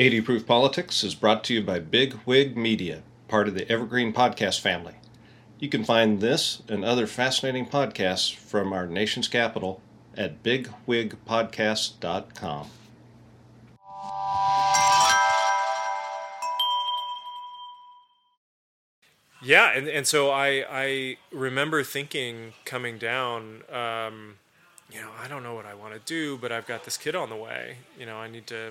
80 0.00 0.20
Proof 0.20 0.46
Politics 0.46 1.02
is 1.02 1.16
brought 1.16 1.42
to 1.42 1.54
you 1.54 1.60
by 1.60 1.80
Big 1.80 2.20
Wig 2.24 2.56
Media, 2.56 3.02
part 3.26 3.48
of 3.48 3.54
the 3.54 3.68
Evergreen 3.68 4.12
Podcast 4.12 4.60
family. 4.60 4.94
You 5.58 5.68
can 5.68 5.82
find 5.82 6.20
this 6.20 6.62
and 6.68 6.84
other 6.84 7.08
fascinating 7.08 7.66
podcasts 7.66 8.32
from 8.32 8.72
our 8.72 8.86
nation's 8.86 9.26
capital 9.26 9.82
at 10.16 10.44
bigwigpodcast.com. 10.44 12.70
Yeah, 19.42 19.76
and, 19.76 19.88
and 19.88 20.06
so 20.06 20.30
I 20.30 20.64
I 20.70 21.16
remember 21.32 21.82
thinking 21.82 22.52
coming 22.64 22.98
down, 22.98 23.64
um, 23.68 24.36
you 24.92 25.00
know, 25.00 25.10
I 25.20 25.26
don't 25.26 25.42
know 25.42 25.54
what 25.54 25.66
I 25.66 25.74
want 25.74 25.94
to 25.94 26.00
do, 26.00 26.38
but 26.38 26.52
I've 26.52 26.68
got 26.68 26.84
this 26.84 26.96
kid 26.96 27.16
on 27.16 27.30
the 27.30 27.36
way. 27.36 27.78
You 27.98 28.06
know, 28.06 28.18
I 28.18 28.28
need 28.28 28.46
to 28.46 28.70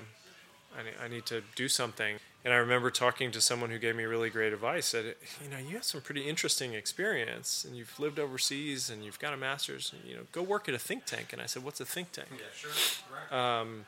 I 0.78 0.82
need, 0.82 0.94
I 1.02 1.08
need 1.08 1.26
to 1.26 1.42
do 1.56 1.68
something. 1.68 2.16
And 2.44 2.54
I 2.54 2.58
remember 2.58 2.90
talking 2.90 3.32
to 3.32 3.40
someone 3.40 3.70
who 3.70 3.78
gave 3.78 3.96
me 3.96 4.04
really 4.04 4.30
great 4.30 4.52
advice. 4.52 4.86
Said, 4.86 5.16
you 5.42 5.50
know, 5.50 5.58
you 5.58 5.74
have 5.74 5.84
some 5.84 6.00
pretty 6.00 6.28
interesting 6.28 6.72
experience, 6.74 7.64
and 7.64 7.76
you've 7.76 7.98
lived 7.98 8.18
overseas, 8.18 8.88
and 8.88 9.04
you've 9.04 9.18
got 9.18 9.34
a 9.34 9.36
master's. 9.36 9.92
And, 9.92 10.08
you 10.08 10.16
know, 10.16 10.22
go 10.30 10.42
work 10.42 10.68
at 10.68 10.74
a 10.74 10.78
think 10.78 11.04
tank. 11.04 11.32
And 11.32 11.42
I 11.42 11.46
said, 11.46 11.64
what's 11.64 11.80
a 11.80 11.84
think 11.84 12.12
tank? 12.12 12.28
Yeah, 12.30 12.38
sure. 12.54 12.70
Right. 13.12 13.60
Um, 13.60 13.86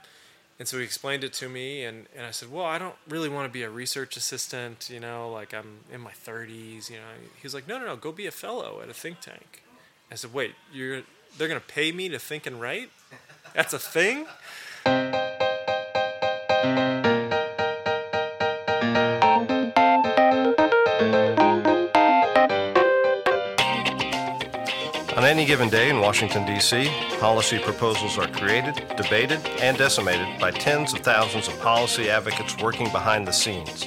and 0.59 0.69
so 0.69 0.77
he 0.77 0.85
explained 0.85 1.25
it 1.25 1.33
to 1.35 1.49
me, 1.49 1.85
and, 1.85 2.07
and 2.15 2.27
I 2.27 2.33
said, 2.33 2.53
well, 2.53 2.67
I 2.67 2.77
don't 2.77 2.97
really 3.09 3.31
want 3.31 3.49
to 3.49 3.53
be 3.53 3.63
a 3.63 3.71
research 3.71 4.19
assistant, 4.19 4.91
you 4.93 5.01
know, 5.01 5.31
like 5.31 5.55
I'm 5.55 5.79
in 5.91 6.03
my 6.03 6.11
30s, 6.11 6.91
you 6.91 6.97
know. 6.97 7.03
He 7.37 7.43
was 7.43 7.55
like, 7.55 7.67
no, 7.67 7.79
no, 7.79 7.87
no, 7.87 7.97
go 7.97 8.13
be 8.13 8.27
a 8.27 8.31
fellow 8.31 8.81
at 8.83 8.91
a 8.91 8.93
think 8.93 9.21
tank. 9.21 9.63
I 10.13 10.17
said, 10.17 10.35
wait, 10.35 10.55
you're 10.71 11.01
they're 11.39 11.49
going 11.49 11.61
to 11.61 11.67
pay 11.67 11.93
me 11.93 12.09
to 12.11 12.19
think 12.19 12.47
and 12.47 12.61
write? 12.61 12.91
That's 13.55 13.73
a 13.73 13.79
thing? 13.79 14.27
Any 25.31 25.45
given 25.45 25.69
day 25.69 25.89
in 25.89 26.01
Washington, 26.01 26.45
D.C., 26.45 26.91
policy 27.21 27.61
proposals 27.61 28.19
are 28.19 28.27
created, 28.33 28.75
debated, 28.97 29.39
and 29.61 29.79
decimated 29.79 30.27
by 30.41 30.51
tens 30.51 30.93
of 30.93 30.99
thousands 30.99 31.47
of 31.47 31.57
policy 31.61 32.11
advocates 32.11 32.61
working 32.61 32.91
behind 32.91 33.29
the 33.29 33.33
scenes. 33.33 33.87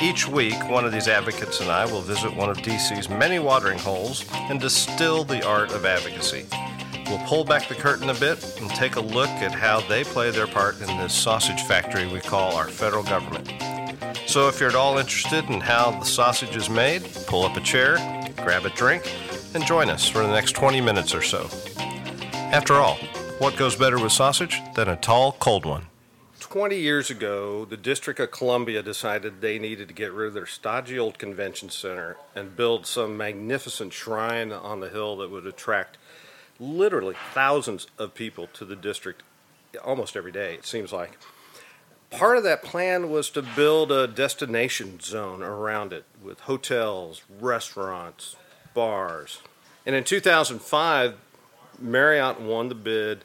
Each 0.00 0.28
week, 0.28 0.54
one 0.70 0.84
of 0.84 0.92
these 0.92 1.08
advocates 1.08 1.60
and 1.60 1.68
I 1.68 1.84
will 1.84 2.00
visit 2.00 2.32
one 2.32 2.48
of 2.48 2.58
DC's 2.58 3.08
many 3.08 3.40
watering 3.40 3.80
holes 3.80 4.24
and 4.32 4.60
distill 4.60 5.24
the 5.24 5.44
art 5.44 5.72
of 5.72 5.84
advocacy. 5.84 6.46
We'll 7.06 7.26
pull 7.26 7.42
back 7.42 7.66
the 7.66 7.74
curtain 7.74 8.08
a 8.10 8.14
bit 8.14 8.60
and 8.60 8.70
take 8.70 8.94
a 8.94 9.00
look 9.00 9.30
at 9.30 9.50
how 9.50 9.80
they 9.88 10.04
play 10.04 10.30
their 10.30 10.46
part 10.46 10.80
in 10.80 10.86
this 10.98 11.12
sausage 11.12 11.62
factory 11.62 12.06
we 12.06 12.20
call 12.20 12.54
our 12.54 12.68
federal 12.68 13.02
government. 13.02 13.52
So, 14.28 14.46
if 14.46 14.60
you're 14.60 14.68
at 14.68 14.76
all 14.76 14.98
interested 14.98 15.44
in 15.46 15.60
how 15.60 15.90
the 15.98 16.04
sausage 16.04 16.54
is 16.54 16.70
made, 16.70 17.02
pull 17.26 17.44
up 17.44 17.56
a 17.56 17.60
chair, 17.60 17.96
grab 18.36 18.64
a 18.64 18.70
drink, 18.70 19.10
and 19.54 19.64
join 19.64 19.90
us 19.90 20.08
for 20.08 20.18
the 20.18 20.32
next 20.32 20.52
20 20.52 20.80
minutes 20.80 21.14
or 21.14 21.22
so. 21.22 21.48
After 22.52 22.74
all, 22.74 22.96
what 23.38 23.56
goes 23.56 23.76
better 23.76 23.98
with 23.98 24.12
sausage 24.12 24.60
than 24.74 24.88
a 24.88 24.96
tall, 24.96 25.32
cold 25.32 25.64
one? 25.64 25.86
20 26.40 26.76
years 26.76 27.10
ago, 27.10 27.64
the 27.64 27.76
District 27.76 28.18
of 28.20 28.30
Columbia 28.30 28.82
decided 28.82 29.40
they 29.40 29.58
needed 29.58 29.88
to 29.88 29.94
get 29.94 30.12
rid 30.12 30.28
of 30.28 30.34
their 30.34 30.46
stodgy 30.46 30.98
old 30.98 31.18
convention 31.18 31.68
center 31.68 32.16
and 32.34 32.56
build 32.56 32.86
some 32.86 33.16
magnificent 33.16 33.92
shrine 33.92 34.50
on 34.50 34.80
the 34.80 34.88
hill 34.88 35.18
that 35.18 35.30
would 35.30 35.46
attract 35.46 35.98
literally 36.58 37.16
thousands 37.34 37.86
of 37.98 38.14
people 38.14 38.46
to 38.54 38.64
the 38.64 38.76
district 38.76 39.22
almost 39.84 40.16
every 40.16 40.32
day, 40.32 40.54
it 40.54 40.64
seems 40.64 40.92
like. 40.92 41.18
Part 42.10 42.38
of 42.38 42.44
that 42.44 42.62
plan 42.62 43.10
was 43.10 43.28
to 43.30 43.42
build 43.42 43.92
a 43.92 44.06
destination 44.06 44.98
zone 45.00 45.42
around 45.42 45.92
it 45.92 46.06
with 46.22 46.40
hotels, 46.40 47.22
restaurants, 47.38 48.36
bars. 48.78 49.40
And 49.84 49.96
in 49.96 50.04
2005, 50.04 51.16
Marriott 51.80 52.40
won 52.40 52.68
the 52.68 52.76
bid 52.76 53.24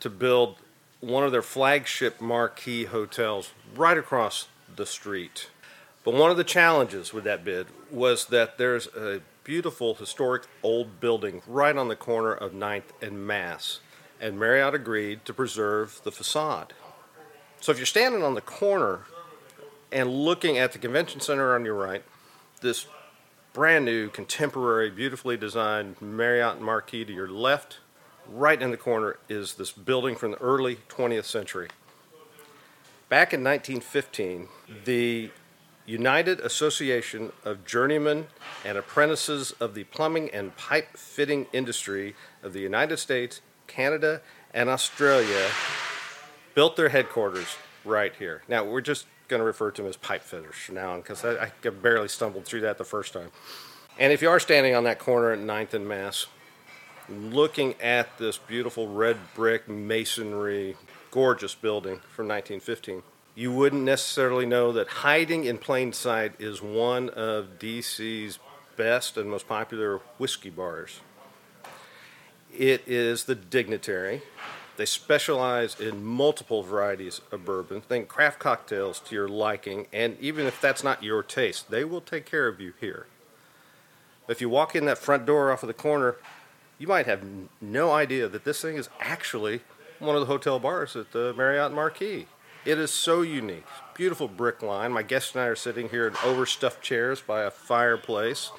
to 0.00 0.10
build 0.10 0.56
one 0.98 1.22
of 1.22 1.30
their 1.30 1.42
flagship 1.42 2.20
marquee 2.20 2.86
hotels 2.86 3.52
right 3.76 3.96
across 3.96 4.48
the 4.74 4.84
street. 4.84 5.48
But 6.02 6.14
one 6.14 6.32
of 6.32 6.36
the 6.36 6.42
challenges 6.42 7.12
with 7.14 7.22
that 7.22 7.44
bid 7.44 7.68
was 7.88 8.26
that 8.26 8.58
there's 8.58 8.88
a 8.88 9.20
beautiful 9.44 9.94
historic 9.94 10.42
old 10.64 10.98
building 10.98 11.42
right 11.46 11.76
on 11.76 11.86
the 11.86 11.94
corner 11.94 12.32
of 12.32 12.50
9th 12.50 12.90
and 13.00 13.24
Mass, 13.24 13.78
and 14.20 14.40
Marriott 14.40 14.74
agreed 14.74 15.24
to 15.24 15.32
preserve 15.32 16.00
the 16.02 16.10
facade. 16.10 16.72
So 17.60 17.70
if 17.70 17.78
you're 17.78 17.86
standing 17.86 18.24
on 18.24 18.34
the 18.34 18.40
corner 18.40 19.02
and 19.92 20.10
looking 20.10 20.58
at 20.58 20.72
the 20.72 20.80
convention 20.80 21.20
center 21.20 21.54
on 21.54 21.64
your 21.64 21.76
right, 21.76 22.02
this 22.60 22.88
brand 23.54 23.84
new, 23.84 24.08
contemporary, 24.08 24.90
beautifully 24.90 25.36
designed 25.36 25.94
Marriott 26.02 26.60
Marquis 26.60 27.04
to 27.04 27.12
your 27.12 27.28
left, 27.28 27.78
right 28.28 28.60
in 28.60 28.72
the 28.72 28.76
corner 28.76 29.16
is 29.28 29.54
this 29.54 29.70
building 29.70 30.16
from 30.16 30.32
the 30.32 30.36
early 30.38 30.78
20th 30.88 31.24
century. 31.24 31.68
Back 33.08 33.32
in 33.32 33.44
1915, 33.44 34.48
the 34.84 35.30
United 35.86 36.40
Association 36.40 37.30
of 37.44 37.64
Journeymen 37.64 38.26
and 38.64 38.76
Apprentices 38.76 39.52
of 39.60 39.74
the 39.74 39.84
Plumbing 39.84 40.30
and 40.30 40.56
Pipe 40.56 40.96
Fitting 40.96 41.46
Industry 41.52 42.16
of 42.42 42.54
the 42.54 42.60
United 42.60 42.96
States, 42.96 43.40
Canada, 43.68 44.20
and 44.52 44.68
Australia 44.68 45.46
built 46.54 46.74
their 46.74 46.88
headquarters 46.88 47.56
right 47.84 48.14
here. 48.18 48.42
Now, 48.48 48.64
we're 48.64 48.80
just 48.80 49.06
going 49.28 49.40
to 49.40 49.44
refer 49.44 49.70
to 49.70 49.82
them 49.82 49.88
as 49.88 49.96
pipe 49.96 50.22
fitters 50.22 50.54
from 50.54 50.76
now 50.76 50.92
on 50.92 51.00
because 51.00 51.24
I, 51.24 51.50
I 51.64 51.68
barely 51.70 52.08
stumbled 52.08 52.44
through 52.44 52.62
that 52.62 52.78
the 52.78 52.84
first 52.84 53.12
time. 53.12 53.30
And 53.98 54.12
if 54.12 54.22
you 54.22 54.28
are 54.28 54.40
standing 54.40 54.74
on 54.74 54.84
that 54.84 54.98
corner 54.98 55.32
at 55.32 55.38
9th 55.38 55.74
and 55.74 55.86
Mass, 55.86 56.26
looking 57.08 57.74
at 57.80 58.18
this 58.18 58.38
beautiful 58.38 58.88
red 58.88 59.16
brick 59.34 59.68
masonry, 59.68 60.76
gorgeous 61.10 61.54
building 61.54 62.00
from 62.10 62.28
1915, 62.28 63.02
you 63.34 63.52
wouldn't 63.52 63.82
necessarily 63.82 64.46
know 64.46 64.72
that 64.72 64.88
hiding 64.88 65.44
in 65.44 65.58
plain 65.58 65.92
sight 65.92 66.32
is 66.38 66.62
one 66.62 67.08
of 67.10 67.58
DC's 67.58 68.38
best 68.76 69.16
and 69.16 69.30
most 69.30 69.48
popular 69.48 69.98
whiskey 70.18 70.50
bars. 70.50 71.00
It 72.56 72.82
is 72.86 73.24
the 73.24 73.34
Dignitary. 73.34 74.22
They 74.76 74.86
specialize 74.86 75.78
in 75.78 76.04
multiple 76.04 76.62
varieties 76.62 77.20
of 77.30 77.44
bourbon. 77.44 77.80
Think 77.80 78.08
craft 78.08 78.40
cocktails 78.40 78.98
to 79.00 79.14
your 79.14 79.28
liking, 79.28 79.86
and 79.92 80.16
even 80.20 80.46
if 80.46 80.60
that's 80.60 80.82
not 80.82 81.02
your 81.02 81.22
taste, 81.22 81.70
they 81.70 81.84
will 81.84 82.00
take 82.00 82.26
care 82.26 82.48
of 82.48 82.60
you 82.60 82.72
here. 82.80 83.06
If 84.26 84.40
you 84.40 84.48
walk 84.48 84.74
in 84.74 84.84
that 84.86 84.98
front 84.98 85.26
door 85.26 85.52
off 85.52 85.62
of 85.62 85.68
the 85.68 85.74
corner, 85.74 86.16
you 86.78 86.88
might 86.88 87.06
have 87.06 87.24
no 87.60 87.92
idea 87.92 88.28
that 88.28 88.44
this 88.44 88.60
thing 88.62 88.76
is 88.76 88.88
actually 88.98 89.60
one 90.00 90.16
of 90.16 90.20
the 90.20 90.26
hotel 90.26 90.58
bars 90.58 90.96
at 90.96 91.12
the 91.12 91.32
Marriott 91.34 91.72
Marquis. 91.72 92.26
It 92.64 92.78
is 92.78 92.90
so 92.90 93.22
unique. 93.22 93.66
Beautiful 93.94 94.26
brick 94.26 94.62
line. 94.62 94.90
My 94.90 95.02
guests 95.02 95.34
and 95.34 95.42
I 95.42 95.46
are 95.46 95.54
sitting 95.54 95.90
here 95.90 96.08
in 96.08 96.14
overstuffed 96.24 96.82
chairs 96.82 97.20
by 97.20 97.42
a 97.42 97.50
fireplace. 97.50 98.50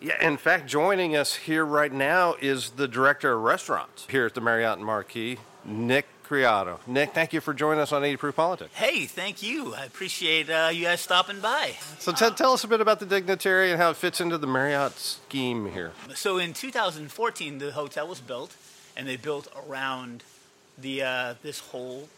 Yeah, 0.00 0.20
in 0.26 0.38
fact, 0.38 0.66
joining 0.66 1.14
us 1.14 1.34
here 1.34 1.64
right 1.64 1.92
now 1.92 2.34
is 2.40 2.70
the 2.70 2.88
director 2.88 3.34
of 3.34 3.42
restaurants 3.42 4.06
here 4.10 4.26
at 4.26 4.34
the 4.34 4.40
Marriott 4.40 4.80
Marquis, 4.80 5.38
Nick 5.64 6.06
Criado. 6.24 6.78
Nick, 6.86 7.12
thank 7.12 7.32
you 7.32 7.40
for 7.40 7.52
joining 7.52 7.80
us 7.80 7.92
on 7.92 8.02
80 8.04 8.16
Proof 8.16 8.36
Politics. 8.36 8.74
Hey, 8.74 9.06
thank 9.06 9.42
you. 9.42 9.74
I 9.74 9.84
appreciate 9.84 10.48
uh, 10.48 10.70
you 10.72 10.84
guys 10.84 11.00
stopping 11.00 11.40
by. 11.40 11.74
So 11.98 12.12
t- 12.12 12.30
tell 12.30 12.52
us 12.52 12.64
a 12.64 12.68
bit 12.68 12.80
about 12.80 13.00
the 13.00 13.06
Dignitary 13.06 13.70
and 13.70 13.80
how 13.80 13.90
it 13.90 13.96
fits 13.96 14.20
into 14.20 14.38
the 14.38 14.46
Marriott 14.46 14.98
scheme 14.98 15.70
here. 15.70 15.92
So 16.14 16.38
in 16.38 16.52
2014, 16.54 17.58
the 17.58 17.72
hotel 17.72 18.08
was 18.08 18.20
built, 18.20 18.56
and 18.96 19.06
they 19.06 19.16
built 19.16 19.48
around 19.68 20.24
the 20.78 21.02
uh, 21.02 21.34
this 21.42 21.58
whole 21.58 22.08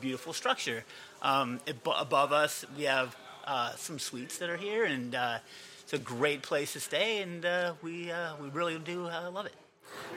beautiful 0.00 0.32
structure. 0.32 0.84
Um, 1.22 1.60
above 1.86 2.32
us, 2.32 2.64
we 2.76 2.84
have 2.84 3.16
uh, 3.46 3.72
some 3.76 3.98
suites 3.98 4.38
that 4.38 4.50
are 4.50 4.56
here, 4.56 4.84
and 4.84 5.14
uh, 5.14 5.38
it's 5.82 5.92
a 5.92 5.98
great 5.98 6.42
place 6.42 6.72
to 6.72 6.80
stay, 6.80 7.22
and 7.22 7.44
uh, 7.44 7.74
we 7.82 8.10
uh, 8.10 8.34
we 8.40 8.48
really 8.48 8.78
do 8.78 9.06
uh, 9.06 9.30
love 9.30 9.46
it. 9.46 9.54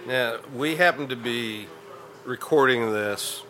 Now 0.07 0.39
we 0.55 0.75
happen 0.75 1.07
to 1.09 1.15
be 1.15 1.67
recording 2.25 2.91
this 2.91 3.43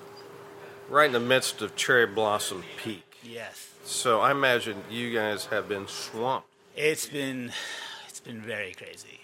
right 0.90 1.08
in 1.08 1.14
the 1.14 1.20
midst 1.20 1.62
of 1.62 1.76
cherry 1.76 2.06
blossom 2.06 2.64
peak. 2.78 3.18
Yes. 3.24 3.70
So 3.86 4.20
I 4.20 4.32
imagine 4.32 4.84
you 4.90 5.14
guys 5.14 5.46
have 5.46 5.70
been 5.70 5.88
swamped. 5.88 6.48
It's 6.76 7.08
been 7.08 7.52
it's 8.08 8.20
been 8.20 8.42
very 8.42 8.74
crazy. 8.74 9.22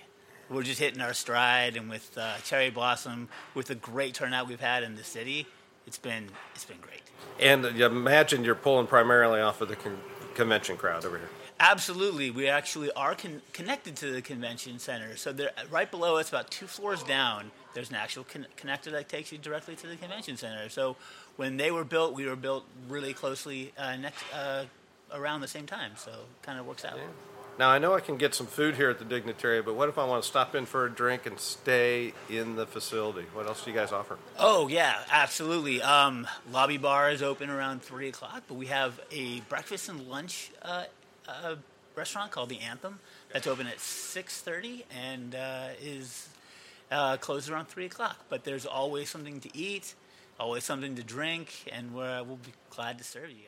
We're 0.50 0.64
just 0.64 0.80
hitting 0.80 1.00
our 1.00 1.14
stride, 1.14 1.78
and 1.78 1.90
with 1.90 2.18
uh, 2.18 2.38
cherry 2.44 2.70
blossom, 2.70 3.30
with 3.54 3.68
the 3.68 3.76
great 3.76 4.14
turnout 4.14 4.48
we've 4.48 4.60
had 4.60 4.84
in 4.84 4.96
the 4.96 5.04
city, 5.04 5.48
it's 5.88 5.98
been 5.98 6.30
it's 6.56 6.66
been 6.66 6.80
great. 6.82 7.02
And 7.40 7.78
you 7.78 7.86
imagine 7.86 8.44
you're 8.44 8.56
pulling 8.56 8.88
primarily 8.88 9.42
off 9.42 9.62
of 9.62 9.70
the 9.70 9.76
con- 9.76 10.00
convention 10.36 10.78
crowd 10.78 11.06
over 11.06 11.18
here. 11.18 11.30
Absolutely, 11.60 12.32
we 12.32 12.48
actually 12.48 12.92
are 12.94 13.16
con- 13.16 13.42
connected 13.54 13.96
to 13.98 14.12
the 14.12 14.22
convention 14.22 14.80
center. 14.80 15.16
So 15.16 15.34
right 15.70 15.90
below 15.90 16.18
us, 16.18 16.30
about 16.30 16.50
two 16.50 16.68
floors 16.68 17.04
down, 17.04 17.52
there's 17.74 17.90
an 17.90 17.96
actual 17.96 18.24
con- 18.24 18.48
connector 18.58 18.92
that 18.92 19.10
takes 19.10 19.32
you 19.32 19.38
directly 19.38 19.76
to 19.76 19.88
the 19.88 19.96
convention 19.96 20.38
center. 20.38 20.70
So 20.70 20.96
when 21.38 21.58
they 21.58 21.72
were 21.72 21.84
built, 21.84 22.14
we 22.14 22.26
were 22.26 22.36
built 22.36 22.66
really 22.90 23.14
closely 23.14 23.74
uh, 23.78 23.96
next 23.96 24.24
uh, 24.34 24.66
around 25.14 25.42
the 25.42 25.48
same 25.48 25.66
time, 25.66 25.92
so 25.96 26.12
it 26.12 26.44
kind 26.44 26.60
of 26.60 26.66
works 26.66 26.86
out. 26.86 26.98
Yeah. 26.98 27.04
Now 27.60 27.70
I 27.70 27.80
know 27.80 27.94
I 27.94 28.00
can 28.00 28.18
get 28.18 28.34
some 28.34 28.48
food 28.48 28.76
here 28.76 28.90
at 28.90 28.98
the 28.98 29.06
Dignitary, 29.06 29.62
but 29.62 29.76
what 29.76 29.90
if 29.90 29.98
I 29.98 30.06
want 30.06 30.24
to 30.24 30.28
stop 30.28 30.56
in 30.56 30.66
for 30.66 30.86
a 30.86 30.90
drink 30.90 31.26
and 31.26 31.38
stay 31.40 32.14
in 32.30 32.56
the 32.56 32.66
facility? 32.66 33.28
What 33.34 33.46
else 33.46 33.64
do 33.64 33.72
you 33.72 33.76
guys 33.76 33.92
offer? 33.92 34.18
Oh 34.40 34.68
yeah, 34.68 34.96
absolutely. 35.12 35.82
Um, 35.82 36.28
lobby 36.52 36.78
bar 36.78 37.12
is 37.12 37.22
open 37.22 37.50
around 37.50 37.84
three 37.84 38.08
o'clock, 38.08 38.44
but 38.48 38.56
we 38.56 38.68
have 38.68 39.00
a 39.12 39.42
breakfast 39.42 39.90
and 39.90 40.08
lunch 40.08 40.52
uh, 40.62 40.86
uh, 41.28 41.56
restaurant 41.96 42.32
called 42.32 42.50
the 42.50 42.60
Anthem 42.62 43.00
that's 43.32 43.48
open 43.48 43.68
at 43.68 43.80
six 43.80 44.40
thirty 44.42 44.86
and 44.90 45.36
uh, 45.36 45.68
is 45.82 46.30
uh, 46.92 47.18
closed 47.18 47.50
around 47.50 47.68
three 47.68 47.86
o'clock. 47.86 48.18
But 48.30 48.44
there's 48.44 48.66
always 48.66 49.10
something 49.10 49.40
to 49.40 49.58
eat, 49.58 49.96
always 50.40 50.64
something 50.64 50.96
to 50.96 51.04
drink, 51.04 51.70
and 51.72 51.94
we're, 51.94 52.24
we'll 52.24 52.38
be 52.38 52.54
glad 52.70 52.98
to 52.98 53.04
serve 53.04 53.30
you 53.30 53.36
guys. 53.36 53.48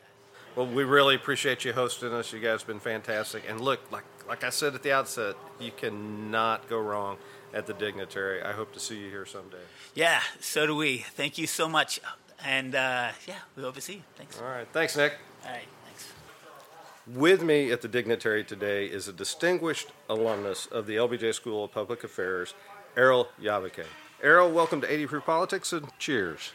Well, 0.56 0.68
we 0.68 0.84
really 0.84 1.16
appreciate 1.16 1.66
you 1.66 1.74
hosting 1.74 2.14
us. 2.14 2.32
You 2.32 2.40
guys 2.40 2.62
have 2.62 2.68
been 2.68 2.80
fantastic. 2.80 3.44
And 3.50 3.60
look, 3.60 3.80
like 3.92 4.04
like 4.28 4.44
I 4.44 4.50
said 4.50 4.76
at 4.76 4.84
the 4.84 4.92
outset, 4.92 5.36
you 5.60 5.72
cannot 5.72 6.70
go 6.70 6.80
wrong 6.80 7.18
at 7.54 7.66
the 7.66 7.74
Dignitary. 7.74 8.42
I 8.42 8.52
hope 8.52 8.74
to 8.74 8.80
see 8.80 9.00
you 9.00 9.10
here 9.10 9.26
someday. 9.26 9.58
Yeah, 9.96 10.22
so 10.40 10.66
do 10.66 10.76
we. 10.76 10.98
Thank 10.98 11.38
you 11.38 11.48
so 11.48 11.68
much. 11.68 12.00
And 12.46 12.76
uh, 12.76 13.10
yeah, 13.28 13.36
we 13.56 13.64
hope 13.64 13.76
to 13.76 13.82
see 13.82 13.94
you. 13.96 14.02
Thanks. 14.16 14.40
All 14.40 14.48
right. 14.48 14.68
Thanks, 14.74 14.98
Nick. 14.98 15.14
All 15.46 15.52
right. 15.52 15.64
Thanks. 15.86 16.14
With 17.08 17.44
me 17.44 17.72
at 17.72 17.82
the 17.82 17.88
Dignitary 17.88 18.44
today 18.44 18.86
is 18.86 19.08
a 19.08 19.14
distinguished 19.14 19.90
alumnus 20.10 20.66
of 20.66 20.86
the 20.88 20.96
LBJ 20.96 21.34
School 21.34 21.66
of 21.66 21.72
Public 21.72 22.04
Affairs, 22.04 22.54
Erol 22.96 23.28
Yayboke. 23.42 23.86
Erol, 24.24 24.54
welcome 24.54 24.82
to 24.82 24.92
80 24.92 25.08
Proof 25.08 25.26
Politics 25.26 25.74
and 25.74 25.88
cheers. 25.98 26.52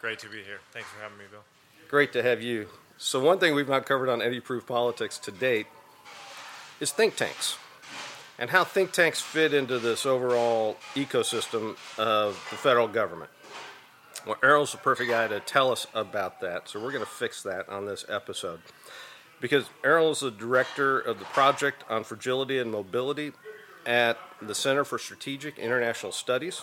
Great 0.00 0.18
to 0.18 0.28
be 0.28 0.42
here. 0.42 0.58
Thanks 0.72 0.88
for 0.88 1.00
having 1.00 1.16
me, 1.16 1.24
Bill. 1.30 1.44
Great 1.88 2.12
to 2.12 2.22
have 2.22 2.42
you. 2.42 2.68
So, 2.98 3.20
one 3.20 3.38
thing 3.38 3.54
we've 3.54 3.68
not 3.68 3.86
covered 3.86 4.08
on 4.08 4.20
80 4.20 4.40
Proof 4.40 4.66
Politics 4.66 5.16
to 5.18 5.30
date 5.30 5.66
is 6.80 6.90
think 6.90 7.16
tanks 7.16 7.56
and 8.38 8.50
how 8.50 8.64
think 8.64 8.92
tanks 8.92 9.20
fit 9.20 9.54
into 9.54 9.78
this 9.78 10.04
overall 10.04 10.76
ecosystem 10.94 11.76
of 11.98 12.34
the 12.50 12.56
federal 12.56 12.88
government. 12.88 13.30
Well, 14.26 14.36
Erol's 14.36 14.72
the 14.72 14.78
perfect 14.78 15.10
guy 15.10 15.28
to 15.28 15.38
tell 15.40 15.70
us 15.70 15.86
about 15.94 16.40
that, 16.40 16.68
so 16.68 16.82
we're 16.82 16.92
going 16.92 17.04
to 17.04 17.10
fix 17.10 17.42
that 17.42 17.68
on 17.68 17.86
this 17.86 18.04
episode. 18.08 18.60
Because 19.40 19.68
Erol 19.82 20.12
is 20.12 20.20
the 20.20 20.30
director 20.30 20.98
of 20.98 21.18
the 21.18 21.26
Project 21.26 21.84
on 21.90 22.04
Fragility 22.04 22.58
and 22.58 22.70
Mobility 22.72 23.32
at 23.86 24.18
the 24.40 24.54
Center 24.54 24.84
for 24.84 24.98
Strategic 24.98 25.58
International 25.58 26.12
Studies, 26.12 26.62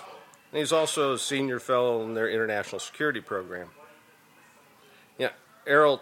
and 0.52 0.60
he's 0.60 0.72
also 0.72 1.14
a 1.14 1.20
senior 1.20 1.60
fellow 1.60 2.04
in 2.04 2.14
their 2.14 2.30
international 2.30 2.80
security 2.80 3.22
program. 3.22 3.70
Yeah, 5.18 5.30
Erol, 5.66 6.00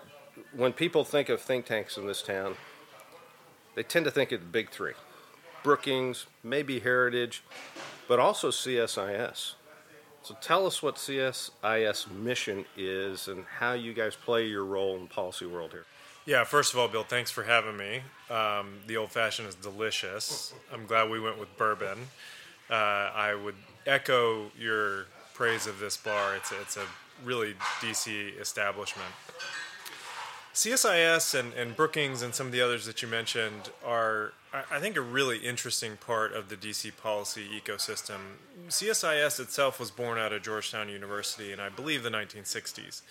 when 0.56 0.74
people 0.74 1.04
think 1.04 1.30
of 1.30 1.42
think 1.42 1.66
tanks 1.66 1.98
in 1.98 2.08
this 2.08 2.22
town, 2.22 2.56
they 3.76 3.84
tend 3.84 4.06
to 4.06 4.12
think 4.12 4.32
of 4.32 4.42
the 4.42 4.48
big 4.48 4.70
three 4.70 4.94
Brookings, 5.64 6.26
maybe 6.44 6.80
Heritage, 6.80 7.44
but 8.08 8.20
also 8.20 8.50
CSIS. 8.50 9.54
So 10.22 10.36
tell 10.42 10.66
us 10.66 10.82
what 10.84 10.96
CSIS 10.96 12.12
mission 12.12 12.66
is 12.76 13.28
and 13.28 13.46
how 13.60 13.74
you 13.74 13.94
guys 13.94 14.16
play 14.16 14.48
your 14.48 14.66
role 14.66 14.98
in 14.98 15.08
policy 15.08 15.46
world 15.46 15.72
here. 15.72 15.86
Yeah, 16.30 16.44
first 16.44 16.74
of 16.74 16.80
all, 16.80 16.88
Bill, 16.88 17.02
thanks 17.02 17.32
for 17.32 17.42
having 17.42 17.76
me. 17.76 18.02
Um, 18.30 18.82
the 18.86 18.98
old 18.98 19.12
fashioned 19.12 19.48
is 19.48 19.56
delicious. 19.56 20.54
I'm 20.72 20.86
glad 20.86 21.10
we 21.10 21.20
went 21.20 21.40
with 21.40 21.58
bourbon. 21.58 21.98
Uh, 22.70 22.76
I 22.76 23.34
would 23.34 23.56
echo 23.88 24.52
your 24.56 25.08
praise 25.34 25.66
of 25.66 25.80
this 25.80 25.98
bar. 25.98 26.36
It's 26.36 26.52
a, 26.52 26.62
it's 26.62 26.78
a 26.78 26.86
really 27.26 27.56
DC 27.82 28.40
establishment. 28.40 29.10
CSIS 30.54 31.34
and, 31.34 31.52
and 31.54 31.76
Brookings 31.76 32.22
and 32.22 32.36
some 32.36 32.46
of 32.46 32.54
the 32.54 32.62
others 32.62 32.86
that 32.86 33.02
you 33.02 33.08
mentioned 33.08 33.72
are, 33.84 34.34
I 34.54 34.80
think, 34.80 34.98
a 34.98 35.02
really 35.02 35.40
interesting 35.40 35.98
part 35.98 36.34
of 36.34 36.50
the 36.50 36.56
DC 36.56 36.96
policy 36.96 37.48
ecosystem. 37.60 38.20
CSIS 38.68 39.40
itself 39.40 39.80
was 39.80 39.90
born 39.90 40.20
out 40.20 40.32
of 40.32 40.44
Georgetown 40.44 40.90
University 40.90 41.52
in, 41.52 41.60
I 41.60 41.70
believe, 41.70 42.04
the 42.04 42.12
1960s. 42.12 43.02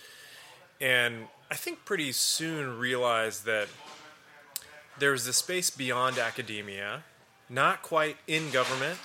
And 0.80 1.26
I 1.50 1.54
think 1.54 1.84
pretty 1.84 2.12
soon 2.12 2.78
realized 2.78 3.46
that 3.46 3.68
there 4.98 5.12
was 5.12 5.26
a 5.26 5.32
space 5.32 5.70
beyond 5.70 6.18
academia, 6.18 7.04
not 7.48 7.82
quite 7.82 8.16
in 8.26 8.50
government, 8.50 8.98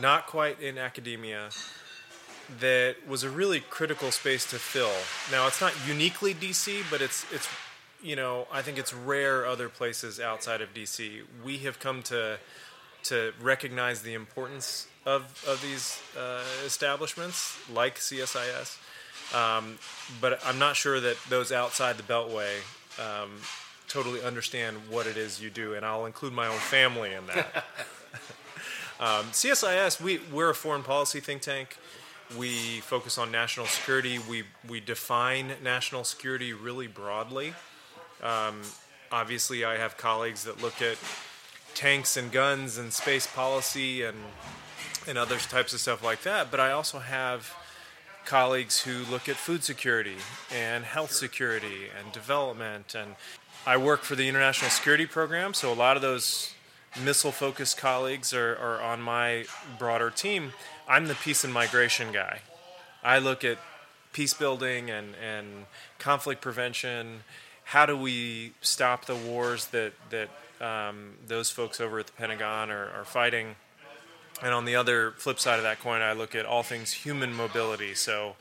not 0.00 0.26
quite 0.26 0.60
in 0.60 0.78
academia, 0.78 1.50
that 2.60 2.96
was 3.06 3.22
a 3.22 3.30
really 3.30 3.60
critical 3.60 4.10
space 4.10 4.48
to 4.50 4.58
fill. 4.58 4.92
Now 5.30 5.46
it's 5.46 5.60
not 5.60 5.74
uniquely 5.86 6.34
DC, 6.34 6.82
but 6.90 7.02
it's 7.02 7.26
it's 7.30 7.48
you 8.02 8.16
know 8.16 8.46
I 8.50 8.62
think 8.62 8.78
it's 8.78 8.94
rare 8.94 9.44
other 9.44 9.68
places 9.68 10.18
outside 10.18 10.62
of 10.62 10.72
DC. 10.72 11.20
We 11.44 11.58
have 11.58 11.78
come 11.78 12.02
to 12.04 12.38
to 13.04 13.32
recognize 13.40 14.02
the 14.02 14.14
importance 14.14 14.86
of 15.04 15.44
of 15.46 15.60
these 15.60 16.00
uh, 16.18 16.42
establishments 16.64 17.58
like 17.70 17.96
CSIS, 17.96 18.78
um, 19.34 19.78
but 20.20 20.40
I'm 20.44 20.58
not 20.58 20.76
sure 20.76 21.00
that 21.00 21.16
those 21.28 21.52
outside 21.52 21.96
the 21.96 22.02
Beltway. 22.02 22.56
Um, 22.98 23.30
totally 23.88 24.22
understand 24.22 24.76
what 24.90 25.06
it 25.06 25.16
is 25.16 25.40
you 25.40 25.50
do, 25.50 25.74
and 25.74 25.84
I'll 25.84 26.06
include 26.06 26.32
my 26.32 26.46
own 26.46 26.58
family 26.58 27.12
in 27.12 27.26
that. 27.26 27.46
um, 29.00 29.26
CSIS, 29.32 30.00
we, 30.00 30.20
we're 30.32 30.50
a 30.50 30.54
foreign 30.54 30.82
policy 30.82 31.20
think 31.20 31.42
tank. 31.42 31.76
We 32.38 32.80
focus 32.80 33.16
on 33.16 33.32
national 33.32 33.66
security. 33.66 34.18
We 34.18 34.44
we 34.68 34.80
define 34.80 35.52
national 35.62 36.04
security 36.04 36.52
really 36.52 36.86
broadly. 36.86 37.54
Um, 38.22 38.60
obviously, 39.10 39.64
I 39.64 39.78
have 39.78 39.96
colleagues 39.96 40.44
that 40.44 40.60
look 40.60 40.82
at 40.82 40.98
tanks 41.74 42.18
and 42.18 42.30
guns 42.30 42.76
and 42.76 42.92
space 42.92 43.26
policy 43.26 44.02
and 44.02 44.18
and 45.06 45.16
other 45.16 45.38
types 45.38 45.72
of 45.72 45.80
stuff 45.80 46.04
like 46.04 46.20
that. 46.22 46.50
But 46.50 46.60
I 46.60 46.72
also 46.72 46.98
have 46.98 47.54
colleagues 48.28 48.82
who 48.82 49.10
look 49.10 49.26
at 49.26 49.36
food 49.36 49.64
security 49.64 50.16
and 50.54 50.84
health 50.84 51.10
security 51.10 51.88
and 51.98 52.12
development. 52.12 52.94
And 52.94 53.16
I 53.66 53.78
work 53.78 54.02
for 54.02 54.16
the 54.16 54.28
International 54.28 54.70
Security 54.70 55.06
Program, 55.06 55.54
so 55.54 55.72
a 55.72 55.74
lot 55.74 55.96
of 55.96 56.02
those 56.02 56.52
missile 57.02 57.32
focused 57.32 57.78
colleagues 57.78 58.34
are, 58.34 58.54
are 58.56 58.82
on 58.82 59.00
my 59.00 59.46
broader 59.78 60.10
team. 60.10 60.52
I'm 60.86 61.06
the 61.06 61.14
peace 61.14 61.42
and 61.42 61.54
migration 61.54 62.12
guy. 62.12 62.40
I 63.02 63.18
look 63.18 63.44
at 63.44 63.56
peace 64.12 64.34
building 64.34 64.90
and, 64.90 65.14
and 65.16 65.64
conflict 65.98 66.42
prevention. 66.42 67.20
How 67.64 67.86
do 67.86 67.96
we 67.96 68.52
stop 68.60 69.06
the 69.06 69.16
wars 69.16 69.68
that, 69.68 69.94
that 70.10 70.28
um, 70.60 71.14
those 71.26 71.50
folks 71.50 71.80
over 71.80 71.98
at 71.98 72.08
the 72.08 72.12
Pentagon 72.12 72.70
are, 72.70 72.90
are 72.90 73.04
fighting? 73.06 73.56
And 74.42 74.54
on 74.54 74.64
the 74.64 74.76
other 74.76 75.12
flip 75.12 75.40
side 75.40 75.58
of 75.58 75.64
that 75.64 75.80
coin, 75.80 76.00
I 76.00 76.12
look 76.12 76.34
at 76.34 76.46
all 76.46 76.62
things 76.62 76.92
human 76.92 77.32
mobility. 77.32 77.94
So 77.94 78.36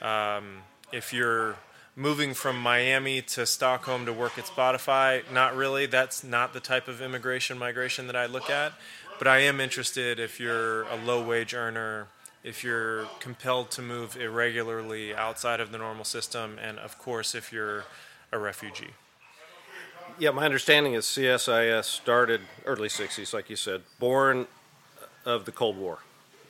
um, 0.00 0.62
if 0.92 1.12
you're 1.12 1.56
moving 1.98 2.32
from 2.32 2.56
Miami 2.56 3.20
to 3.20 3.44
Stockholm 3.44 4.06
to 4.06 4.12
work 4.12 4.38
at 4.38 4.44
Spotify, 4.44 5.22
not 5.32 5.56
really. 5.56 5.86
That's 5.86 6.22
not 6.22 6.52
the 6.52 6.60
type 6.60 6.86
of 6.86 7.02
immigration 7.02 7.58
migration 7.58 8.06
that 8.06 8.16
I 8.16 8.26
look 8.26 8.48
at. 8.48 8.72
But 9.18 9.26
I 9.26 9.38
am 9.40 9.60
interested 9.60 10.20
if 10.20 10.38
you're 10.38 10.84
a 10.84 10.96
low 10.96 11.22
wage 11.22 11.54
earner, 11.54 12.06
if 12.44 12.62
you're 12.62 13.06
compelled 13.18 13.72
to 13.72 13.82
move 13.82 14.16
irregularly 14.16 15.12
outside 15.12 15.58
of 15.58 15.72
the 15.72 15.78
normal 15.78 16.04
system, 16.04 16.56
and 16.62 16.78
of 16.78 16.98
course, 16.98 17.34
if 17.34 17.52
you're 17.52 17.84
a 18.30 18.38
refugee. 18.38 18.94
Yeah, 20.20 20.30
my 20.30 20.44
understanding 20.44 20.94
is 20.94 21.04
CSIS 21.04 21.84
started 21.84 22.42
early 22.64 22.88
60s, 22.88 23.34
like 23.34 23.50
you 23.50 23.56
said, 23.56 23.82
born 23.98 24.46
of 25.28 25.44
the 25.44 25.52
Cold 25.52 25.76
War, 25.76 25.98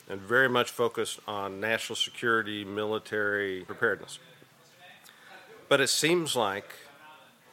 and 0.09 0.21
very 0.21 0.47
much 0.47 0.71
focused 0.71 1.19
on 1.27 1.59
national 1.59 1.97
security, 1.97 2.63
military 2.63 3.65
preparedness. 3.65 4.19
But 5.67 5.81
it 5.81 5.89
seems 5.89 6.35
like 6.35 6.73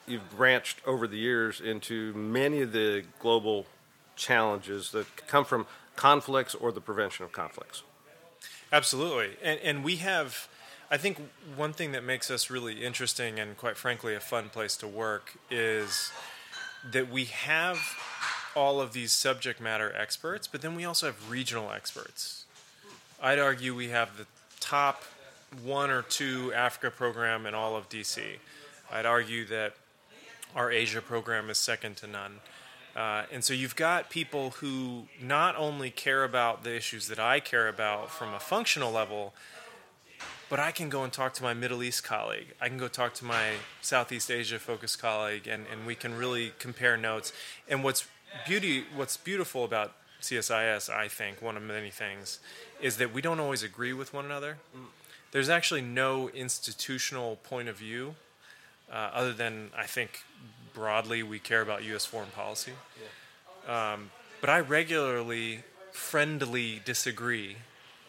you've 0.07 0.31
branched 0.31 0.79
over 0.87 1.09
the 1.09 1.19
years 1.19 1.61
into 1.61 2.15
many 2.15 2.63
of 2.63 2.71
the 2.71 3.05
global 3.19 3.67
challenges 4.15 4.93
that 4.93 5.27
come 5.27 5.45
from 5.45 5.67
conflicts 5.97 6.55
or 6.55 6.71
the 6.71 6.81
prevention 6.81 7.25
of 7.25 7.33
conflicts. 7.33 7.83
Absolutely. 8.73 9.37
And, 9.43 9.59
and 9.61 9.85
we 9.85 9.97
have, 9.97 10.49
I 10.91 10.97
think, 10.97 11.19
one 11.57 11.73
thing 11.73 11.91
that 11.93 12.05
makes 12.05 12.31
us 12.31 12.51
really 12.51 12.85
interesting 12.85 13.41
and, 13.41 13.57
quite 13.57 13.77
frankly, 13.77 14.15
a 14.15 14.21
fun 14.21 14.49
place 14.49 14.77
to 14.77 14.87
work 14.87 15.37
is 15.51 16.13
that 16.93 17.11
we 17.11 17.25
have 17.25 17.79
all 18.57 18.81
of 18.81 18.93
these 18.93 19.13
subject 19.13 19.61
matter 19.61 19.95
experts, 19.95 20.47
but 20.47 20.63
then 20.63 20.75
we 20.75 20.85
also 20.85 21.07
have 21.07 21.31
regional 21.31 21.71
experts. 21.71 22.45
I'd 23.23 23.39
argue 23.39 23.75
we 23.75 23.91
have 23.91 24.17
the 24.17 24.27
top 24.59 25.05
one 25.63 25.91
or 25.91 26.03
two 26.03 26.53
Africa 26.55 26.91
program 26.91 27.47
in 27.47 27.55
all 27.55 27.77
of 27.77 27.89
DC. 27.89 28.21
I'd 28.91 29.07
argue 29.07 29.45
that 29.47 29.75
our 30.55 30.73
Asia 30.73 31.03
program 31.03 31.51
is 31.51 31.59
second 31.59 31.97
to 31.99 32.07
none. 32.07 32.41
Uh, 32.97 33.25
and 33.31 33.45
so 33.45 33.53
you've 33.53 33.77
got 33.77 34.09
people 34.09 34.51
who 34.51 35.05
not 35.23 35.55
only 35.57 35.91
care 35.91 36.25
about 36.25 36.65
the 36.65 36.75
issues 36.75 37.09
that 37.09 37.19
I 37.19 37.41
care 37.41 37.69
about 37.69 38.11
from 38.11 38.33
a 38.33 38.41
functional 38.41 38.91
level, 38.91 39.35
but 40.49 40.59
I 40.59 40.71
can 40.71 40.89
go 40.89 41.05
and 41.05 41.13
talk 41.13 41.35
to 41.35 41.43
my 41.43 41.53
Middle 41.53 41.83
East 41.83 42.05
colleague. 42.05 42.55
I 42.61 42.69
can 42.69 42.79
go 42.79 42.89
talk 42.89 43.13
to 43.15 43.25
my 43.25 43.55
Southeast 43.83 44.31
Asia 44.31 44.59
focused 44.59 44.99
colleague, 44.99 45.47
and, 45.47 45.67
and 45.71 45.87
we 45.87 45.95
can 45.95 46.15
really 46.15 46.53
compare 46.59 46.97
notes. 46.97 47.33
And 47.69 47.85
what's 47.85 48.07
beauty, 48.47 48.85
what's 48.95 49.17
beautiful 49.17 49.65
about 49.65 49.93
CSIS, 50.21 50.91
I 50.91 51.09
think, 51.09 51.43
one 51.43 51.57
of 51.57 51.63
many 51.63 51.91
things, 51.91 52.41
is 52.81 52.97
that 52.97 53.13
we 53.13 53.21
don't 53.23 53.41
always 53.41 53.63
agree 53.63 53.93
with 53.93 54.13
one 54.13 54.25
another. 54.25 54.59
There's 55.33 55.49
actually 55.49 55.83
no 55.83 56.29
institutional 56.31 57.37
point 57.37 57.69
of 57.69 57.77
view, 57.77 58.15
uh, 58.91 59.11
other 59.13 59.33
than 59.33 59.71
I 59.77 59.85
think 59.87 60.25
broadly 60.73 61.23
we 61.23 61.39
care 61.39 61.61
about 61.61 61.85
U.S. 61.85 62.05
foreign 62.05 62.31
policy. 62.31 62.73
Um, 63.69 64.11
but 64.41 64.51
I 64.51 64.61
regularly, 64.61 65.65
friendly 65.93 66.81
disagree 66.85 67.57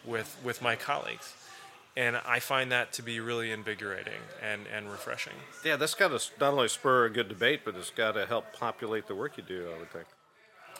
with 0.06 0.38
with 0.44 0.62
my 0.62 0.76
colleagues, 0.76 1.34
and 1.98 2.16
I 2.16 2.40
find 2.40 2.72
that 2.72 2.94
to 2.94 3.02
be 3.02 3.20
really 3.20 3.52
invigorating 3.52 4.22
and 4.42 4.62
and 4.74 4.90
refreshing. 4.90 5.34
Yeah, 5.66 5.76
that's 5.76 5.96
got 5.96 6.10
to 6.10 6.24
not 6.40 6.54
only 6.54 6.68
spur 6.70 7.06
a 7.06 7.10
good 7.10 7.28
debate, 7.28 7.62
but 7.66 7.76
it's 7.76 7.90
got 7.90 8.14
to 8.14 8.26
help 8.26 8.54
populate 8.54 9.08
the 9.08 9.16
work 9.16 9.36
you 9.36 9.44
do. 9.44 9.68
I 9.76 9.80
would 9.80 9.92
think. 9.92 10.06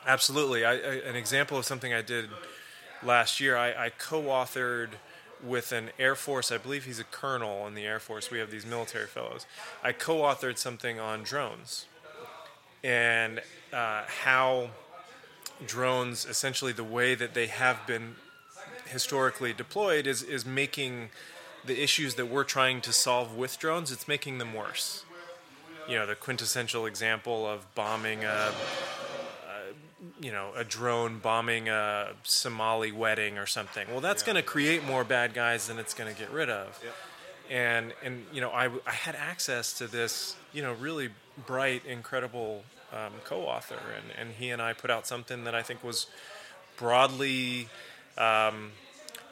Absolutely. 0.06 0.64
I, 0.64 0.74
I, 0.74 0.76
an 0.76 1.16
example 1.16 1.58
of 1.58 1.66
something 1.66 1.94
I 1.94 2.04
did 2.04 2.30
last 3.04 3.42
year, 3.42 3.58
I, 3.58 3.88
I 3.88 3.90
co-authored 3.90 4.92
with 5.44 5.72
an 5.72 5.90
Air 6.00 6.16
Force. 6.16 6.52
I 6.52 6.58
believe 6.58 6.86
he's 6.86 7.00
a 7.00 7.04
colonel 7.04 7.68
in 7.68 7.74
the 7.74 7.86
Air 7.86 8.00
Force. 8.00 8.32
We 8.32 8.38
have 8.38 8.52
these 8.52 8.66
military 8.66 9.08
fellows. 9.08 9.46
I 9.84 9.92
co-authored 9.92 10.58
something 10.58 11.00
on 11.00 11.24
drones 11.24 11.88
and 12.84 13.42
uh, 13.74 14.04
how 14.24 14.70
drones, 15.66 16.26
essentially 16.26 16.72
the 16.72 16.84
way 16.84 17.16
that 17.16 17.34
they 17.34 17.48
have 17.48 17.86
been 17.88 18.16
historically 18.88 19.54
deployed, 19.54 20.08
is 20.08 20.24
is 20.24 20.46
making 20.46 21.10
the 21.66 21.82
issues 21.82 22.16
that 22.16 22.28
we're 22.28 22.44
trying 22.44 22.82
to 22.82 22.94
solve 22.94 23.36
with 23.36 23.60
drones. 23.60 23.92
It's 23.92 24.08
making 24.08 24.38
them 24.38 24.54
worse. 24.54 25.04
You 25.88 25.96
know, 25.96 26.06
the 26.06 26.16
quintessential 26.16 26.86
example 26.86 27.46
of 27.48 27.74
bombing 27.76 28.24
a 28.24 28.52
you 30.22 30.32
know, 30.32 30.52
a 30.56 30.64
drone 30.64 31.20
bombing 31.20 31.70
a 31.70 32.10
Somali 32.24 32.92
wedding 32.92 33.38
or 33.38 33.46
something. 33.46 33.88
Well, 33.90 34.02
that's 34.02 34.24
yeah. 34.24 34.34
going 34.34 34.36
to 34.36 34.42
create 34.42 34.84
more 34.86 35.04
bad 35.04 35.34
guys 35.34 35.68
than 35.68 35.80
it's 35.80 35.94
going 35.94 36.14
to 36.14 36.20
get 36.20 36.32
rid 36.32 36.50
of. 36.50 36.80
Yep. 36.84 36.96
And 37.50 37.94
and 38.04 38.26
you 38.34 38.42
know, 38.42 38.50
I, 38.50 38.66
I 38.86 38.92
had 38.92 39.16
access 39.16 39.74
to 39.78 39.88
this 39.88 40.36
you 40.54 40.62
know 40.62 40.74
really 40.74 41.10
bright, 41.46 41.86
incredible 41.86 42.64
um, 42.92 43.14
co-author, 43.24 43.80
and 43.96 44.20
and 44.20 44.36
he 44.38 44.50
and 44.50 44.62
I 44.62 44.74
put 44.74 44.90
out 44.90 45.08
something 45.08 45.46
that 45.46 45.56
I 45.56 45.62
think 45.62 45.84
was 45.84 46.08
broadly 46.78 47.70
um, 48.18 48.72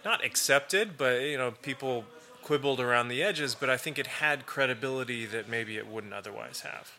not 0.04 0.24
accepted, 0.24 0.98
but 0.98 1.22
you 1.22 1.38
know, 1.38 1.52
people 1.52 2.06
quibbled 2.44 2.80
around 2.80 3.08
the 3.08 3.24
edges. 3.24 3.56
But 3.56 3.70
I 3.70 3.78
think 3.78 3.98
it 3.98 4.08
had 4.08 4.46
credibility 4.46 5.26
that 5.26 5.50
maybe 5.50 5.78
it 5.78 5.88
wouldn't 5.88 6.14
otherwise 6.14 6.62
have. 6.62 6.92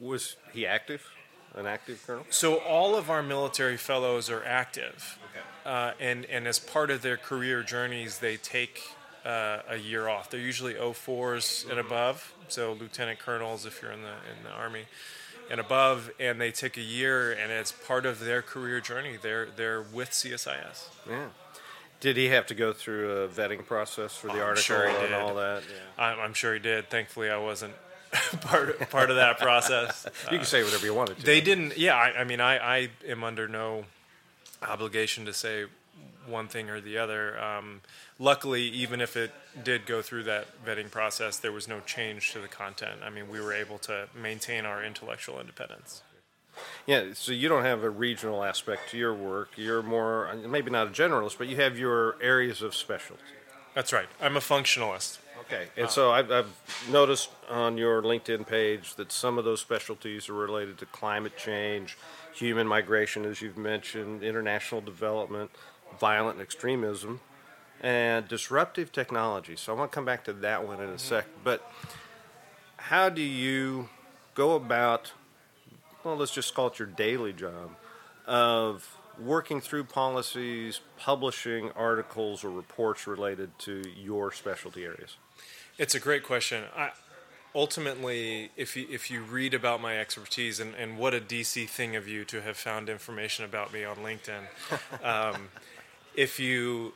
Was 0.00 0.36
he 0.52 0.66
active? 0.66 1.10
an 1.54 1.66
active 1.66 2.02
colonel? 2.06 2.24
So 2.30 2.56
all 2.58 2.94
of 2.94 3.10
our 3.10 3.22
military 3.22 3.76
fellows 3.76 4.30
are 4.30 4.44
active, 4.44 5.18
okay. 5.30 5.70
uh, 5.70 5.92
and 5.98 6.24
and 6.26 6.46
as 6.46 6.58
part 6.58 6.90
of 6.90 7.02
their 7.02 7.16
career 7.16 7.62
journeys, 7.62 8.18
they 8.18 8.36
take 8.36 8.82
uh, 9.24 9.58
a 9.68 9.76
year 9.76 10.08
off. 10.08 10.30
They're 10.30 10.40
usually 10.40 10.74
04s 10.74 11.68
and 11.68 11.78
above, 11.78 12.32
so 12.48 12.72
lieutenant 12.72 13.18
colonels 13.18 13.66
if 13.66 13.82
you're 13.82 13.92
in 13.92 14.02
the 14.02 14.08
in 14.08 14.44
the 14.44 14.50
army 14.50 14.84
and 15.50 15.60
above, 15.60 16.10
and 16.20 16.40
they 16.40 16.52
take 16.52 16.76
a 16.76 16.82
year, 16.82 17.32
and 17.32 17.50
it's 17.50 17.72
part 17.72 18.06
of 18.06 18.20
their 18.20 18.40
career 18.40 18.80
journey. 18.80 19.16
They're 19.20 19.46
they're 19.56 19.82
with 19.82 20.10
CSIS. 20.10 20.88
Yeah. 21.08 21.26
Did 21.98 22.16
he 22.16 22.26
have 22.26 22.46
to 22.46 22.54
go 22.54 22.72
through 22.72 23.10
a 23.10 23.28
vetting 23.28 23.66
process 23.66 24.16
for 24.16 24.28
the 24.28 24.34
I'm 24.34 24.40
article 24.40 24.62
sure 24.62 24.88
and 24.88 25.12
all 25.14 25.34
that? 25.34 25.62
Yeah. 25.68 26.04
I'm, 26.04 26.20
I'm 26.20 26.34
sure 26.34 26.54
he 26.54 26.60
did. 26.60 26.88
Thankfully, 26.88 27.28
I 27.28 27.36
wasn't 27.36 27.74
part 28.40 28.88
part 28.90 29.10
of 29.10 29.16
that 29.16 29.38
process. 29.38 30.06
you 30.30 30.38
can 30.38 30.46
say 30.46 30.62
whatever 30.62 30.86
you 30.86 30.94
wanted 30.94 31.18
to. 31.18 31.26
They 31.26 31.40
didn't. 31.40 31.76
Yeah, 31.76 31.96
I, 31.96 32.20
I 32.20 32.24
mean, 32.24 32.40
I, 32.40 32.56
I 32.56 32.88
am 33.06 33.22
under 33.24 33.48
no 33.48 33.84
obligation 34.62 35.26
to 35.26 35.32
say 35.32 35.66
one 36.30 36.48
thing 36.48 36.70
or 36.70 36.80
the 36.80 36.96
other. 36.98 37.38
Um, 37.38 37.80
luckily, 38.18 38.62
even 38.62 39.00
if 39.00 39.16
it 39.16 39.32
did 39.62 39.86
go 39.86 40.00
through 40.02 40.24
that 40.24 40.46
vetting 40.64 40.90
process, 40.90 41.38
there 41.38 41.52
was 41.52 41.68
no 41.68 41.80
change 41.80 42.32
to 42.32 42.38
the 42.38 42.48
content. 42.48 43.00
I 43.04 43.10
mean, 43.10 43.28
we 43.28 43.40
were 43.40 43.52
able 43.52 43.78
to 43.80 44.08
maintain 44.14 44.64
our 44.64 44.82
intellectual 44.82 45.40
independence. 45.40 46.02
Yeah, 46.86 47.12
so 47.14 47.32
you 47.32 47.48
don't 47.48 47.64
have 47.64 47.82
a 47.84 47.90
regional 47.90 48.44
aspect 48.44 48.90
to 48.90 48.98
your 48.98 49.14
work. 49.14 49.50
You're 49.56 49.82
more, 49.82 50.30
maybe 50.48 50.70
not 50.70 50.88
a 50.88 50.90
generalist, 50.90 51.38
but 51.38 51.48
you 51.48 51.56
have 51.56 51.78
your 51.78 52.16
areas 52.22 52.62
of 52.62 52.74
specialty. 52.74 53.22
That's 53.74 53.92
right. 53.92 54.08
I'm 54.20 54.36
a 54.36 54.40
functionalist. 54.40 55.18
Okay, 55.40 55.66
and 55.76 55.86
uh, 55.86 55.88
so 55.88 56.10
I've, 56.12 56.30
I've 56.30 56.88
noticed 56.90 57.30
on 57.48 57.76
your 57.76 58.02
LinkedIn 58.02 58.46
page 58.46 58.94
that 58.96 59.10
some 59.10 59.38
of 59.38 59.44
those 59.44 59.60
specialties 59.60 60.28
are 60.28 60.34
related 60.34 60.78
to 60.78 60.86
climate 60.86 61.36
change, 61.36 61.96
human 62.34 62.66
migration, 62.66 63.24
as 63.24 63.42
you've 63.42 63.56
mentioned, 63.56 64.22
international 64.22 64.80
development, 64.80 65.50
violent 65.98 66.40
extremism, 66.40 67.20
and 67.80 68.28
disruptive 68.28 68.92
technology. 68.92 69.56
So 69.56 69.74
I 69.74 69.78
want 69.78 69.90
to 69.90 69.94
come 69.94 70.04
back 70.04 70.24
to 70.24 70.32
that 70.34 70.66
one 70.66 70.78
in 70.78 70.84
a 70.84 70.88
mm-hmm. 70.88 70.98
sec. 70.98 71.26
But 71.42 71.70
how 72.76 73.08
do 73.08 73.22
you 73.22 73.88
go 74.34 74.54
about, 74.54 75.12
well, 76.04 76.16
let's 76.16 76.32
just 76.32 76.54
call 76.54 76.68
it 76.68 76.78
your 76.78 76.88
daily 76.88 77.32
job, 77.32 77.70
of 78.26 78.96
working 79.18 79.60
through 79.60 79.84
policies, 79.84 80.80
publishing 80.98 81.70
articles 81.72 82.44
or 82.44 82.50
reports 82.50 83.06
related 83.06 83.58
to 83.60 83.82
your 83.96 84.32
specialty 84.32 84.84
areas? 84.84 85.16
It's 85.78 85.94
a 85.94 86.00
great 86.00 86.22
question. 86.22 86.64
I, 86.76 86.90
ultimately, 87.54 88.50
if 88.56 88.76
you, 88.76 88.86
if 88.90 89.10
you 89.10 89.22
read 89.22 89.54
about 89.54 89.80
my 89.80 89.98
expertise, 89.98 90.60
and, 90.60 90.74
and 90.74 90.98
what 90.98 91.14
a 91.14 91.20
DC 91.20 91.68
thing 91.68 91.96
of 91.96 92.06
you 92.06 92.24
to 92.26 92.42
have 92.42 92.56
found 92.56 92.88
information 92.88 93.44
about 93.44 93.72
me 93.72 93.84
on 93.84 93.96
LinkedIn, 93.96 94.42
um, 95.04 95.48
if 96.14 96.40
you 96.40 96.92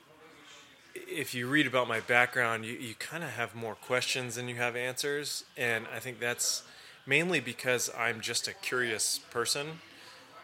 if 0.94 1.35
you 1.35 1.49
read 1.49 1.66
about 1.66 1.88
my 1.88 2.00
background, 2.00 2.64
you, 2.64 2.73
you 2.75 2.94
kind 2.94 3.25
of 3.25 3.30
have 3.30 3.54
more 3.54 3.75
questions 3.75 4.37
than 4.37 4.49
you 4.49 4.54
have 4.56 4.76
answers, 4.76 5.44
and 5.56 5.87
I 5.94 5.99
think 5.99 6.21
that's 6.21 6.62
mainly 7.06 7.40
because 7.40 7.90
I'm 7.99 8.21
just 8.21 8.49
a 8.49 8.52
curious 8.52 9.18
person 9.30 9.80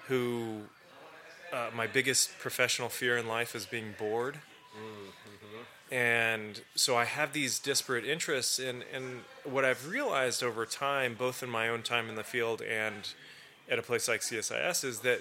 who 0.08 0.62
uh, 1.52 1.70
my 1.74 1.86
biggest 1.86 2.38
professional 2.38 2.88
fear 2.88 3.16
in 3.16 3.26
life 3.26 3.54
is 3.54 3.66
being 3.66 3.94
bored. 3.98 4.36
Mm-hmm. 4.76 5.94
And 5.94 6.60
so 6.74 6.96
I 6.96 7.04
have 7.04 7.32
these 7.32 7.58
disparate 7.58 8.04
interests, 8.04 8.58
and, 8.58 8.84
and 8.94 9.20
what 9.44 9.64
I've 9.64 9.88
realized 9.88 10.42
over 10.42 10.64
time, 10.64 11.14
both 11.18 11.42
in 11.42 11.50
my 11.50 11.68
own 11.68 11.82
time 11.82 12.08
in 12.08 12.14
the 12.14 12.24
field 12.24 12.62
and 12.62 13.12
at 13.68 13.78
a 13.78 13.82
place 13.82 14.08
like 14.08 14.20
CSIS, 14.20 14.84
is 14.84 15.00
that 15.00 15.20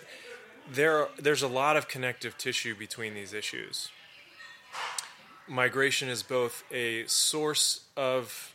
there 0.71 1.07
there's 1.17 1.41
a 1.41 1.47
lot 1.47 1.77
of 1.77 1.87
connective 1.87 2.37
tissue 2.37 2.75
between 2.75 3.13
these 3.13 3.33
issues. 3.33 3.89
Migration 5.47 6.09
is 6.09 6.21
both 6.21 6.63
a 6.71 7.05
source 7.07 7.81
of 7.97 8.53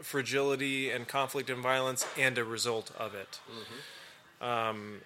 fragility 0.00 0.90
and 0.90 1.08
conflict 1.08 1.50
and 1.50 1.62
violence, 1.62 2.06
and 2.18 2.38
a 2.38 2.44
result 2.44 2.90
of 2.98 3.14
it. 3.14 3.40
Mm-hmm. 3.50 4.44
Um, 4.44 5.00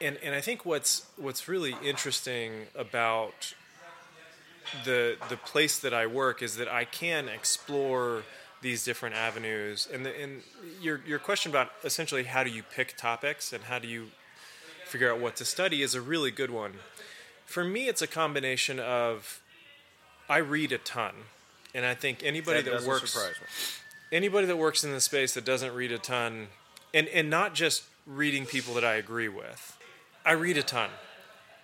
and 0.00 0.18
and 0.22 0.34
I 0.34 0.40
think 0.40 0.64
what's 0.64 1.06
what's 1.16 1.48
really 1.48 1.76
interesting 1.82 2.66
about 2.74 3.54
the 4.84 5.16
the 5.28 5.36
place 5.36 5.78
that 5.80 5.94
I 5.94 6.06
work 6.06 6.42
is 6.42 6.56
that 6.56 6.68
I 6.68 6.84
can 6.84 7.28
explore 7.28 8.22
these 8.60 8.84
different 8.84 9.14
avenues. 9.14 9.88
And 9.92 10.04
the, 10.04 10.20
and 10.20 10.42
your 10.80 11.00
your 11.06 11.18
question 11.18 11.50
about 11.50 11.70
essentially 11.84 12.24
how 12.24 12.44
do 12.44 12.50
you 12.50 12.62
pick 12.62 12.96
topics 12.96 13.52
and 13.52 13.64
how 13.64 13.78
do 13.78 13.88
you 13.88 14.08
figure 14.88 15.12
out 15.12 15.20
what 15.20 15.36
to 15.36 15.44
study 15.44 15.82
is 15.82 15.94
a 15.94 16.00
really 16.00 16.30
good 16.30 16.50
one. 16.50 16.74
For 17.44 17.64
me, 17.64 17.88
it's 17.88 18.02
a 18.02 18.06
combination 18.06 18.78
of 18.78 19.40
I 20.28 20.38
read 20.38 20.72
a 20.72 20.78
ton, 20.78 21.12
and 21.74 21.86
I 21.86 21.94
think 21.94 22.22
anybody 22.22 22.62
that, 22.62 22.80
that 22.80 22.88
works 22.88 23.16
anybody 24.12 24.46
that 24.46 24.56
works 24.56 24.84
in 24.84 24.92
the 24.92 25.00
space 25.00 25.34
that 25.34 25.44
doesn't 25.44 25.74
read 25.74 25.92
a 25.92 25.98
ton, 25.98 26.48
and 26.92 27.08
and 27.08 27.30
not 27.30 27.54
just 27.54 27.84
reading 28.06 28.46
people 28.46 28.74
that 28.74 28.84
I 28.84 28.94
agree 28.94 29.28
with 29.28 29.78
I 30.28 30.32
read 30.32 30.58
a 30.58 30.62
ton. 30.62 30.90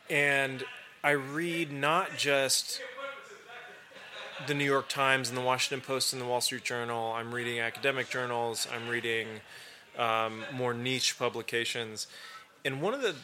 And 0.09 0.64
I 1.02 1.11
read 1.11 1.71
not 1.71 2.16
just 2.16 2.81
the 4.47 4.54
New 4.54 4.64
York 4.64 4.88
Times 4.88 5.28
and 5.28 5.37
the 5.37 5.43
Washington 5.43 5.85
Post 5.87 6.14
and 6.14 6.23
the 6.23 6.26
Wall 6.26 6.40
Street 6.40 6.64
Journal. 6.64 7.12
I'm 7.12 7.35
reading 7.35 7.61
academic 7.61 8.09
journals. 8.09 8.66
I'm 8.75 8.88
reading 8.88 9.26
um, 9.99 10.45
more 10.54 10.73
niche 10.73 11.19
publications. 11.19 12.07
And 12.64 12.80
one 12.80 12.94
of 12.94 13.02
the 13.02 13.14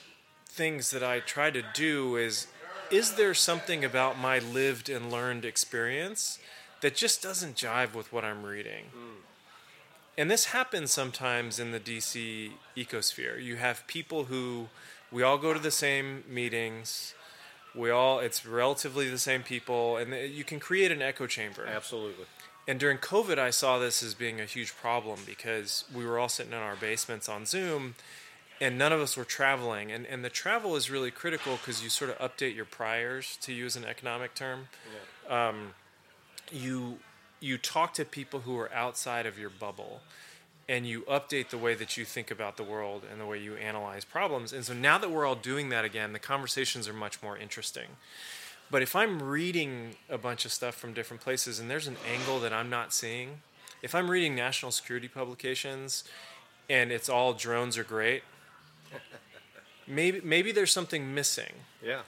things 0.47 0.90
that 0.90 1.02
I 1.02 1.20
try 1.20 1.50
to 1.50 1.62
do 1.75 2.16
is 2.16 2.47
is 2.90 3.14
there 3.14 3.35
something 3.35 3.85
about 3.85 4.18
my 4.18 4.40
lived 4.40 4.88
and 4.88 5.12
learned 5.12 5.44
experience 5.44 6.40
that 6.80 6.97
just 6.97 7.23
doesn't 7.23 7.54
jive 7.54 7.94
with 7.94 8.12
what 8.12 8.25
I'm 8.25 8.42
reading? 8.42 8.87
Mm. 8.87 9.20
And 10.18 10.30
this 10.30 10.47
happens 10.47 10.90
sometimes 10.90 11.61
in 11.61 11.70
the 11.70 11.78
DC 11.78 12.50
ecosphere. 12.76 13.42
You 13.42 13.56
have 13.56 13.87
people 13.87 14.25
who 14.25 14.68
we 15.12 15.23
all 15.23 15.38
go 15.38 15.54
to 15.54 15.61
the 15.61 15.70
same 15.70 16.25
meetings. 16.28 17.14
We 17.75 17.90
all, 17.90 18.18
it's 18.18 18.44
relatively 18.44 19.09
the 19.09 19.18
same 19.18 19.44
people, 19.44 19.97
and 19.97 20.12
you 20.12 20.42
can 20.42 20.59
create 20.59 20.90
an 20.90 21.00
echo 21.00 21.26
chamber. 21.26 21.64
Absolutely. 21.66 22.25
And 22.66 22.78
during 22.78 22.99
COVID, 22.99 23.38
I 23.38 23.50
saw 23.50 23.78
this 23.78 24.02
as 24.02 24.14
being 24.14 24.40
a 24.40 24.44
huge 24.44 24.76
problem 24.76 25.20
because 25.25 25.85
we 25.94 26.04
were 26.04 26.18
all 26.18 26.28
sitting 26.28 26.52
in 26.52 26.59
our 26.59 26.76
basements 26.76 27.28
on 27.28 27.47
Zoom 27.47 27.94
and 28.61 28.76
none 28.76 28.93
of 28.93 29.00
us 29.00 29.17
were 29.17 29.25
traveling. 29.25 29.90
And, 29.90 30.07
and 30.07 30.25
the 30.25 30.31
travel 30.31 30.76
is 30.76 30.90
really 30.90 31.11
critical 31.11 31.57
because 31.57 31.83
you 31.83 31.88
sort 31.88 32.11
of 32.11 32.19
update 32.19 32.55
your 32.55 32.67
priors, 32.67 33.38
to 33.43 33.52
use 33.52 33.76
an 33.76 33.85
economic 33.85 34.35
term. 34.35 34.69
Yeah. 35.29 35.49
Um, 35.49 35.75
you, 36.52 36.99
you 37.40 37.57
talk 37.57 37.95
to 37.95 38.05
people 38.05 38.40
who 38.40 38.59
are 38.59 38.73
outside 38.73 39.26
of 39.26 39.38
your 39.38 39.50
bubble 39.50 40.00
and 40.69 40.87
you 40.87 41.00
update 41.02 41.49
the 41.49 41.59
way 41.59 41.75
that 41.75 41.97
you 41.97 42.05
think 42.05 42.31
about 42.31 42.57
the 42.57 42.62
world 42.62 43.02
and 43.11 43.21
the 43.21 43.26
way 43.26 43.38
you 43.38 43.55
analyze 43.57 44.05
problems. 44.05 44.52
And 44.52 44.64
so 44.64 44.73
now 44.73 44.99
that 44.99 45.11
we're 45.11 45.26
all 45.26 45.35
doing 45.35 45.69
that 45.71 45.85
again, 45.85 46.12
the 46.12 46.19
conversations 46.19 46.87
are 46.87 46.93
much 46.93 47.23
more 47.23 47.37
interesting. 47.37 47.88
But 48.71 48.83
if 48.83 48.95
I'm 48.95 49.21
reading 49.21 49.97
a 50.09 50.17
bunch 50.17 50.45
of 50.45 50.52
stuff 50.52 50.76
from 50.76 50.93
different 50.93 51.23
places 51.23 51.59
and 51.59 51.69
there's 51.69 51.88
an 51.88 51.97
angle 52.09 52.38
that 52.40 52.52
I'm 52.52 52.71
not 52.71 52.93
seeing, 52.93 53.40
if 53.83 53.95
I'm 53.97 54.09
reading 54.11 54.37
national 54.37 54.71
security 54.71 55.09
publications 55.09 56.05
and 56.69 56.93
it's 56.93 57.09
all 57.09 57.33
drones 57.33 57.76
are 57.76 57.83
great, 57.83 58.23
maybe 59.90 60.20
maybe 60.23 60.52
there's 60.52 60.73
something 60.73 61.14
missing. 61.14 61.52
Yeah. 61.82 62.02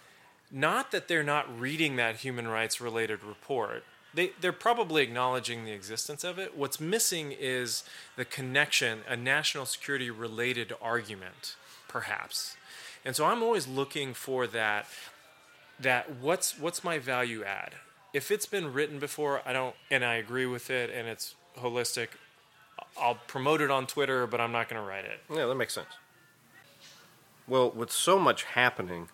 Not 0.51 0.93
that 0.93 1.09
they're 1.09 1.23
not 1.23 1.47
reading 1.59 1.97
that 1.97 2.17
human 2.17 2.47
rights 2.47 2.81
related 2.81 3.25
report, 3.25 3.85
they, 4.15 4.33
they're 4.41 4.53
probably 4.53 5.03
acknowledging 5.03 5.65
the 5.65 5.73
existence 5.73 6.25
of 6.25 6.39
it. 6.39 6.57
What's 6.57 6.79
missing 6.79 7.33
is 7.33 7.85
the 8.17 8.25
connection, 8.25 9.01
a 9.09 9.17
national 9.17 9.65
security 9.65 10.11
related 10.11 10.75
argument, 10.83 11.57
perhaps. 11.89 12.57
And 13.05 13.17
so 13.17 13.25
I'm 13.25 13.43
always 13.43 13.67
looking 13.67 14.15
for 14.15 14.47
that 14.49 14.87
that 15.81 16.17
what's 16.21 16.59
what's 16.59 16.85
my 16.85 16.99
value 16.99 17.43
add? 17.45 17.73
If 18.12 18.31
it's 18.31 18.47
been 18.47 18.73
written 18.73 18.99
before, 18.99 19.41
I 19.47 19.53
don't 19.53 19.75
and 19.91 20.05
I 20.05 20.15
agree 20.17 20.47
with 20.47 20.71
it 20.71 20.91
and 20.91 21.09
it's 21.09 21.35
holistic, 21.59 22.09
I'll 23.01 23.19
promote 23.27 23.61
it 23.61 23.71
on 23.71 23.87
Twitter, 23.87 24.27
but 24.27 24.41
I'm 24.41 24.53
not 24.53 24.69
going 24.69 24.81
to 24.81 24.87
write 24.87 25.05
it. 25.05 25.21
Yeah, 25.31 25.47
that 25.47 25.55
makes 25.55 25.75
sense. 25.75 25.89
Well, 27.47 27.71
with 27.71 27.91
so 27.91 28.19
much 28.19 28.45
happening 28.45 29.09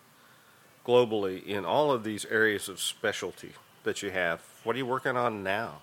globally 0.85 1.45
in 1.45 1.65
all 1.65 1.91
of 1.91 2.03
these 2.03 2.25
areas 2.25 2.69
of 2.69 2.79
specialty, 2.79 3.53
that 3.83 4.01
you 4.01 4.11
have. 4.11 4.41
What 4.63 4.75
are 4.75 4.79
you 4.79 4.85
working 4.85 5.17
on 5.17 5.43
now? 5.43 5.81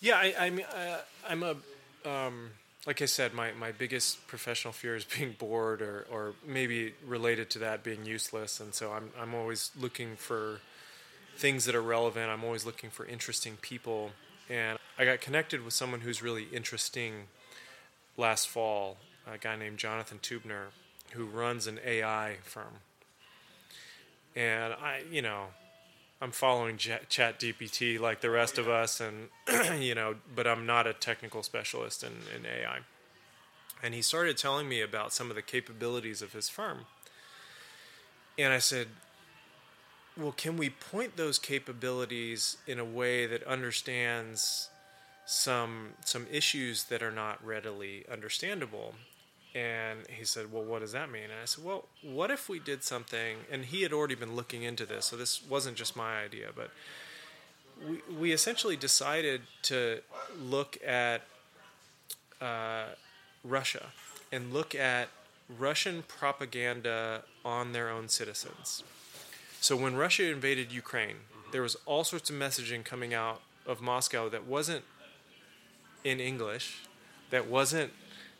Yeah, 0.00 0.16
I, 0.16 0.34
I 0.38 0.50
mean, 0.50 0.66
uh, 0.66 0.98
I'm 1.28 1.42
a, 1.42 1.56
um, 2.08 2.50
like 2.86 3.02
I 3.02 3.06
said, 3.06 3.34
my, 3.34 3.52
my 3.52 3.72
biggest 3.72 4.26
professional 4.26 4.72
fear 4.72 4.96
is 4.96 5.04
being 5.16 5.36
bored 5.38 5.82
or, 5.82 6.06
or 6.10 6.34
maybe 6.46 6.94
related 7.06 7.50
to 7.50 7.58
that 7.60 7.82
being 7.82 8.04
useless. 8.04 8.60
And 8.60 8.74
so 8.74 8.92
I'm, 8.92 9.10
I'm 9.18 9.34
always 9.34 9.70
looking 9.78 10.16
for 10.16 10.60
things 11.36 11.64
that 11.66 11.74
are 11.74 11.82
relevant. 11.82 12.30
I'm 12.30 12.44
always 12.44 12.66
looking 12.66 12.90
for 12.90 13.06
interesting 13.06 13.56
people. 13.60 14.10
And 14.48 14.78
I 14.98 15.04
got 15.04 15.20
connected 15.20 15.64
with 15.64 15.74
someone 15.74 16.00
who's 16.00 16.22
really 16.22 16.44
interesting 16.52 17.28
last 18.16 18.48
fall, 18.48 18.98
a 19.26 19.38
guy 19.38 19.56
named 19.56 19.78
Jonathan 19.78 20.18
Teubner, 20.20 20.66
who 21.12 21.24
runs 21.24 21.66
an 21.66 21.80
AI 21.84 22.36
firm. 22.42 22.80
And 24.36 24.74
I, 24.74 25.02
you 25.10 25.22
know, 25.22 25.46
I'm 26.20 26.32
following 26.32 26.76
Chat 26.76 27.08
GPT 27.40 27.98
like 27.98 28.20
the 28.20 28.30
rest 28.30 28.58
of 28.58 28.68
us, 28.68 29.00
and 29.00 29.28
you 29.82 29.94
know, 29.94 30.16
but 30.34 30.46
I'm 30.46 30.66
not 30.66 30.86
a 30.86 30.92
technical 30.92 31.42
specialist 31.42 32.04
in, 32.04 32.12
in 32.36 32.46
AI. 32.46 32.80
And 33.82 33.94
he 33.94 34.02
started 34.02 34.36
telling 34.36 34.68
me 34.68 34.82
about 34.82 35.12
some 35.12 35.30
of 35.30 35.36
the 35.36 35.42
capabilities 35.42 36.20
of 36.20 36.34
his 36.34 36.48
firm. 36.50 36.80
And 38.38 38.52
I 38.52 38.58
said, 38.58 38.88
well, 40.16 40.32
can 40.32 40.56
we 40.58 40.68
point 40.68 41.16
those 41.16 41.38
capabilities 41.38 42.58
in 42.66 42.78
a 42.78 42.84
way 42.84 43.26
that 43.26 43.42
understands 43.44 44.68
some 45.24 45.90
some 46.04 46.26
issues 46.30 46.84
that 46.84 47.02
are 47.02 47.10
not 47.10 47.44
readily 47.44 48.04
understandable? 48.10 48.94
And 49.54 50.00
he 50.08 50.24
said, 50.24 50.52
Well, 50.52 50.62
what 50.62 50.80
does 50.80 50.92
that 50.92 51.10
mean? 51.10 51.24
And 51.24 51.40
I 51.42 51.44
said, 51.44 51.64
Well, 51.64 51.86
what 52.02 52.30
if 52.30 52.48
we 52.48 52.58
did 52.58 52.84
something? 52.84 53.38
And 53.50 53.64
he 53.64 53.82
had 53.82 53.92
already 53.92 54.14
been 54.14 54.36
looking 54.36 54.62
into 54.62 54.86
this, 54.86 55.06
so 55.06 55.16
this 55.16 55.42
wasn't 55.48 55.76
just 55.76 55.96
my 55.96 56.22
idea, 56.22 56.48
but 56.54 56.70
we, 57.86 58.00
we 58.14 58.32
essentially 58.32 58.76
decided 58.76 59.42
to 59.62 60.00
look 60.38 60.78
at 60.86 61.22
uh, 62.40 62.84
Russia 63.42 63.86
and 64.30 64.52
look 64.52 64.74
at 64.74 65.08
Russian 65.58 66.04
propaganda 66.06 67.24
on 67.44 67.72
their 67.72 67.90
own 67.90 68.08
citizens. 68.08 68.84
So 69.60 69.76
when 69.76 69.96
Russia 69.96 70.30
invaded 70.30 70.72
Ukraine, 70.72 71.16
there 71.52 71.62
was 71.62 71.76
all 71.86 72.04
sorts 72.04 72.30
of 72.30 72.36
messaging 72.36 72.84
coming 72.84 73.12
out 73.12 73.40
of 73.66 73.80
Moscow 73.80 74.28
that 74.28 74.46
wasn't 74.46 74.84
in 76.04 76.20
English, 76.20 76.82
that 77.30 77.46
wasn't 77.46 77.92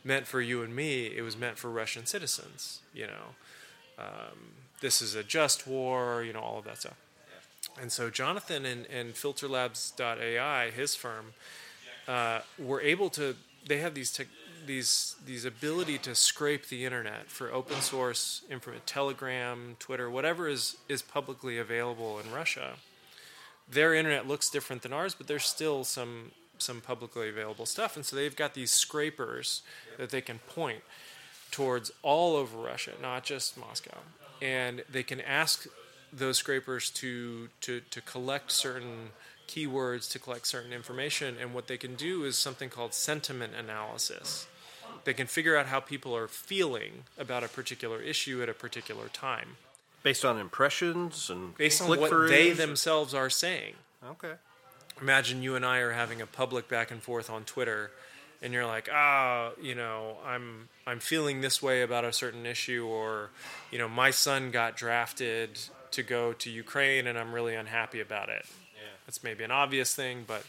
meant 0.04 0.26
for 0.26 0.40
you 0.40 0.62
and 0.62 0.74
me, 0.74 1.06
it 1.06 1.22
was 1.22 1.36
meant 1.36 1.58
for 1.58 1.70
Russian 1.70 2.06
citizens. 2.06 2.80
You 2.94 3.06
know, 3.06 3.34
um, 3.98 4.54
this 4.80 5.02
is 5.02 5.14
a 5.14 5.22
just 5.22 5.66
war. 5.66 6.22
You 6.22 6.32
know, 6.32 6.40
all 6.40 6.58
of 6.58 6.64
that 6.64 6.78
stuff. 6.78 6.96
And 7.80 7.92
so 7.92 8.10
Jonathan 8.10 8.64
and, 8.64 8.86
and 8.86 9.14
FilterLabs.ai, 9.14 10.70
his 10.70 10.94
firm, 10.94 11.34
uh, 12.08 12.40
were 12.58 12.80
able 12.80 13.10
to. 13.10 13.36
They 13.66 13.78
have 13.78 13.94
these 13.94 14.12
te- 14.12 14.24
these 14.66 15.16
these 15.26 15.44
ability 15.44 15.98
to 15.98 16.14
scrape 16.14 16.68
the 16.68 16.84
internet 16.84 17.28
for 17.28 17.52
open 17.52 17.80
source 17.80 18.42
information, 18.50 18.82
Telegram, 18.86 19.76
Twitter, 19.78 20.10
whatever 20.10 20.48
is 20.48 20.76
is 20.88 21.02
publicly 21.02 21.58
available 21.58 22.18
in 22.18 22.30
Russia. 22.32 22.74
Their 23.70 23.94
internet 23.94 24.26
looks 24.26 24.50
different 24.50 24.82
than 24.82 24.92
ours, 24.92 25.14
but 25.14 25.28
there's 25.28 25.44
still 25.44 25.84
some 25.84 26.32
some 26.62 26.80
publicly 26.80 27.28
available 27.28 27.66
stuff. 27.66 27.96
And 27.96 28.04
so 28.04 28.16
they've 28.16 28.34
got 28.34 28.54
these 28.54 28.70
scrapers 28.70 29.62
that 29.98 30.10
they 30.10 30.20
can 30.20 30.38
point 30.40 30.82
towards 31.50 31.90
all 32.02 32.36
over 32.36 32.56
Russia, 32.58 32.92
not 33.00 33.24
just 33.24 33.58
Moscow. 33.58 33.98
And 34.40 34.84
they 34.90 35.02
can 35.02 35.20
ask 35.20 35.66
those 36.12 36.38
scrapers 36.38 36.90
to, 36.90 37.48
to, 37.62 37.80
to 37.90 38.00
collect 38.00 38.52
certain 38.52 39.10
keywords, 39.48 40.10
to 40.12 40.18
collect 40.18 40.46
certain 40.46 40.72
information. 40.72 41.36
And 41.40 41.52
what 41.52 41.66
they 41.66 41.76
can 41.76 41.94
do 41.94 42.24
is 42.24 42.36
something 42.36 42.68
called 42.68 42.94
sentiment 42.94 43.52
analysis. 43.58 44.46
They 45.04 45.14
can 45.14 45.26
figure 45.26 45.56
out 45.56 45.66
how 45.66 45.80
people 45.80 46.16
are 46.16 46.28
feeling 46.28 47.04
about 47.18 47.42
a 47.42 47.48
particular 47.48 48.00
issue 48.00 48.42
at 48.42 48.48
a 48.48 48.54
particular 48.54 49.08
time. 49.08 49.56
Based 50.02 50.24
on 50.24 50.38
impressions 50.38 51.28
and 51.28 51.56
based 51.56 51.82
on 51.82 51.88
what 51.88 52.28
they 52.28 52.52
themselves 52.52 53.12
are 53.12 53.30
saying. 53.30 53.74
Okay 54.04 54.34
imagine 55.00 55.42
you 55.42 55.56
and 55.56 55.64
I 55.64 55.78
are 55.78 55.92
having 55.92 56.20
a 56.20 56.26
public 56.26 56.68
back 56.68 56.90
and 56.90 57.02
forth 57.02 57.30
on 57.30 57.44
Twitter, 57.44 57.90
and 58.42 58.52
you're 58.52 58.66
like, 58.66 58.88
ah, 58.92 59.50
you 59.60 59.74
know, 59.74 60.18
I'm 60.24 60.68
I'm 60.86 61.00
feeling 61.00 61.40
this 61.40 61.62
way 61.62 61.82
about 61.82 62.04
a 62.04 62.12
certain 62.12 62.46
issue, 62.46 62.86
or, 62.86 63.30
you 63.70 63.78
know, 63.78 63.88
my 63.88 64.10
son 64.10 64.50
got 64.50 64.76
drafted 64.76 65.58
to 65.92 66.02
go 66.02 66.32
to 66.32 66.50
Ukraine, 66.50 67.06
and 67.06 67.18
I'm 67.18 67.32
really 67.32 67.54
unhappy 67.54 68.00
about 68.00 68.28
it. 68.28 68.46
Yeah. 68.74 68.88
That's 69.06 69.22
maybe 69.22 69.44
an 69.44 69.50
obvious 69.50 69.94
thing, 69.94 70.24
but 70.26 70.44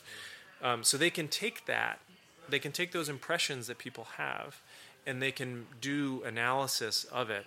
um, 0.62 0.84
so 0.84 0.98
they 0.98 1.10
can 1.10 1.28
take 1.28 1.66
that, 1.66 2.00
they 2.48 2.60
can 2.60 2.72
take 2.72 2.92
those 2.92 3.10
impressions 3.10 3.68
that 3.68 3.78
people 3.78 4.08
have, 4.18 4.62
and 5.06 5.22
they 5.22 5.32
can 5.32 5.68
do 5.80 6.22
analysis 6.26 7.04
of 7.06 7.30
it, 7.30 7.46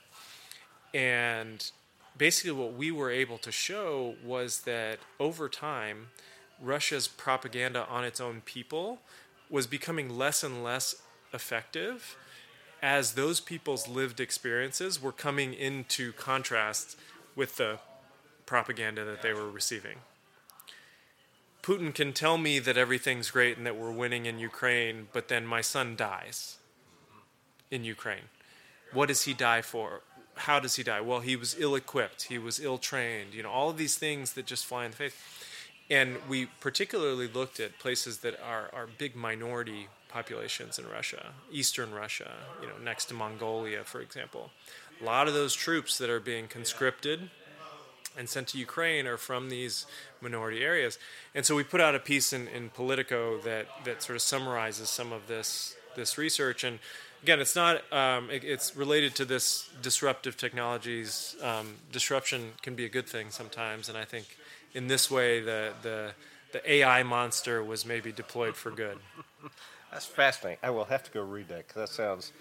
and 0.93 1.71
basically 2.17 2.53
what 2.53 2.75
we 2.75 2.91
were 2.91 3.11
able 3.11 3.39
to 3.39 3.51
show 3.51 4.15
was 4.25 4.61
that 4.63 4.99
over 5.19 5.49
time 5.49 6.09
Russia's 6.61 7.09
propaganda 7.09 7.87
on 7.89 8.05
its 8.05 8.21
own 8.21 8.43
people 8.45 8.99
was 9.51 9.67
becoming 9.67 10.17
less 10.17 10.43
and 10.43 10.65
less 10.65 10.95
effective 11.33 12.17
as 12.83 13.13
those 13.13 13.41
people's 13.41 13.89
lived 13.89 14.21
experiences 14.21 15.01
were 15.01 15.13
coming 15.13 15.55
into 15.55 16.13
contrast 16.13 16.97
with 17.35 17.57
the 17.57 17.79
propaganda 18.47 19.05
that 19.05 19.23
they 19.23 19.33
were 19.33 19.51
receiving. 19.51 19.99
Putin 21.63 21.95
can 21.95 22.13
tell 22.13 22.37
me 22.37 22.59
that 22.59 22.77
everything's 22.77 23.31
great 23.31 23.57
and 23.57 23.67
that 23.67 23.77
we're 23.77 23.91
winning 23.91 24.27
in 24.27 24.39
Ukraine, 24.39 25.09
but 25.15 25.29
then 25.29 25.47
my 25.47 25.63
son 25.63 25.97
dies 25.97 26.59
in 27.71 27.85
Ukraine. 27.85 28.29
What 28.93 29.09
does 29.09 29.23
he 29.23 29.33
die 29.33 29.63
for? 29.63 30.03
How 30.35 30.61
does 30.61 30.77
he 30.77 30.83
die? 30.83 31.01
Well, 31.01 31.21
he 31.21 31.37
was 31.37 31.57
ill 31.59 31.75
equipped, 31.75 32.25
he 32.25 32.37
was 32.39 32.61
ill 32.61 32.77
trained, 32.77 33.33
you 33.33 33.43
know, 33.43 33.51
all 33.51 33.71
of 33.71 33.79
these 33.79 33.97
things 33.97 34.35
that 34.35 34.45
just 34.45 34.67
fly 34.67 34.85
in 34.85 34.91
the 34.91 34.97
face 34.97 35.17
and 35.91 36.17
we 36.29 36.47
particularly 36.61 37.29
looked 37.29 37.61
at 37.61 37.79
places 37.79 38.19
that 38.19 38.41
are, 38.41 38.71
are 38.73 38.87
big 38.87 39.15
minority 39.15 39.89
populations 40.09 40.79
in 40.79 40.89
Russia, 40.89 41.33
Eastern 41.53 41.93
Russia, 41.93 42.31
you 42.61 42.69
know, 42.69 42.75
next 42.83 43.07
to 43.07 43.15
Mongolia, 43.15 43.85
for 43.85 44.01
example. 44.01 44.51
A 45.01 45.05
lot 45.05 45.29
of 45.29 45.35
those 45.35 45.55
troops 45.55 45.99
that 45.99 46.09
are 46.09 46.21
being 46.21 46.47
conscripted 46.47 47.31
and 48.17 48.29
sent 48.29 48.49
to 48.49 48.59
Ukraine 48.59 49.07
are 49.07 49.17
from 49.17 49.51
these 49.51 49.87
minority 50.21 50.63
areas. 50.63 50.99
And 51.35 51.45
so 51.45 51.57
we 51.57 51.65
put 51.65 51.81
out 51.81 51.95
a 51.95 51.99
piece 51.99 52.33
in, 52.33 52.47
in 52.49 52.71
Politico 52.71 53.39
that, 53.41 53.67
that 53.85 54.03
sort 54.03 54.17
of 54.17 54.23
summarizes 54.23 54.89
some 54.89 55.13
of 55.13 55.27
this 55.27 55.77
this 55.97 56.19
research 56.19 56.65
and 56.65 56.81
again, 57.25 57.41
it's 57.41 57.57
not. 57.57 57.91
Um, 57.91 58.31
it, 58.31 58.45
it's 58.45 58.77
related 58.77 59.15
to 59.17 59.25
this 59.25 59.71
disruptive 59.81 60.37
technologies. 60.37 61.37
Um, 61.43 61.77
disruption 61.91 62.53
can 62.61 62.75
be 62.75 62.85
a 62.85 62.89
good 62.91 63.09
thing 63.09 63.31
sometimes, 63.31 63.89
and 63.89 63.97
I 63.97 64.05
think 64.05 64.37
in 64.75 64.89
this 64.89 65.11
way, 65.11 65.41
the 65.41 65.73
the 65.83 66.13
the 66.53 66.73
AI 66.73 67.03
monster 67.03 67.63
was 67.65 67.87
maybe 67.87 68.13
deployed 68.13 68.57
for 68.57 68.71
good. 68.71 68.99
That's 69.91 70.07
fascinating. 70.07 70.59
I 70.63 70.71
will 70.71 70.85
have 70.87 71.03
to 71.05 71.11
go 71.11 71.23
read 71.23 71.49
that 71.49 71.69
because 71.69 71.75
that 71.75 71.89
sounds 71.89 72.33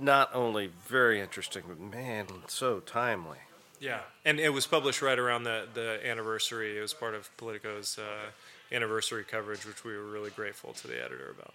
not 0.00 0.30
only 0.34 0.70
very 0.86 1.20
interesting, 1.20 1.64
but 1.66 1.80
man, 1.80 2.26
so 2.46 2.80
timely. 2.80 3.38
Yeah, 3.80 4.00
and 4.24 4.40
it 4.40 4.50
was 4.50 4.66
published 4.66 5.02
right 5.02 5.18
around 5.18 5.44
the 5.44 5.66
the 5.74 6.00
anniversary. 6.06 6.78
It 6.78 6.80
was 6.80 6.94
part 6.94 7.14
of 7.14 7.36
Politico's 7.36 7.98
uh, 7.98 8.74
anniversary 8.74 9.24
coverage, 9.24 9.66
which 9.66 9.84
we 9.84 9.96
were 9.96 10.04
really 10.04 10.30
grateful 10.30 10.72
to 10.74 10.86
the 10.86 11.02
editor 11.04 11.34
about. 11.36 11.54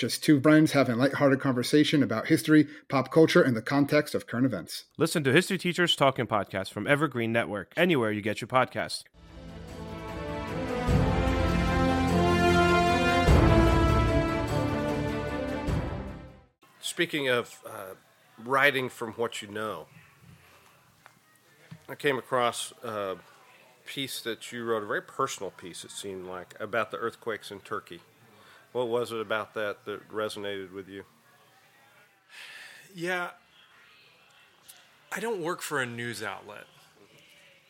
Just 0.00 0.24
two 0.24 0.40
friends 0.40 0.72
having 0.72 0.94
a 0.94 0.98
lighthearted 0.98 1.40
conversation 1.40 2.02
about 2.02 2.28
history, 2.28 2.66
pop 2.88 3.12
culture, 3.12 3.42
and 3.42 3.54
the 3.54 3.60
context 3.60 4.14
of 4.14 4.26
current 4.26 4.46
events. 4.46 4.84
Listen 4.96 5.22
to 5.24 5.30
History 5.30 5.58
Teachers 5.58 5.94
Talking 5.94 6.26
Podcast 6.26 6.70
from 6.70 6.86
Evergreen 6.86 7.32
Network, 7.32 7.74
anywhere 7.76 8.10
you 8.10 8.22
get 8.22 8.40
your 8.40 8.48
podcast. 8.48 9.04
Speaking 16.80 17.28
of 17.28 17.60
uh, 17.66 17.92
writing 18.42 18.88
from 18.88 19.12
what 19.12 19.42
you 19.42 19.48
know, 19.48 19.84
I 21.90 21.94
came 21.94 22.16
across 22.16 22.72
a 22.82 23.16
piece 23.84 24.22
that 24.22 24.50
you 24.50 24.64
wrote, 24.64 24.82
a 24.82 24.86
very 24.86 25.02
personal 25.02 25.50
piece, 25.50 25.84
it 25.84 25.90
seemed 25.90 26.26
like, 26.26 26.54
about 26.58 26.90
the 26.90 26.96
earthquakes 26.96 27.50
in 27.50 27.60
Turkey. 27.60 28.00
What 28.72 28.88
was 28.88 29.10
it 29.12 29.20
about 29.20 29.54
that 29.54 29.84
that 29.84 30.08
resonated 30.10 30.72
with 30.72 30.88
you? 30.88 31.04
Yeah, 32.94 33.30
I 35.12 35.20
don't 35.20 35.42
work 35.42 35.60
for 35.60 35.80
a 35.80 35.86
news 35.86 36.22
outlet. 36.22 36.64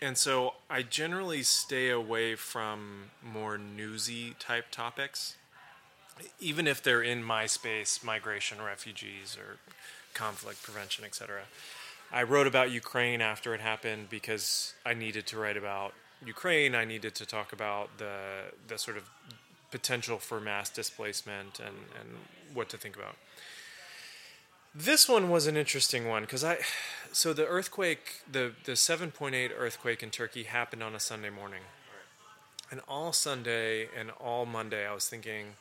And 0.03 0.17
so 0.17 0.55
I 0.71 0.83
generally 0.83 1.43
stay 1.43 1.91
away 1.91 2.35
from 2.35 3.11
more 3.23 3.59
newsy 3.59 4.35
type 4.39 4.67
topics, 4.71 5.37
even 6.39 6.67
if 6.67 6.83
they're 6.83 7.03
in 7.03 7.23
my 7.23 7.47
space, 7.47 8.03
migration, 8.03 8.63
refugees, 8.63 9.37
or 9.39 9.59
conflict 10.15 10.63
prevention, 10.63 11.05
etc. 11.05 11.43
I 12.11 12.23
wrote 12.23 12.47
about 12.47 12.71
Ukraine 12.71 13.21
after 13.21 13.55
it 13.55 13.61
happened 13.61 14.09
because 14.09 14.75
I 14.85 14.95
needed 14.95 15.27
to 15.29 15.39
write 15.39 15.57
about 15.57 15.93
Ukraine. 16.25 16.75
I 16.75 16.85
needed 16.85 17.15
to 17.17 17.27
talk 17.27 17.53
about 17.53 17.99
the 17.99 18.53
the 18.69 18.79
sort 18.79 18.97
of 18.97 19.09
potential 19.71 20.19
for 20.19 20.41
mass 20.41 20.71
displacement 20.71 21.59
and, 21.59 21.77
and 21.99 22.09
what 22.55 22.69
to 22.71 22.77
think 22.77 22.97
about. 22.97 23.17
This 24.75 25.09
one 25.09 25.31
was 25.31 25.47
an 25.47 25.57
interesting 25.57 26.09
one 26.09 26.23
because 26.23 26.45
I, 26.45 26.59
so 27.13 27.33
the 27.33 27.47
earthquake, 27.47 28.23
the 28.31 28.53
the 28.65 28.77
seven 28.77 29.11
point 29.11 29.35
eight 29.35 29.51
earthquake 29.57 30.03
in 30.03 30.11
Turkey 30.11 30.45
happened 30.45 30.83
on 30.83 30.95
a 30.95 31.01
Sunday 31.01 31.31
morning, 31.31 31.63
and 32.71 32.81
all 32.87 33.13
Sunday 33.13 33.89
and 33.99 34.13
all 34.21 34.47
Monday 34.47 34.87
I 34.87 34.95
was 34.95 35.09
thinking, 35.09 35.57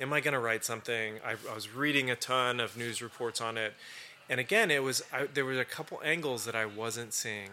am 0.00 0.14
I 0.14 0.20
going 0.20 0.32
to 0.32 0.40
write 0.40 0.64
something? 0.64 1.18
I, 1.22 1.32
I, 1.50 1.54
was 1.54 1.74
reading 1.74 2.10
a 2.10 2.16
ton 2.16 2.58
of 2.58 2.74
news 2.74 3.02
reports 3.02 3.42
on 3.42 3.58
it, 3.58 3.74
and 4.30 4.40
again 4.40 4.70
it 4.70 4.82
was 4.82 5.02
I, 5.12 5.26
there 5.26 5.44
were 5.44 5.60
a 5.60 5.64
couple 5.66 6.00
angles 6.02 6.46
that 6.46 6.56
I 6.56 6.64
wasn't 6.64 7.12
seeing, 7.12 7.50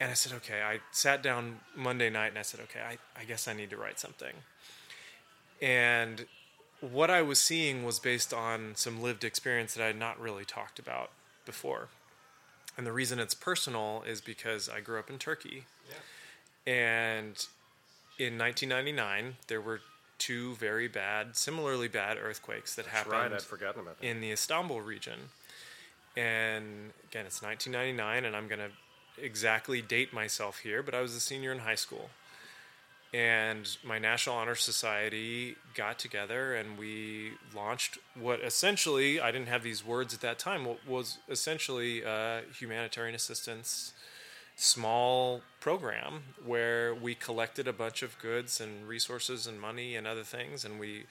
and 0.00 0.10
I 0.10 0.14
said, 0.14 0.32
okay. 0.34 0.62
I 0.62 0.80
sat 0.92 1.22
down 1.22 1.60
Monday 1.74 2.10
night 2.10 2.28
and 2.28 2.38
I 2.38 2.42
said, 2.42 2.60
okay, 2.60 2.80
I, 2.80 2.98
I 3.20 3.24
guess 3.24 3.48
I 3.48 3.52
need 3.52 3.70
to 3.70 3.76
write 3.76 3.98
something, 3.98 4.34
and 5.60 6.26
what 6.80 7.10
I 7.10 7.22
was 7.22 7.40
seeing 7.40 7.84
was 7.84 7.98
based 7.98 8.32
on 8.32 8.72
some 8.76 9.02
lived 9.02 9.24
experience 9.24 9.74
that 9.74 9.82
I 9.82 9.88
had 9.88 9.98
not 9.98 10.20
really 10.20 10.44
talked 10.44 10.78
about 10.78 11.10
before. 11.44 11.88
And 12.76 12.86
the 12.86 12.92
reason 12.92 13.18
it's 13.18 13.34
personal 13.34 14.04
is 14.06 14.20
because 14.20 14.68
I 14.68 14.80
grew 14.80 15.00
up 15.00 15.10
in 15.10 15.18
Turkey. 15.18 15.64
Yeah. 15.88 16.72
And 16.72 17.46
in 18.18 18.38
1999, 18.38 19.36
there 19.48 19.60
were 19.60 19.80
two 20.18 20.54
very 20.54 20.86
bad, 20.86 21.36
similarly 21.36 21.88
bad 21.88 22.16
earthquakes 22.16 22.76
that 22.76 22.84
That's 22.84 22.96
happened 22.96 23.12
right, 23.14 23.32
I'd 23.32 23.42
forgotten 23.42 23.80
about 23.80 24.00
that. 24.00 24.06
in 24.06 24.20
the 24.20 24.30
Istanbul 24.30 24.80
region. 24.80 25.18
And 26.16 26.92
again, 27.10 27.26
it's 27.26 27.42
1999, 27.42 28.24
and 28.24 28.36
I'm 28.36 28.46
going 28.46 28.60
to 28.60 28.70
exactly 29.22 29.82
date 29.82 30.12
myself 30.12 30.58
here, 30.60 30.82
but 30.82 30.94
I 30.94 31.00
was 31.00 31.14
a 31.14 31.20
senior 31.20 31.52
in 31.52 31.60
high 31.60 31.74
school. 31.74 32.10
And 33.14 33.66
my 33.82 33.98
National 33.98 34.36
Honor 34.36 34.54
Society 34.54 35.56
got 35.74 35.98
together 35.98 36.54
and 36.54 36.76
we 36.76 37.32
launched 37.54 37.96
what 38.14 38.40
essentially, 38.40 39.18
I 39.18 39.30
didn't 39.30 39.48
have 39.48 39.62
these 39.62 39.84
words 39.84 40.12
at 40.12 40.20
that 40.20 40.38
time, 40.38 40.66
what 40.66 40.86
was 40.86 41.18
essentially 41.28 42.02
a 42.02 42.42
humanitarian 42.58 43.14
assistance 43.14 43.94
small 44.60 45.40
program 45.60 46.20
where 46.44 46.92
we 46.92 47.14
collected 47.14 47.68
a 47.68 47.72
bunch 47.72 48.02
of 48.02 48.18
goods 48.18 48.60
and 48.60 48.88
resources 48.88 49.46
and 49.46 49.60
money 49.60 49.94
and 49.94 50.04
other 50.04 50.24
things 50.24 50.64
and 50.64 50.80
we 50.80 51.04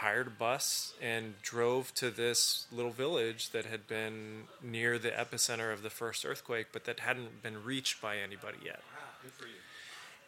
hired 0.00 0.26
a 0.26 0.30
bus 0.30 0.94
and 1.00 1.40
drove 1.42 1.94
to 1.94 2.10
this 2.10 2.66
little 2.72 2.90
village 2.90 3.50
that 3.50 3.66
had 3.66 3.86
been 3.86 4.44
near 4.62 4.98
the 4.98 5.10
epicenter 5.10 5.72
of 5.72 5.82
the 5.82 5.90
first 5.90 6.24
earthquake 6.24 6.66
but 6.72 6.84
that 6.84 7.00
hadn't 7.00 7.42
been 7.42 7.62
reached 7.62 8.00
by 8.00 8.16
anybody 8.16 8.58
yet. 8.64 8.80
Wow, 8.92 9.46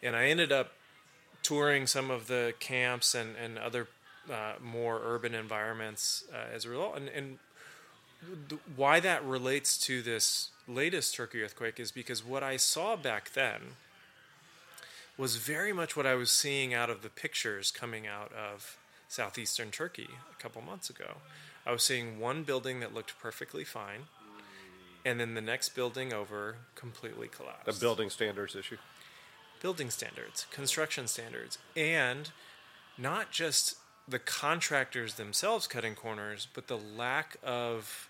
and 0.03 0.15
I 0.15 0.25
ended 0.25 0.51
up 0.51 0.73
touring 1.41 1.87
some 1.87 2.11
of 2.11 2.27
the 2.27 2.53
camps 2.59 3.15
and, 3.15 3.35
and 3.35 3.57
other 3.57 3.87
uh, 4.31 4.53
more 4.61 5.01
urban 5.03 5.33
environments 5.33 6.23
uh, 6.33 6.53
as 6.53 6.65
a 6.65 6.69
result. 6.69 6.97
And, 6.97 7.09
and 7.09 7.39
th- 8.49 8.61
why 8.75 8.99
that 8.99 9.23
relates 9.25 9.77
to 9.79 10.01
this 10.01 10.49
latest 10.67 11.15
Turkey 11.15 11.43
earthquake 11.43 11.79
is 11.79 11.91
because 11.91 12.23
what 12.23 12.43
I 12.43 12.57
saw 12.57 12.95
back 12.95 13.33
then 13.33 13.61
was 15.17 15.35
very 15.35 15.73
much 15.73 15.95
what 15.95 16.05
I 16.05 16.15
was 16.15 16.31
seeing 16.31 16.73
out 16.73 16.89
of 16.89 17.01
the 17.01 17.09
pictures 17.09 17.71
coming 17.71 18.07
out 18.07 18.31
of 18.33 18.77
southeastern 19.13 19.69
Turkey 19.69 20.09
a 20.31 20.41
couple 20.41 20.61
months 20.61 20.89
ago. 20.89 21.17
I 21.65 21.71
was 21.71 21.83
seeing 21.83 22.19
one 22.19 22.43
building 22.43 22.79
that 22.79 22.93
looked 22.93 23.17
perfectly 23.19 23.63
fine, 23.63 24.07
and 25.05 25.19
then 25.19 25.35
the 25.35 25.41
next 25.41 25.69
building 25.69 26.11
over 26.11 26.57
completely 26.75 27.27
collapsed. 27.27 27.65
The 27.65 27.85
building 27.85 28.09
standards 28.09 28.55
issue 28.55 28.77
building 29.61 29.89
standards, 29.89 30.45
construction 30.51 31.07
standards, 31.07 31.57
and 31.77 32.31
not 32.97 33.31
just 33.31 33.77
the 34.05 34.19
contractors 34.19 35.13
themselves 35.13 35.67
cutting 35.67 35.95
corners, 35.95 36.49
but 36.53 36.67
the 36.67 36.77
lack 36.77 37.37
of 37.41 38.09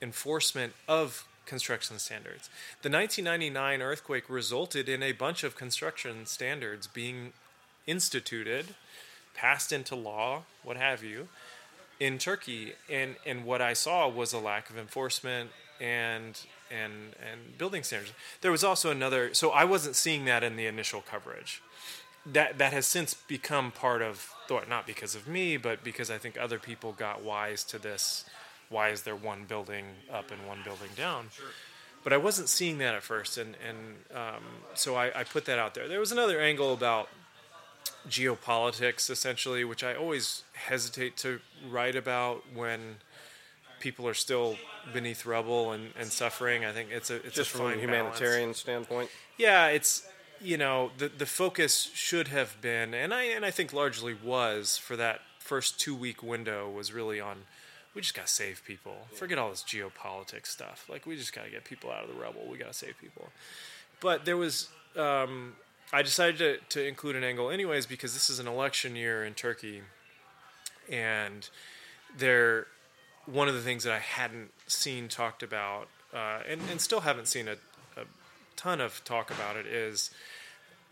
enforcement 0.00 0.72
of 0.86 1.26
construction 1.46 1.98
standards. 1.98 2.48
The 2.82 2.90
1999 2.90 3.82
earthquake 3.82 4.30
resulted 4.30 4.88
in 4.88 5.02
a 5.02 5.10
bunch 5.10 5.42
of 5.42 5.56
construction 5.56 6.26
standards 6.26 6.86
being 6.86 7.32
instituted, 7.88 8.76
passed 9.34 9.72
into 9.72 9.94
law, 9.94 10.42
what 10.62 10.76
have 10.76 11.02
you, 11.02 11.28
in 12.00 12.18
Turkey. 12.18 12.74
And, 12.90 13.16
and 13.26 13.44
what 13.44 13.60
I 13.60 13.72
saw 13.72 14.08
was 14.08 14.32
a 14.32 14.38
lack 14.38 14.70
of 14.70 14.78
enforcement 14.78 15.50
and 15.80 16.40
and 16.70 17.14
and 17.30 17.58
building 17.58 17.82
standards. 17.82 18.12
There 18.40 18.50
was 18.50 18.64
also 18.64 18.90
another. 18.90 19.34
So 19.34 19.50
I 19.50 19.64
wasn't 19.64 19.96
seeing 19.96 20.24
that 20.26 20.42
in 20.42 20.56
the 20.56 20.66
initial 20.66 21.00
coverage. 21.00 21.62
That 22.26 22.58
that 22.58 22.72
has 22.72 22.86
since 22.86 23.14
become 23.14 23.70
part 23.70 24.02
of 24.02 24.32
thought, 24.48 24.68
not 24.68 24.86
because 24.86 25.14
of 25.14 25.28
me, 25.28 25.56
but 25.56 25.84
because 25.84 26.10
I 26.10 26.18
think 26.18 26.38
other 26.38 26.58
people 26.58 26.92
got 26.92 27.22
wise 27.22 27.64
to 27.64 27.78
this. 27.78 28.24
Why 28.70 28.88
is 28.88 29.02
there 29.02 29.16
one 29.16 29.44
building 29.44 29.84
up 30.10 30.30
and 30.30 30.46
one 30.46 30.58
building 30.64 30.90
down? 30.96 31.28
Sure. 31.32 31.46
But 32.02 32.12
I 32.12 32.16
wasn't 32.16 32.48
seeing 32.48 32.78
that 32.78 32.94
at 32.94 33.02
first, 33.02 33.38
and 33.38 33.56
and 33.66 33.78
um, 34.14 34.42
so 34.74 34.94
I, 34.94 35.20
I 35.20 35.24
put 35.24 35.44
that 35.46 35.58
out 35.58 35.74
there. 35.74 35.88
There 35.88 36.00
was 36.00 36.12
another 36.12 36.40
angle 36.40 36.72
about 36.72 37.08
geopolitics, 38.08 39.10
essentially, 39.10 39.64
which 39.64 39.82
I 39.82 39.94
always 39.94 40.44
hesitate 40.54 41.16
to 41.18 41.40
write 41.68 41.96
about 41.96 42.44
when 42.54 42.96
people 43.80 44.06
are 44.08 44.14
still 44.14 44.56
beneath 44.92 45.26
rubble 45.26 45.72
and, 45.72 45.90
and 45.98 46.08
suffering. 46.08 46.64
I 46.64 46.72
think 46.72 46.90
it's 46.90 47.10
a 47.10 47.16
it's 47.16 47.34
Just 47.36 47.54
a 47.54 47.56
from 47.58 47.66
a 47.66 47.70
fine 47.70 47.80
humanitarian 47.80 48.40
balance. 48.46 48.58
standpoint. 48.58 49.10
Yeah, 49.38 49.68
it's 49.68 50.06
you 50.40 50.56
know 50.56 50.90
the 50.98 51.08
the 51.08 51.26
focus 51.26 51.90
should 51.94 52.28
have 52.28 52.60
been, 52.60 52.94
and 52.94 53.12
I 53.14 53.22
and 53.24 53.44
I 53.44 53.50
think 53.50 53.72
largely 53.72 54.14
was 54.14 54.76
for 54.76 54.96
that 54.96 55.20
first 55.38 55.78
two 55.80 55.94
week 55.94 56.22
window 56.22 56.70
was 56.70 56.92
really 56.92 57.20
on. 57.20 57.42
We 57.94 58.00
just 58.00 58.14
gotta 58.14 58.28
save 58.28 58.62
people. 58.66 59.06
Forget 59.14 59.38
all 59.38 59.50
this 59.50 59.62
geopolitics 59.62 60.48
stuff. 60.48 60.86
Like 60.90 61.06
we 61.06 61.16
just 61.16 61.32
gotta 61.32 61.50
get 61.50 61.64
people 61.64 61.90
out 61.90 62.02
of 62.02 62.08
the 62.08 62.20
rubble. 62.20 62.46
We 62.50 62.58
gotta 62.58 62.74
save 62.74 62.98
people. 63.00 63.28
But 64.00 64.24
there 64.24 64.36
was. 64.36 64.68
Um, 64.96 65.54
I 65.92 66.02
decided 66.02 66.38
to, 66.38 66.80
to 66.80 66.86
include 66.86 67.16
an 67.16 67.24
angle 67.24 67.50
anyways 67.50 67.86
because 67.86 68.14
this 68.14 68.28
is 68.28 68.38
an 68.38 68.48
election 68.48 68.96
year 68.96 69.24
in 69.24 69.34
Turkey, 69.34 69.82
and 70.90 71.48
there 72.16 72.66
one 73.26 73.48
of 73.48 73.54
the 73.54 73.60
things 73.60 73.84
that 73.84 73.92
I 73.92 74.00
hadn't 74.00 74.50
seen 74.66 75.08
talked 75.08 75.42
about, 75.42 75.88
uh, 76.12 76.40
and, 76.48 76.60
and 76.70 76.80
still 76.80 77.00
haven't 77.00 77.26
seen 77.26 77.48
a, 77.48 77.52
a 77.96 78.04
ton 78.56 78.80
of 78.80 79.02
talk 79.04 79.30
about 79.30 79.56
it, 79.56 79.66
is 79.66 80.10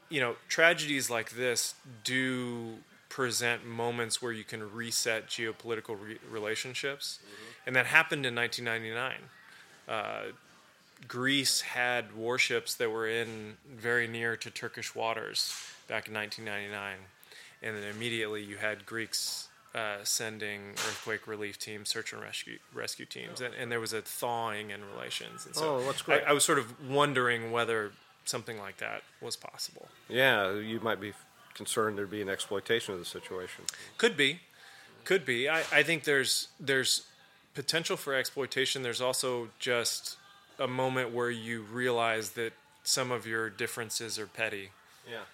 you 0.08 0.20
know 0.20 0.36
tragedies 0.48 1.10
like 1.10 1.30
this 1.30 1.74
do 2.04 2.76
present 3.08 3.66
moments 3.66 4.22
where 4.22 4.32
you 4.32 4.44
can 4.44 4.72
reset 4.72 5.28
geopolitical 5.28 5.96
re- 6.00 6.18
relationships, 6.30 7.18
and 7.66 7.76
that 7.76 7.86
happened 7.86 8.24
in 8.24 8.34
1999. 8.34 9.28
Uh, 9.88 10.32
Greece 11.08 11.60
had 11.60 12.14
warships 12.16 12.74
that 12.74 12.90
were 12.90 13.08
in 13.08 13.56
very 13.68 14.06
near 14.06 14.36
to 14.36 14.50
Turkish 14.50 14.94
waters 14.94 15.54
back 15.88 16.08
in 16.08 16.14
1999, 16.14 16.96
and 17.62 17.76
then 17.76 17.84
immediately 17.94 18.42
you 18.42 18.56
had 18.56 18.86
Greeks 18.86 19.48
uh, 19.74 19.96
sending 20.04 20.70
earthquake 20.72 21.26
relief 21.26 21.58
teams, 21.58 21.88
search 21.88 22.12
and 22.12 22.22
rescue 22.22 22.58
rescue 22.74 23.06
teams, 23.06 23.40
and, 23.40 23.54
and 23.54 23.72
there 23.72 23.80
was 23.80 23.92
a 23.92 24.02
thawing 24.02 24.70
in 24.70 24.80
relations. 24.94 25.46
And 25.46 25.54
so 25.54 25.76
Oh, 25.76 25.84
that's 25.84 26.02
great. 26.02 26.22
I, 26.24 26.30
I 26.30 26.32
was 26.32 26.44
sort 26.44 26.58
of 26.58 26.88
wondering 26.88 27.52
whether 27.52 27.92
something 28.24 28.58
like 28.58 28.76
that 28.78 29.02
was 29.20 29.36
possible. 29.36 29.88
Yeah, 30.08 30.52
you 30.54 30.78
might 30.80 31.00
be 31.00 31.12
concerned 31.54 31.98
there'd 31.98 32.10
be 32.10 32.22
an 32.22 32.28
exploitation 32.28 32.94
of 32.94 33.00
the 33.00 33.06
situation. 33.06 33.64
Could 33.98 34.16
be, 34.16 34.40
could 35.04 35.24
be. 35.24 35.48
I, 35.48 35.60
I 35.72 35.82
think 35.82 36.04
there's 36.04 36.48
there's 36.60 37.06
potential 37.54 37.96
for 37.96 38.14
exploitation. 38.14 38.82
There's 38.82 39.00
also 39.00 39.48
just 39.58 40.16
a 40.62 40.68
moment 40.68 41.12
where 41.12 41.30
you 41.30 41.62
realize 41.62 42.30
that 42.30 42.52
some 42.84 43.10
of 43.10 43.26
your 43.26 43.50
differences 43.50 44.18
are 44.18 44.26
petty, 44.26 44.70
Yeah. 45.10 45.24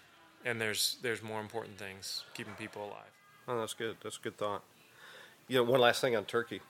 and 0.44 0.60
there's 0.60 0.96
there's 1.02 1.22
more 1.22 1.40
important 1.40 1.78
things 1.78 2.24
keeping 2.34 2.54
people 2.54 2.82
alive. 2.84 3.12
Oh, 3.46 3.60
that's 3.60 3.74
good. 3.74 3.96
That's 4.02 4.16
a 4.18 4.20
good 4.20 4.36
thought. 4.36 4.62
You 5.48 5.56
know, 5.58 5.70
one 5.70 5.80
last 5.80 6.00
thing 6.00 6.14
on 6.16 6.24
Turkey. 6.24 6.60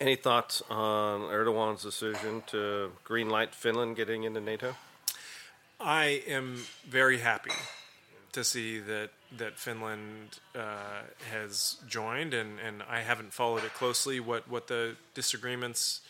Any 0.00 0.16
thoughts 0.16 0.62
on 0.70 1.22
Erdogan's 1.30 1.82
decision 1.82 2.42
to 2.48 2.90
green 3.04 3.28
light 3.30 3.54
Finland 3.54 3.96
getting 3.96 4.24
into 4.24 4.40
NATO? 4.40 4.74
I 5.80 6.22
am 6.26 6.64
very 6.88 7.18
happy 7.18 7.52
to 8.32 8.42
see 8.44 8.78
that 8.80 9.10
that 9.36 9.58
Finland 9.58 10.38
uh, 10.54 11.02
has 11.30 11.76
joined, 11.88 12.34
and, 12.34 12.60
and 12.60 12.82
I 12.88 13.00
haven't 13.00 13.32
followed 13.32 13.64
it 13.64 13.74
closely 13.74 14.20
what, 14.20 14.48
what 14.48 14.68
the 14.68 14.94
disagreements 15.14 16.00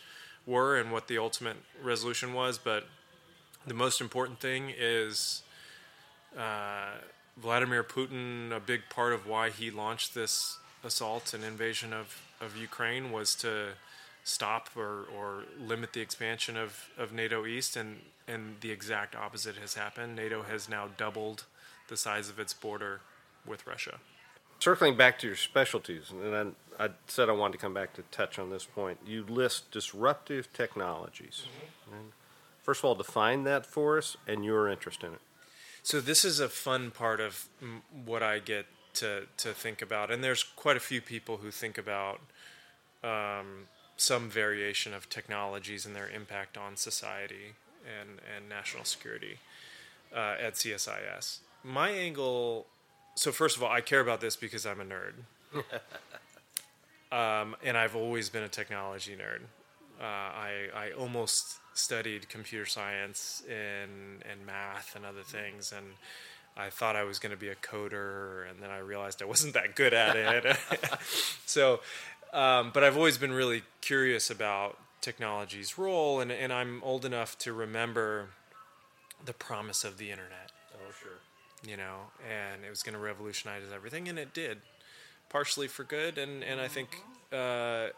were 0.47 0.77
and 0.77 0.93
what 0.93 1.09
the 1.09 1.19
ultimate 1.19 1.57
resolution 1.83 2.33
was, 2.35 2.59
but 2.59 2.87
the 3.67 3.75
most 3.75 4.01
important 4.01 4.41
thing 4.41 4.73
is 4.77 5.43
uh, 6.39 6.93
Vladimir 7.37 7.83
Putin. 7.83 8.53
A 8.53 8.61
big 8.61 8.83
part 8.91 9.13
of 9.13 9.27
why 9.27 9.51
he 9.51 9.71
launched 9.71 10.15
this 10.15 10.59
assault 10.85 11.33
and 11.33 11.43
invasion 11.43 11.93
of, 11.93 12.21
of 12.41 12.57
Ukraine 12.57 13.11
was 13.11 13.35
to 13.37 13.69
stop 14.25 14.71
or, 14.77 15.05
or 15.17 15.45
limit 15.61 15.93
the 15.93 16.01
expansion 16.01 16.57
of, 16.57 16.89
of 16.99 17.13
NATO 17.13 17.47
East, 17.47 17.77
and, 17.77 18.01
and 18.27 18.57
the 18.61 18.71
exact 18.71 19.15
opposite 19.15 19.57
has 19.57 19.75
happened. 19.75 20.17
NATO 20.17 20.43
has 20.43 20.69
now 20.69 20.89
doubled 20.97 21.45
the 21.89 21.97
size 21.97 22.29
of 22.29 22.39
its 22.39 22.55
border 22.55 23.01
with 23.47 23.67
Russia. 23.67 23.99
Circling 24.64 24.96
back 24.96 25.18
to 25.18 25.27
your 25.27 25.37
specialties, 25.37 26.11
and 26.11 26.55
I, 26.79 26.87
I 26.87 26.88
said 27.07 27.29
I 27.29 27.33
wanted 27.33 27.53
to 27.53 27.59
come 27.59 27.74
back 27.74 27.92
to 27.96 28.03
touch 28.11 28.38
on 28.38 28.48
this 28.48 28.64
point. 28.64 28.98
You 29.07 29.22
list 29.29 29.70
disruptive 29.70 30.50
technologies. 30.55 31.42
And 31.92 32.12
First 32.62 32.81
of 32.81 32.87
all, 32.87 32.94
define 32.94 33.44
that 33.44 33.66
for 33.66 33.98
us 33.98 34.16
and 34.27 34.42
your 34.42 34.70
interest 34.70 35.05
in 35.05 35.12
it. 35.12 35.20
So 35.83 36.00
this 36.00 36.24
is 36.24 36.40
a 36.40 36.48
fun 36.48 36.92
part 36.92 37.20
of 37.20 37.46
what 38.07 38.22
I 38.22 38.38
get 38.38 38.64
to 38.94 39.27
to 39.37 39.53
think 39.53 39.83
about, 39.83 40.11
and 40.11 40.24
there's 40.24 40.42
quite 40.42 40.79
a 40.79 40.81
few 40.81 41.03
people 41.03 41.37
who 41.37 41.50
think 41.50 41.77
about 41.77 42.20
um, 43.03 43.68
some 43.98 44.31
variation 44.31 44.94
of 44.94 45.11
technologies 45.11 45.85
and 45.85 45.94
their 45.94 46.09
impact 46.09 46.57
on 46.57 46.79
society 46.79 47.53
and 47.85 48.18
and 48.35 48.48
national 48.48 48.85
security 48.85 49.40
uh, 50.11 50.37
at 50.40 50.55
CSIS. 50.55 51.40
My 51.62 51.90
angle. 51.90 52.64
So 53.14 53.33
first 53.33 53.57
of 53.57 53.62
all, 53.62 53.70
I 53.70 53.81
care 53.81 54.00
about 54.00 54.20
this 54.20 54.37
because 54.37 54.66
I'm 54.66 54.81
a 54.81 54.85
nerd, 54.85 55.14
um, 57.12 57.57
and 57.64 57.77
I've 57.77 57.94
always 57.94 58.29
been 58.29 58.42
a 58.42 58.48
technology 58.48 59.16
nerd. 59.16 59.40
Uh, 60.00 60.05
I 60.05 60.68
I 60.74 60.90
almost 60.98 61.59
studied 61.74 62.29
computer 62.29 62.66
science 62.66 63.42
and 63.48 64.22
and 64.31 64.44
math 64.44 64.96
and 64.96 65.05
other 65.05 65.22
things, 65.22 65.72
and 65.72 65.87
I 66.57 66.70
thought 66.70 66.96
I 66.96 67.05
was 67.05 67.18
going 67.18 67.31
to 67.31 67.38
be 67.38 67.48
a 67.48 67.55
coder, 67.55 68.48
and 68.48 68.61
then 68.61 68.70
I 68.70 68.79
realized 68.79 69.22
I 69.22 69.27
wasn't 69.27 69.55
that 69.55 69.74
good 69.74 69.94
at 69.94 70.16
it. 70.16 70.57
so, 71.46 71.81
um, 72.33 72.70
but 72.72 72.85
I've 72.85 72.96
always 72.96 73.18
been 73.18 73.33
really 73.33 73.62
curious 73.81 74.31
about 74.31 74.79
technology's 75.00 75.79
role, 75.79 76.20
and 76.20 76.33
and 76.33 76.53
I'm 76.53 76.83
old 76.83 77.05
enough 77.05 77.38
to 77.38 77.53
remember 77.53 78.29
the 79.24 79.33
promise 79.33 79.85
of 79.85 79.98
the 79.98 80.11
internet. 80.11 80.50
You 81.66 81.77
know, 81.77 81.96
and 82.29 82.64
it 82.64 82.70
was 82.70 82.83
going 82.83 82.94
to 82.94 83.00
revolutionize 83.00 83.62
everything, 83.74 84.09
and 84.09 84.18
it 84.18 84.35
did, 84.35 84.59
partially 85.29 85.68
for 85.68 85.85
good, 85.85 86.18
and 86.18 86.42
and 86.42 86.61
I 86.61 86.68
think 86.68 87.03
uh, 87.33 87.88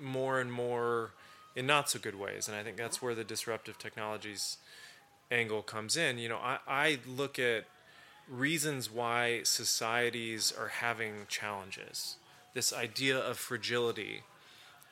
more 0.00 0.40
and 0.40 0.52
more 0.52 1.10
in 1.54 1.66
not 1.66 1.90
so 1.90 1.98
good 1.98 2.18
ways, 2.18 2.48
and 2.48 2.56
I 2.56 2.62
think 2.62 2.76
that's 2.76 3.02
where 3.02 3.14
the 3.14 3.24
disruptive 3.24 3.78
technologies 3.78 4.56
angle 5.30 5.62
comes 5.62 5.96
in. 5.96 6.18
You 6.18 6.28
know, 6.28 6.38
I, 6.38 6.58
I 6.66 6.98
look 7.06 7.38
at 7.38 7.64
reasons 8.28 8.90
why 8.90 9.42
societies 9.42 10.52
are 10.56 10.68
having 10.68 11.26
challenges. 11.28 12.16
This 12.54 12.72
idea 12.72 13.18
of 13.18 13.38
fragility 13.38 14.22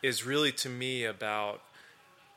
is 0.03 0.25
really 0.25 0.53
to 0.53 0.69
me 0.69 1.05
about 1.05 1.61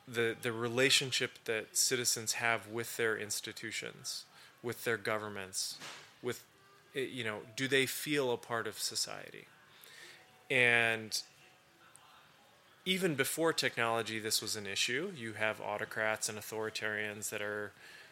the 0.07 0.35
the 0.41 0.51
relationship 0.51 1.31
that 1.45 1.77
citizens 1.77 2.33
have 2.33 2.67
with 2.67 2.97
their 2.97 3.17
institutions, 3.17 4.25
with 4.63 4.83
their 4.85 4.97
governments, 4.97 5.77
with 6.21 6.43
eh, 6.95 7.01
you 7.01 7.23
know, 7.23 7.39
do 7.55 7.67
they 7.67 7.85
feel 7.85 8.31
a 8.31 8.37
part 8.37 8.65
of 8.65 8.79
society? 8.79 9.45
And 10.49 11.21
even 12.85 13.15
before 13.15 13.53
technology, 13.53 14.19
this 14.19 14.41
was 14.41 14.55
an 14.55 14.67
issue. 14.67 15.11
You 15.15 15.33
have 15.33 15.61
autocrats 15.61 16.27
and 16.29 16.37
authoritarians 16.37 17.29
that 17.29 17.41
are 17.41 17.71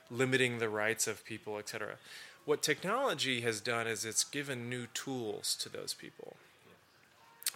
limiting 0.10 0.60
the 0.60 0.70
rights 0.70 1.08
of 1.08 1.26
people, 1.26 1.58
etc. 1.58 1.96
What 2.46 2.62
technology 2.62 3.42
has 3.42 3.62
done 3.62 3.88
is 3.88 4.06
it's 4.06 4.24
given 4.24 4.70
new 4.70 4.88
tools 4.94 5.56
to 5.62 5.70
those 5.70 5.94
people. 5.94 6.36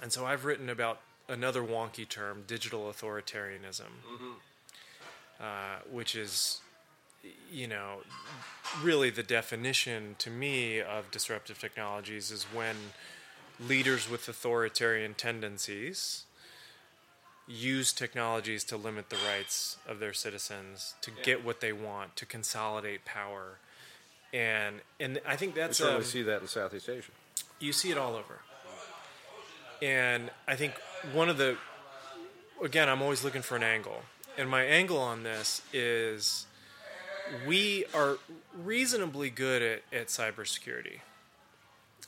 And 0.02 0.12
so 0.12 0.26
I've 0.26 0.46
written 0.46 0.70
about 0.70 1.00
another 1.28 1.62
wonky 1.62 2.08
term, 2.08 2.44
digital 2.48 2.92
authoritarianism, 2.92 3.90
uh, 5.40 5.80
which 5.90 6.16
is, 6.16 6.62
you 7.52 7.68
know, 7.68 7.98
really 8.82 9.10
the 9.10 9.24
definition 9.24 10.16
to 10.20 10.30
me 10.30 10.82
of 10.82 11.12
disruptive 11.12 11.60
technologies 11.60 12.32
is 12.32 12.44
when 12.54 12.76
leaders 13.60 14.10
with 14.10 14.28
authoritarian 14.28 15.14
tendencies 15.14 16.24
use 17.48 17.94
technologies 17.94 18.64
to 18.66 18.76
limit 18.78 19.10
the 19.10 19.18
rights 19.28 19.78
of 19.88 20.00
their 20.00 20.14
citizens, 20.14 20.96
to 21.02 21.12
get 21.24 21.46
what 21.46 21.62
they 21.62 21.72
want, 21.72 22.16
to 22.16 22.26
consolidate 22.26 23.06
power. 23.06 23.60
And 24.34 24.82
and 25.00 25.22
I 25.28 25.36
think 25.36 25.56
We 25.56 25.62
that's 25.62 25.78
certainly 25.78 26.00
um, 26.00 26.04
see 26.04 26.24
that 26.24 26.42
in 26.42 26.48
Southeast 26.48 26.90
Asia. 26.90 27.12
you 27.60 27.72
see 27.72 27.92
it 27.92 27.98
all 27.98 28.16
over. 28.16 28.40
And 29.82 30.32
I 30.48 30.56
think 30.56 30.74
one 31.14 31.30
of 31.30 31.38
the, 31.38 31.58
again, 32.64 32.90
I'm 32.90 33.02
always 33.02 33.24
looking 33.24 33.42
for 33.42 33.56
an 33.56 33.64
angle. 33.64 34.02
And 34.38 34.50
my 34.50 34.64
angle 34.64 34.98
on 34.98 35.24
this 35.24 35.62
is 35.72 36.48
we 37.48 37.86
are 37.94 38.18
reasonably 38.64 39.30
good 39.30 39.62
at, 39.62 39.82
at 39.92 40.08
cybersecurity. 40.08 41.00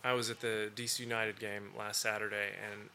I 0.03 0.13
was 0.13 0.29
at 0.29 0.41
the 0.41 0.69
DC 0.75 0.99
United 0.99 1.39
game 1.39 1.71
last 1.77 2.01
Saturday, 2.01 2.51
and 2.71 2.89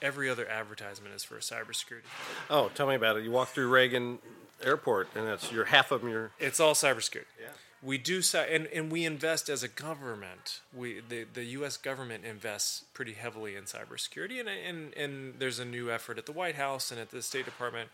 every 0.00 0.28
other 0.28 0.48
advertisement 0.48 1.14
is 1.14 1.22
for 1.24 1.36
cybersecurity. 1.36 2.02
Oh, 2.50 2.70
tell 2.74 2.86
me 2.86 2.94
about 2.94 3.16
it. 3.16 3.24
You 3.24 3.30
walk 3.30 3.48
through 3.48 3.68
Reagan 3.68 4.18
Airport, 4.62 5.08
and 5.14 5.26
that's 5.26 5.52
you're 5.52 5.66
half 5.66 5.90
of 5.90 6.00
them. 6.00 6.10
You're 6.10 6.30
It's 6.38 6.60
all 6.60 6.74
cybersecurity. 6.74 7.26
Yeah. 7.40 7.48
we 7.82 7.98
do 7.98 8.20
and, 8.34 8.66
and 8.68 8.90
we 8.90 9.04
invest 9.04 9.48
as 9.48 9.62
a 9.62 9.68
government. 9.68 10.60
We 10.74 11.00
the, 11.06 11.24
the 11.32 11.44
U.S. 11.44 11.76
government 11.76 12.24
invests 12.24 12.84
pretty 12.94 13.12
heavily 13.12 13.54
in 13.54 13.64
cybersecurity, 13.64 14.40
and, 14.40 14.48
and 14.48 14.94
and 14.94 15.34
there's 15.38 15.58
a 15.58 15.64
new 15.64 15.90
effort 15.90 16.18
at 16.18 16.26
the 16.26 16.32
White 16.32 16.56
House 16.56 16.90
and 16.90 16.98
at 16.98 17.10
the 17.10 17.22
State 17.22 17.44
Department. 17.44 17.90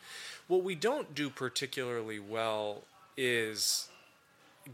What 0.46 0.62
we 0.62 0.74
don't 0.74 1.14
do 1.14 1.28
particularly 1.28 2.18
well 2.18 2.84
is 3.16 3.88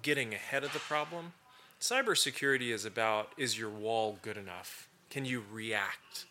getting 0.02 0.34
ahead 0.34 0.64
of 0.64 0.72
the 0.72 0.78
problem. 0.78 1.32
Cybersecurity 1.80 2.70
is 2.70 2.84
about 2.84 3.32
is 3.36 3.58
your 3.58 3.70
wall 3.70 4.18
good 4.22 4.36
enough? 4.36 4.88
Can 5.08 5.24
you 5.24 5.42
react? 5.50 6.26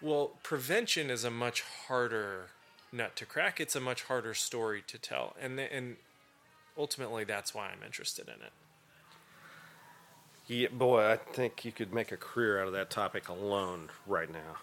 Well, 0.00 0.32
prevention 0.42 1.10
is 1.10 1.24
a 1.24 1.30
much 1.30 1.62
harder 1.88 2.50
nut 2.92 3.16
to 3.16 3.26
crack. 3.26 3.60
It's 3.60 3.74
a 3.74 3.80
much 3.80 4.04
harder 4.04 4.34
story 4.34 4.82
to 4.86 4.98
tell, 4.98 5.34
and 5.40 5.58
and 5.58 5.96
ultimately 6.76 7.24
that's 7.24 7.54
why 7.54 7.66
I'm 7.66 7.82
interested 7.84 8.28
in 8.28 8.34
it. 8.34 8.52
Yeah, 10.46 10.68
boy, 10.72 11.04
I 11.04 11.16
think 11.16 11.64
you 11.64 11.72
could 11.72 11.92
make 11.92 12.10
a 12.10 12.16
career 12.16 12.60
out 12.60 12.68
of 12.68 12.72
that 12.72 12.88
topic 12.88 13.28
alone 13.28 13.90
right 14.06 14.32
now. 14.32 14.56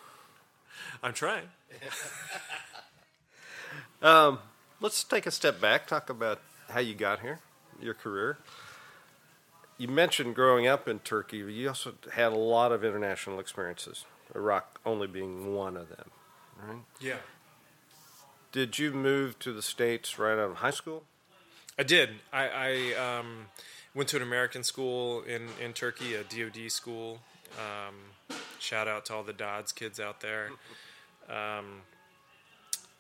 I'm 1.04 1.14
trying. 1.14 1.50
um, 4.02 4.40
let's 4.82 5.04
take 5.04 5.26
a 5.26 5.32
step 5.32 5.60
back, 5.60 5.88
talk 5.88 6.10
about 6.10 6.42
how 6.70 6.80
you 6.80 6.94
got 6.94 7.22
here, 7.22 7.40
your 7.82 7.94
career. 7.94 8.38
You 9.78 9.88
mentioned 9.88 10.36
growing 10.36 10.68
up 10.68 10.88
in 10.88 11.00
Turkey. 11.00 11.38
You 11.38 11.68
also 11.68 11.94
had 12.14 12.32
a 12.32 12.38
lot 12.38 12.72
of 12.72 12.84
international 12.84 13.40
experiences, 13.40 14.06
Iraq 14.34 14.80
only 14.86 15.08
being 15.08 15.54
one 15.54 15.76
of 15.76 15.90
them, 15.90 16.12
right? 16.66 16.78
Yeah. 17.00 17.18
Did 18.52 18.80
you 18.80 18.92
move 18.92 19.38
to 19.40 19.52
the 19.52 19.62
States 19.62 20.18
right 20.18 20.34
out 20.34 20.52
of 20.52 20.56
high 20.58 20.72
school? 20.72 21.04
I 21.78 21.84
did. 21.84 22.12
I, 22.32 22.48
I 22.48 23.20
um, 23.20 23.48
went 23.94 24.08
to 24.10 24.16
an 24.16 24.22
American 24.22 24.64
school 24.64 25.24
in, 25.24 25.50
in 25.62 25.74
Turkey, 25.74 26.16
a 26.16 26.24
DoD 26.24 26.72
school. 26.72 27.20
Um, 27.58 27.96
shout 28.60 28.88
out 28.88 29.06
to 29.06 29.14
all 29.14 29.24
the 29.24 29.34
DoDDS 29.34 29.76
kids 29.76 30.00
out 30.00 30.22
there. 30.22 30.52
Um, 31.28 31.82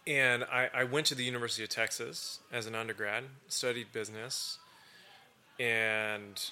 and 0.08 0.44
I, 0.46 0.70
I 0.74 0.84
went 0.84 1.06
to 1.08 1.16
the 1.16 1.24
University 1.24 1.64
of 1.64 1.70
Texas 1.70 2.40
as 2.52 2.66
an 2.68 2.76
undergrad, 2.76 3.24
studied 3.48 3.92
business, 3.92 4.60
and 5.60 6.52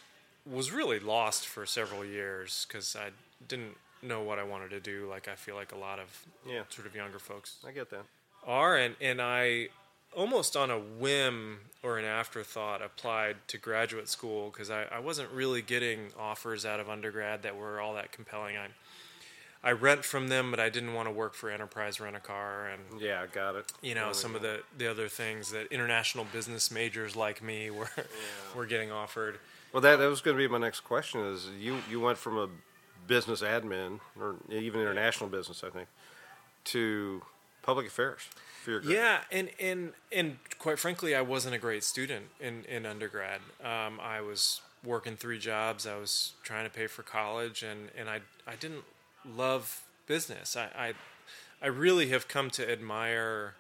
was 0.50 0.72
really 0.72 1.00
lost 1.00 1.48
for 1.48 1.66
several 1.66 2.04
years 2.04 2.66
because 2.68 2.96
I 2.96 3.10
didn't 3.48 3.78
know 4.02 4.22
what 4.22 4.40
I 4.40 4.44
wanted 4.44 4.70
to 4.72 4.80
do. 4.80 5.08
Like 5.10 5.28
I 5.28 5.36
feel 5.36 5.56
like 5.56 5.72
a 5.72 5.78
lot 5.78 6.00
of 6.00 6.26
Yeah. 6.46 6.64
sort 6.70 6.88
of 6.88 6.96
younger 6.96 7.20
folks 7.20 7.58
I 7.66 7.72
get 7.72 7.90
that. 7.92 8.04
are 8.46 8.76
and, 8.76 8.96
and 9.00 9.22
I 9.22 9.70
almost 10.16 10.56
on 10.58 10.70
a 10.70 10.78
whim 10.80 11.60
or 11.82 11.98
an 11.98 12.06
afterthought 12.06 12.82
applied 12.82 13.38
to 13.48 13.58
graduate 13.58 14.08
school 14.10 14.50
because 14.52 14.70
I, 14.70 14.84
I 14.92 15.00
wasn't 15.00 15.32
really 15.32 15.62
getting 15.62 16.12
offers 16.20 16.66
out 16.66 16.80
of 16.80 16.90
undergrad 16.90 17.44
that 17.44 17.56
were 17.56 17.80
all 17.80 17.96
that 17.96 18.12
compelling. 18.12 18.58
I 18.58 18.68
I 19.64 19.72
rent 19.72 20.04
from 20.04 20.28
them, 20.28 20.52
but 20.52 20.60
I 20.60 20.70
didn't 20.70 20.94
want 20.94 21.08
to 21.08 21.14
work 21.14 21.34
for 21.36 21.50
Enterprise 21.50 22.00
Rent 22.00 22.16
a 22.16 22.20
Car 22.20 22.68
and 22.68 23.02
Yeah, 23.02 23.22
I 23.22 23.28
got 23.28 23.56
it. 23.56 23.72
you 23.82 23.96
know 23.96 24.12
some 24.12 24.36
of 24.36 24.42
the, 24.42 24.62
the 24.78 24.90
other 24.92 25.08
things 25.08 25.52
that 25.52 25.72
international 25.72 26.26
business 26.34 26.70
majors 26.70 27.16
like 27.16 27.42
me 27.42 27.70
were 27.72 27.90
were 28.56 28.66
getting 28.66 28.92
offered. 28.92 29.40
Well, 29.72 29.82
that, 29.82 29.98
that 29.98 30.08
was 30.08 30.22
going 30.22 30.38
to 30.38 30.44
be 30.44 30.48
my 30.48 30.58
next 30.60 30.82
question. 30.82 31.22
Is 31.22 31.50
you 31.60 31.80
you 31.90 32.00
went 32.00 32.18
from 32.18 32.38
a 32.38 32.50
business 33.08 33.42
admin 33.42 34.00
or 34.20 34.36
even 34.50 34.82
international 34.82 35.30
business, 35.30 35.64
I 35.64 35.70
think, 35.70 35.88
to 36.66 37.22
public 37.62 37.88
affairs 37.88 38.22
for 38.64 38.72
your 38.72 38.82
career. 38.82 38.98
Yeah, 38.98 39.20
and 39.32 39.50
and 39.60 39.94
and 40.12 40.38
quite 40.60 40.80
frankly, 40.80 41.16
I 41.16 41.22
wasn't 41.22 41.56
a 41.56 41.58
great 41.60 41.84
student 41.84 42.26
in 42.40 42.66
in 42.66 42.86
undergrad. 42.86 43.42
Um, 43.64 44.00
I 44.02 44.22
was 44.22 44.62
working 44.84 45.16
three 45.16 45.40
jobs. 45.40 45.88
I 45.88 45.98
was 45.98 46.34
trying 46.44 46.66
to 46.66 46.70
pay 46.70 46.88
for 46.88 47.04
college, 47.04 47.64
and 47.64 47.90
and 47.98 48.10
I 48.10 48.20
I 48.48 48.56
didn't 48.56 48.84
love 49.26 49.84
business. 50.08 50.56
I 50.56 50.70
I, 50.78 50.94
I 51.62 51.68
really 51.68 52.10
have 52.10 52.28
come 52.28 52.50
to 52.52 52.70
admire 52.70 53.56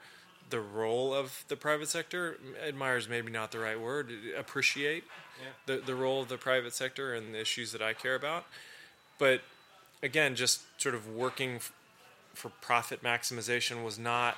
the 0.50 0.60
role 0.60 1.14
of 1.14 1.46
the 1.48 1.56
private 1.56 1.88
sector. 1.90 2.38
Admire 2.66 2.98
is 2.98 3.08
maybe 3.10 3.32
not 3.32 3.52
the 3.52 3.60
right 3.60 3.80
word. 3.80 4.12
Appreciate 4.38 5.04
the 5.66 5.78
the 5.78 5.96
role 5.96 6.22
of 6.22 6.28
the 6.30 6.38
private 6.38 6.74
sector 6.74 7.14
and 7.14 7.34
the 7.34 7.40
issues 7.42 7.72
that 7.72 7.82
I 7.82 7.94
care 7.94 8.16
about. 8.16 8.46
But 9.20 9.42
again, 10.02 10.36
just 10.36 10.62
sort 10.82 10.96
of 10.96 11.08
working 11.08 11.56
f- 11.56 11.72
for 12.34 12.50
profit 12.62 13.02
maximization 13.02 13.84
was 13.84 13.98
not 13.98 14.38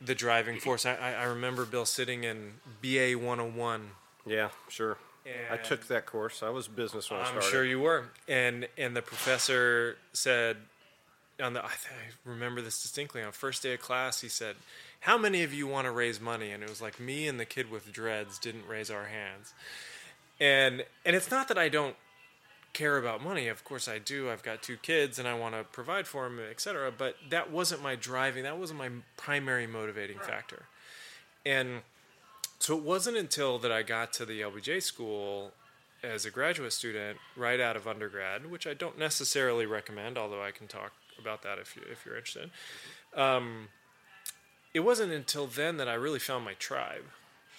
the 0.00 0.14
driving 0.14 0.58
force. 0.60 0.86
I, 0.86 0.94
I 0.94 1.12
I 1.12 1.24
remember 1.24 1.64
Bill 1.64 1.86
sitting 1.86 2.24
in 2.24 2.54
BA 2.82 3.14
101. 3.18 3.90
Yeah, 4.26 4.50
sure. 4.68 4.98
I 5.50 5.56
took 5.56 5.86
that 5.88 6.06
course. 6.06 6.42
I 6.42 6.50
was 6.50 6.68
business 6.68 7.10
when 7.10 7.20
I 7.20 7.24
I'm 7.24 7.42
sure 7.42 7.64
you 7.64 7.80
were. 7.80 8.04
And 8.28 8.68
and 8.76 8.96
the 8.96 9.02
professor 9.02 9.96
said 10.12 10.56
on 11.42 11.52
the 11.52 11.64
I, 11.64 11.68
I 11.68 12.10
remember 12.24 12.60
this 12.60 12.82
distinctly 12.82 13.22
on 13.22 13.32
first 13.32 13.62
day 13.62 13.74
of 13.74 13.80
class 13.80 14.20
he 14.20 14.28
said, 14.28 14.56
"How 15.00 15.18
many 15.18 15.42
of 15.42 15.52
you 15.52 15.66
want 15.66 15.86
to 15.86 15.90
raise 15.90 16.20
money?" 16.20 16.50
And 16.50 16.62
it 16.62 16.68
was 16.68 16.82
like 16.82 16.98
me 16.98 17.28
and 17.28 17.38
the 17.38 17.44
kid 17.44 17.70
with 17.70 17.92
dreads 17.92 18.38
didn't 18.38 18.66
raise 18.66 18.90
our 18.90 19.06
hands. 19.06 19.54
And 20.40 20.84
and 21.04 21.16
it's 21.16 21.30
not 21.30 21.48
that 21.48 21.58
I 21.58 21.68
don't 21.68 21.96
care 22.72 22.96
about 22.96 23.22
money. 23.22 23.48
Of 23.48 23.64
course 23.64 23.88
I 23.88 23.98
do. 23.98 24.30
I've 24.30 24.42
got 24.42 24.62
two 24.62 24.76
kids 24.76 25.18
and 25.18 25.26
I 25.26 25.34
want 25.34 25.54
to 25.54 25.64
provide 25.64 26.06
for 26.06 26.24
them, 26.24 26.38
etc. 26.38 26.92
But 26.96 27.16
that 27.30 27.50
wasn't 27.50 27.82
my 27.82 27.96
driving. 27.96 28.44
That 28.44 28.58
wasn't 28.58 28.78
my 28.78 28.90
primary 29.16 29.66
motivating 29.66 30.18
factor. 30.18 30.64
And 31.44 31.82
so 32.58 32.76
it 32.76 32.82
wasn't 32.82 33.16
until 33.16 33.58
that 33.58 33.72
I 33.72 33.82
got 33.82 34.12
to 34.14 34.26
the 34.26 34.40
LBJ 34.40 34.82
school 34.82 35.52
as 36.02 36.24
a 36.24 36.30
graduate 36.30 36.72
student 36.72 37.18
right 37.36 37.60
out 37.60 37.76
of 37.76 37.86
undergrad, 37.86 38.50
which 38.50 38.66
I 38.66 38.74
don't 38.74 38.98
necessarily 38.98 39.66
recommend, 39.66 40.16
although 40.16 40.42
I 40.42 40.50
can 40.50 40.66
talk 40.66 40.92
about 41.18 41.42
that 41.42 41.58
if 41.58 41.76
you 41.76 41.82
if 41.90 42.04
you're 42.04 42.16
interested. 42.16 42.50
Um, 43.14 43.68
it 44.74 44.80
wasn't 44.80 45.12
until 45.12 45.46
then 45.46 45.76
that 45.78 45.88
I 45.88 45.94
really 45.94 46.18
found 46.18 46.44
my 46.44 46.54
tribe, 46.54 47.04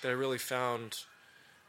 that 0.01 0.09
I 0.09 0.13
really 0.13 0.37
found 0.37 1.03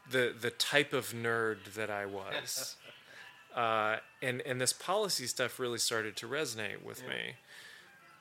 the 0.09 0.33
the 0.39 0.51
type 0.51 0.93
of 0.93 1.13
nerd 1.13 1.73
that 1.75 1.89
I 1.89 2.05
was, 2.05 2.75
uh, 3.55 3.97
and 4.21 4.41
and 4.41 4.61
this 4.61 4.73
policy 4.73 5.27
stuff 5.27 5.59
really 5.59 5.79
started 5.79 6.15
to 6.17 6.27
resonate 6.27 6.83
with 6.83 7.07
me. 7.07 7.35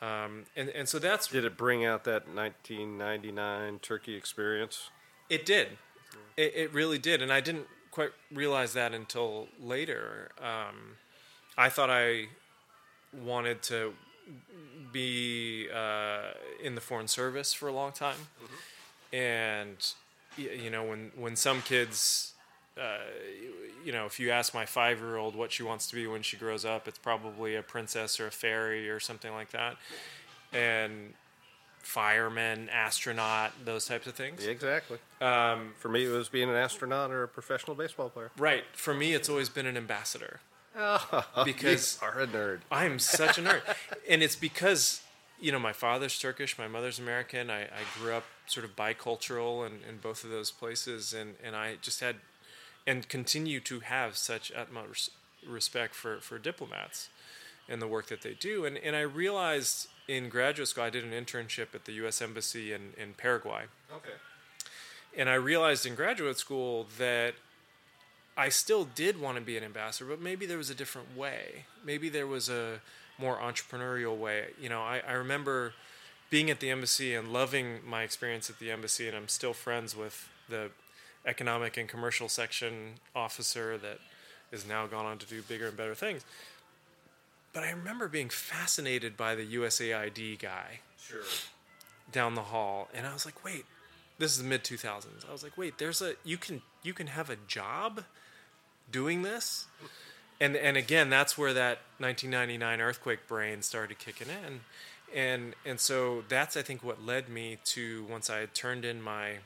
Um, 0.02 0.44
and 0.56 0.70
and 0.70 0.88
so 0.88 0.98
that's 0.98 1.28
Did 1.28 1.44
it 1.44 1.56
bring 1.56 1.84
out 1.84 2.04
that 2.04 2.26
1999 2.34 3.80
Turkey 3.80 4.14
experience? 4.14 4.90
It 5.30 5.46
did. 5.46 5.68
It, 6.36 6.52
it 6.54 6.74
really 6.74 6.98
did, 6.98 7.22
and 7.22 7.32
I 7.32 7.40
didn't 7.40 7.68
quite 7.90 8.10
realize 8.32 8.72
that 8.74 8.92
until 8.92 9.48
later. 9.62 10.30
Um, 10.38 10.96
I 11.56 11.68
thought 11.68 11.88
I 11.88 12.26
wanted 13.24 13.62
to 13.62 13.94
be 14.92 15.68
uh, 15.74 16.32
in 16.62 16.74
the 16.74 16.80
foreign 16.80 17.08
service 17.08 17.52
for 17.52 17.68
a 17.68 17.72
long 17.72 17.92
time, 17.92 18.16
and 19.12 19.76
you 20.36 20.70
know 20.70 20.84
when 20.84 21.12
when 21.16 21.36
some 21.36 21.62
kids. 21.62 22.32
Uh, 22.78 22.98
you 23.84 23.92
know, 23.92 24.06
if 24.06 24.18
you 24.20 24.30
ask 24.30 24.54
my 24.54 24.64
five-year-old 24.64 25.34
what 25.34 25.52
she 25.52 25.62
wants 25.62 25.88
to 25.88 25.94
be 25.94 26.06
when 26.06 26.22
she 26.22 26.36
grows 26.36 26.64
up, 26.64 26.86
it's 26.88 26.98
probably 26.98 27.56
a 27.56 27.62
princess 27.62 28.18
or 28.20 28.28
a 28.28 28.30
fairy 28.30 28.88
or 28.88 29.00
something 29.00 29.32
like 29.32 29.50
that. 29.50 29.76
And 30.52 31.12
fireman, 31.82 32.68
astronaut, 32.70 33.52
those 33.64 33.86
types 33.86 34.06
of 34.06 34.14
things. 34.14 34.46
Exactly. 34.46 34.98
Um, 35.20 35.72
For 35.78 35.88
me, 35.88 36.04
it 36.04 36.08
was 36.10 36.28
being 36.28 36.48
an 36.48 36.56
astronaut 36.56 37.10
or 37.10 37.22
a 37.24 37.28
professional 37.28 37.74
baseball 37.74 38.08
player. 38.10 38.30
right. 38.38 38.64
For 38.72 38.94
me, 38.94 39.12
it's 39.14 39.28
always 39.28 39.48
been 39.48 39.66
an 39.66 39.76
ambassador. 39.76 40.40
Oh, 40.78 41.24
Because- 41.44 41.98
you 42.00 42.06
are 42.08 42.20
a 42.20 42.26
nerd. 42.26 42.60
I'm 42.70 42.98
such 42.98 43.38
a 43.38 43.42
nerd. 43.42 43.62
and 44.08 44.22
it's 44.22 44.36
because, 44.36 45.02
you 45.40 45.50
know, 45.52 45.58
my 45.58 45.72
father's 45.72 46.18
Turkish, 46.18 46.58
my 46.58 46.68
mother's 46.68 46.98
American. 46.98 47.50
I, 47.50 47.62
I 47.62 47.82
grew 47.98 48.12
up 48.14 48.24
sort 48.46 48.64
of 48.64 48.76
bicultural 48.76 49.66
in, 49.66 49.72
in 49.88 49.98
both 50.02 50.22
of 50.24 50.30
those 50.30 50.50
places. 50.50 51.12
And, 51.12 51.34
and 51.42 51.56
I 51.56 51.76
just 51.82 52.00
had, 52.00 52.16
and 52.86 53.08
continue 53.08 53.58
to 53.60 53.80
have 53.80 54.16
such 54.16 54.52
utmost 54.56 55.10
respect 55.46 55.94
for, 55.94 56.18
for 56.20 56.38
diplomats 56.38 57.08
and 57.68 57.80
the 57.80 57.86
work 57.86 58.06
that 58.06 58.22
they 58.22 58.34
do. 58.34 58.64
And, 58.64 58.76
and 58.78 58.94
I 58.94 59.00
realized 59.00 59.88
in 60.08 60.28
graduate 60.28 60.68
school, 60.68 60.84
I 60.84 60.90
did 60.90 61.04
an 61.04 61.12
internship 61.12 61.74
at 61.74 61.84
the 61.84 61.92
U.S. 61.92 62.20
Embassy 62.20 62.72
in, 62.72 62.92
in 62.96 63.14
Paraguay. 63.14 63.64
Okay. 63.94 64.14
And 65.16 65.28
I 65.28 65.34
realized 65.34 65.86
in 65.86 65.94
graduate 65.94 66.38
school 66.38 66.86
that 66.98 67.34
I 68.36 68.48
still 68.48 68.84
did 68.84 69.20
want 69.20 69.36
to 69.36 69.42
be 69.42 69.56
an 69.56 69.64
ambassador, 69.64 70.08
but 70.08 70.20
maybe 70.20 70.46
there 70.46 70.58
was 70.58 70.70
a 70.70 70.74
different 70.74 71.16
way. 71.16 71.64
Maybe 71.84 72.08
there 72.08 72.26
was 72.26 72.48
a 72.48 72.80
more 73.18 73.36
entrepreneurial 73.36 74.16
way. 74.16 74.46
You 74.60 74.68
know, 74.68 74.80
I, 74.80 75.02
I 75.06 75.12
remember 75.12 75.74
being 76.30 76.48
at 76.48 76.60
the 76.60 76.70
embassy 76.70 77.14
and 77.14 77.32
loving 77.32 77.80
my 77.84 78.02
experience 78.02 78.48
at 78.48 78.58
the 78.58 78.70
embassy, 78.70 79.08
and 79.08 79.16
I'm 79.16 79.28
still 79.28 79.52
friends 79.52 79.96
with 79.96 80.28
the 80.48 80.70
economic 81.26 81.76
and 81.76 81.88
commercial 81.88 82.28
section 82.28 82.94
officer 83.14 83.76
that 83.78 83.98
is 84.52 84.66
now 84.66 84.86
gone 84.86 85.06
on 85.06 85.18
to 85.18 85.26
do 85.26 85.42
bigger 85.42 85.68
and 85.68 85.76
better 85.76 85.94
things. 85.94 86.24
But 87.52 87.64
I 87.64 87.70
remember 87.70 88.08
being 88.08 88.28
fascinated 88.28 89.16
by 89.16 89.34
the 89.34 89.44
USAID 89.56 90.38
guy 90.38 90.80
Sure. 90.98 91.22
down 92.12 92.34
the 92.34 92.42
hall, 92.42 92.88
and 92.94 93.06
I 93.06 93.12
was 93.12 93.24
like, 93.26 93.44
wait, 93.44 93.64
this 94.18 94.32
is 94.32 94.38
the 94.38 94.44
mid 94.48 94.62
2000s. 94.64 95.28
I 95.28 95.32
was 95.32 95.42
like, 95.42 95.56
wait, 95.58 95.78
there's 95.78 96.00
a 96.02 96.14
you 96.24 96.36
can 96.36 96.62
you 96.82 96.92
can 96.94 97.08
have 97.08 97.28
a 97.30 97.36
job 97.48 98.04
doing 98.92 99.22
this, 99.22 99.66
and 100.40 100.54
and 100.56 100.76
again, 100.76 101.10
that's 101.10 101.36
where 101.36 101.52
that 101.54 101.78
1999 101.98 102.80
earthquake 102.80 103.26
brain 103.26 103.62
started 103.62 103.98
kicking 103.98 104.28
in, 104.28 104.60
and 105.14 105.54
and 105.66 105.80
so 105.80 106.22
that's 106.28 106.56
I 106.56 106.62
think 106.62 106.84
what 106.84 107.04
led 107.04 107.28
me 107.28 107.58
to 107.64 108.04
once 108.08 108.30
I 108.30 108.38
had 108.38 108.54
turned 108.54 108.84
in 108.84 109.02
my 109.02 109.38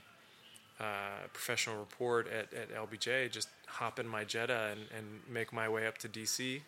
uh, 0.80 1.28
professional 1.32 1.76
report 1.78 2.26
at, 2.28 2.52
at 2.52 2.74
LBJ, 2.74 3.30
just 3.30 3.48
hop 3.66 3.98
in 3.98 4.06
my 4.08 4.24
Jetta 4.24 4.70
and, 4.72 4.80
and 4.96 5.20
make 5.28 5.52
my 5.52 5.68
way 5.68 5.86
up 5.86 5.96
to 5.98 6.08
DC. 6.08 6.60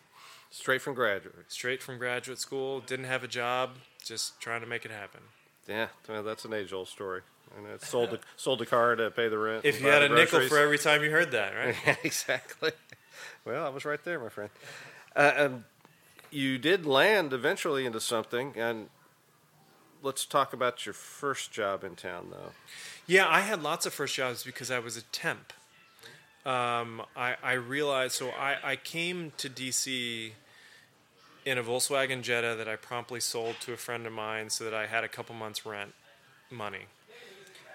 Straight 0.49 0.81
from 0.81 0.93
graduate. 0.93 1.35
Straight 1.47 1.83
from 1.83 1.97
graduate 1.97 2.39
school, 2.39 2.79
didn't 2.79 3.05
have 3.05 3.23
a 3.23 3.27
job, 3.27 3.71
just 4.03 4.39
trying 4.39 4.61
to 4.61 4.67
make 4.67 4.85
it 4.85 4.91
happen. 4.91 5.21
Yeah, 5.67 5.87
well, 6.07 6.23
that's 6.23 6.45
an 6.45 6.53
age 6.53 6.71
old 6.71 6.87
story. 6.87 7.21
And 7.57 7.67
it 7.67 7.81
sold 7.81 8.13
a, 8.13 8.19
sold 8.37 8.61
a 8.61 8.65
car 8.65 8.95
to 8.95 9.11
pay 9.11 9.27
the 9.27 9.37
rent. 9.37 9.65
If 9.65 9.81
you 9.81 9.87
had 9.87 10.03
a 10.03 10.09
nickel 10.09 10.41
for 10.47 10.57
every 10.57 10.77
time 10.77 11.03
you 11.03 11.11
heard 11.11 11.31
that, 11.31 11.53
right? 11.53 11.75
Yeah, 11.85 11.95
exactly. 12.03 12.71
Well, 13.45 13.65
I 13.65 13.69
was 13.69 13.85
right 13.85 14.03
there, 14.03 14.19
my 14.19 14.29
friend. 14.29 14.49
Uh, 15.15 15.33
um, 15.37 15.65
you 16.31 16.57
did 16.57 16.85
land 16.85 17.33
eventually 17.33 17.85
into 17.85 17.99
something, 17.99 18.53
and 18.55 18.89
let's 20.03 20.25
talk 20.25 20.53
about 20.53 20.85
your 20.85 20.93
first 20.93 21.51
job 21.51 21.83
in 21.83 21.95
town, 21.95 22.27
though. 22.31 22.51
Yeah, 23.05 23.27
I 23.27 23.41
had 23.41 23.63
lots 23.63 23.85
of 23.85 23.93
first 23.93 24.15
jobs 24.15 24.43
because 24.43 24.69
I 24.69 24.79
was 24.79 24.97
a 24.97 25.01
temp. 25.03 25.53
Um, 26.47 27.01
I, 27.13 27.35
I 27.43 27.53
realized, 27.53 28.13
so 28.13 28.29
I, 28.29 28.55
I 28.63 28.75
came 28.77 29.33
to 29.35 29.49
DC 29.49 30.31
in 31.45 31.57
a 31.57 31.63
Volkswagen 31.63 32.21
Jetta 32.21 32.55
that 32.55 32.69
I 32.69 32.77
promptly 32.77 33.19
sold 33.19 33.55
to 33.61 33.73
a 33.73 33.77
friend 33.77 34.07
of 34.07 34.13
mine 34.13 34.49
so 34.49 34.63
that 34.63 34.73
I 34.73 34.85
had 34.85 35.03
a 35.03 35.09
couple 35.09 35.35
months' 35.35 35.65
rent 35.65 35.93
money. 36.49 36.85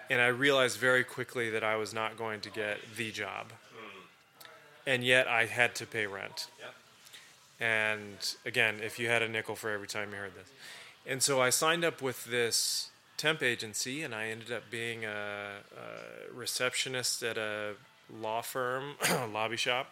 And 0.09 0.23
I 0.23 0.29
realized 0.29 0.79
very 0.79 1.05
quickly 1.05 1.51
that 1.51 1.63
I 1.63 1.77
was 1.77 1.93
not 1.93 2.17
going 2.17 2.41
to 2.41 2.51
get 2.51 2.79
the 2.97 3.11
job. 3.11 3.53
And 4.87 5.05
yet 5.05 5.29
I 5.29 5.45
had 5.45 5.75
to 5.77 5.87
pay 5.87 6.07
rent. 6.07 6.49
And 7.61 8.35
again, 8.47 8.77
if 8.83 8.99
you 8.99 9.09
had 9.09 9.21
a 9.23 9.29
nickel 9.29 9.55
for 9.55 9.69
every 9.71 9.87
time 9.87 10.13
you 10.13 10.17
heard 10.17 10.35
this. 10.35 10.49
And 11.07 11.23
so 11.23 11.43
I 11.43 11.51
signed 11.51 11.85
up 11.85 12.01
with 12.01 12.25
this 12.25 12.89
temp 13.19 13.43
agency, 13.43 14.03
and 14.03 14.15
I 14.15 14.29
ended 14.29 14.51
up 14.51 14.71
being 14.71 15.05
a, 15.05 15.61
a 15.77 16.35
receptionist 16.35 17.23
at 17.23 17.37
a 17.37 17.75
law 18.21 18.43
firm, 18.43 18.95
lobby 19.33 19.57
shop. 19.57 19.91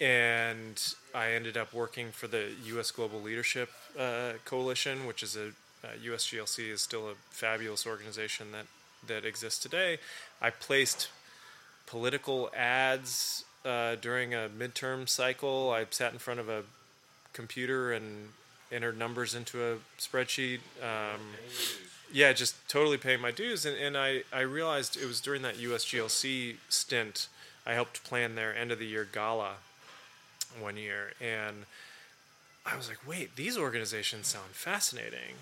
And 0.00 0.80
I 1.14 1.32
ended 1.32 1.56
up 1.56 1.72
working 1.72 2.10
for 2.10 2.26
the 2.26 2.48
U.S. 2.66 2.90
Global 2.90 3.20
Leadership 3.20 3.70
uh, 3.98 4.32
Coalition, 4.44 5.06
which 5.06 5.22
is 5.22 5.36
a 5.36 5.48
uh, 5.84 5.88
USGLC 6.02 6.70
is 6.70 6.80
still 6.80 7.08
a 7.08 7.14
fabulous 7.30 7.86
organization 7.86 8.52
that 8.52 8.66
that 9.06 9.24
exists 9.24 9.62
today. 9.62 9.98
I 10.40 10.50
placed 10.50 11.10
political 11.86 12.50
ads 12.56 13.44
uh, 13.64 13.96
during 13.96 14.34
a 14.34 14.48
midterm 14.48 15.08
cycle. 15.08 15.70
I 15.70 15.84
sat 15.90 16.12
in 16.12 16.18
front 16.18 16.40
of 16.40 16.48
a 16.48 16.62
computer 17.32 17.92
and 17.92 18.28
entered 18.72 18.98
numbers 18.98 19.34
into 19.34 19.62
a 19.62 19.76
spreadsheet. 19.98 20.60
Um, 20.82 21.20
yeah, 22.12 22.32
just 22.32 22.56
totally 22.68 22.96
paying 22.96 23.20
my 23.20 23.30
dues. 23.30 23.66
And, 23.66 23.76
and 23.76 23.96
I, 23.96 24.22
I 24.32 24.40
realized 24.40 24.96
it 24.96 25.06
was 25.06 25.20
during 25.20 25.42
that 25.42 25.56
USGLC 25.56 26.56
stint, 26.68 27.28
I 27.66 27.72
helped 27.72 28.04
plan 28.04 28.34
their 28.34 28.56
end 28.56 28.72
of 28.72 28.78
the 28.78 28.86
year 28.86 29.06
gala 29.10 29.54
one 30.58 30.76
year. 30.76 31.12
And 31.20 31.64
I 32.66 32.76
was 32.76 32.88
like, 32.88 33.06
wait, 33.06 33.36
these 33.36 33.58
organizations 33.58 34.28
sound 34.28 34.50
fascinating. 34.52 35.36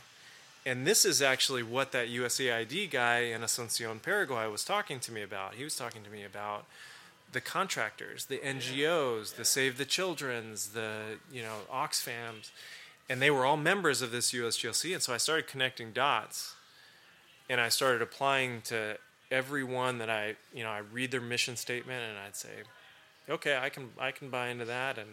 And 0.64 0.86
this 0.86 1.04
is 1.04 1.20
actually 1.20 1.62
what 1.62 1.92
that 1.92 2.08
USAID 2.08 2.90
guy 2.90 3.20
in 3.20 3.40
Asuncion, 3.40 4.00
Paraguay 4.00 4.46
was 4.46 4.64
talking 4.64 5.00
to 5.00 5.12
me 5.12 5.22
about. 5.22 5.54
He 5.54 5.64
was 5.64 5.76
talking 5.76 6.02
to 6.04 6.10
me 6.10 6.24
about 6.24 6.66
the 7.32 7.40
contractors, 7.40 8.26
the 8.26 8.38
NGOs, 8.38 9.34
the 9.34 9.44
Save 9.44 9.78
the 9.78 9.84
Children's, 9.84 10.68
the 10.68 11.18
you 11.32 11.42
know 11.42 11.60
Oxfams, 11.72 12.50
and 13.08 13.20
they 13.20 13.30
were 13.30 13.44
all 13.44 13.56
members 13.56 14.02
of 14.02 14.12
this 14.12 14.32
USGLC. 14.32 14.92
And 14.92 15.02
so 15.02 15.12
I 15.12 15.16
started 15.16 15.48
connecting 15.48 15.92
dots, 15.92 16.54
and 17.48 17.60
I 17.60 17.68
started 17.68 18.02
applying 18.02 18.60
to 18.62 18.98
everyone 19.32 19.98
that 19.98 20.10
I 20.10 20.36
you 20.54 20.62
know 20.62 20.70
I 20.70 20.78
read 20.78 21.10
their 21.10 21.20
mission 21.20 21.56
statement, 21.56 22.02
and 22.08 22.18
I'd 22.18 22.36
say, 22.36 22.50
okay, 23.28 23.56
I 23.56 23.68
can 23.70 23.90
I 23.98 24.10
can 24.12 24.30
buy 24.30 24.48
into 24.48 24.64
that, 24.66 24.98
and 24.98 25.08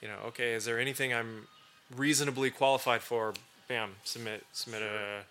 you 0.00 0.08
know, 0.08 0.16
okay, 0.28 0.52
is 0.54 0.64
there 0.64 0.78
anything 0.80 1.12
I'm 1.12 1.46
reasonably 1.94 2.50
qualified 2.50 3.02
for? 3.02 3.34
Bam, 3.68 3.90
submit 4.04 4.44
submit 4.52 4.82
a. 4.82 5.22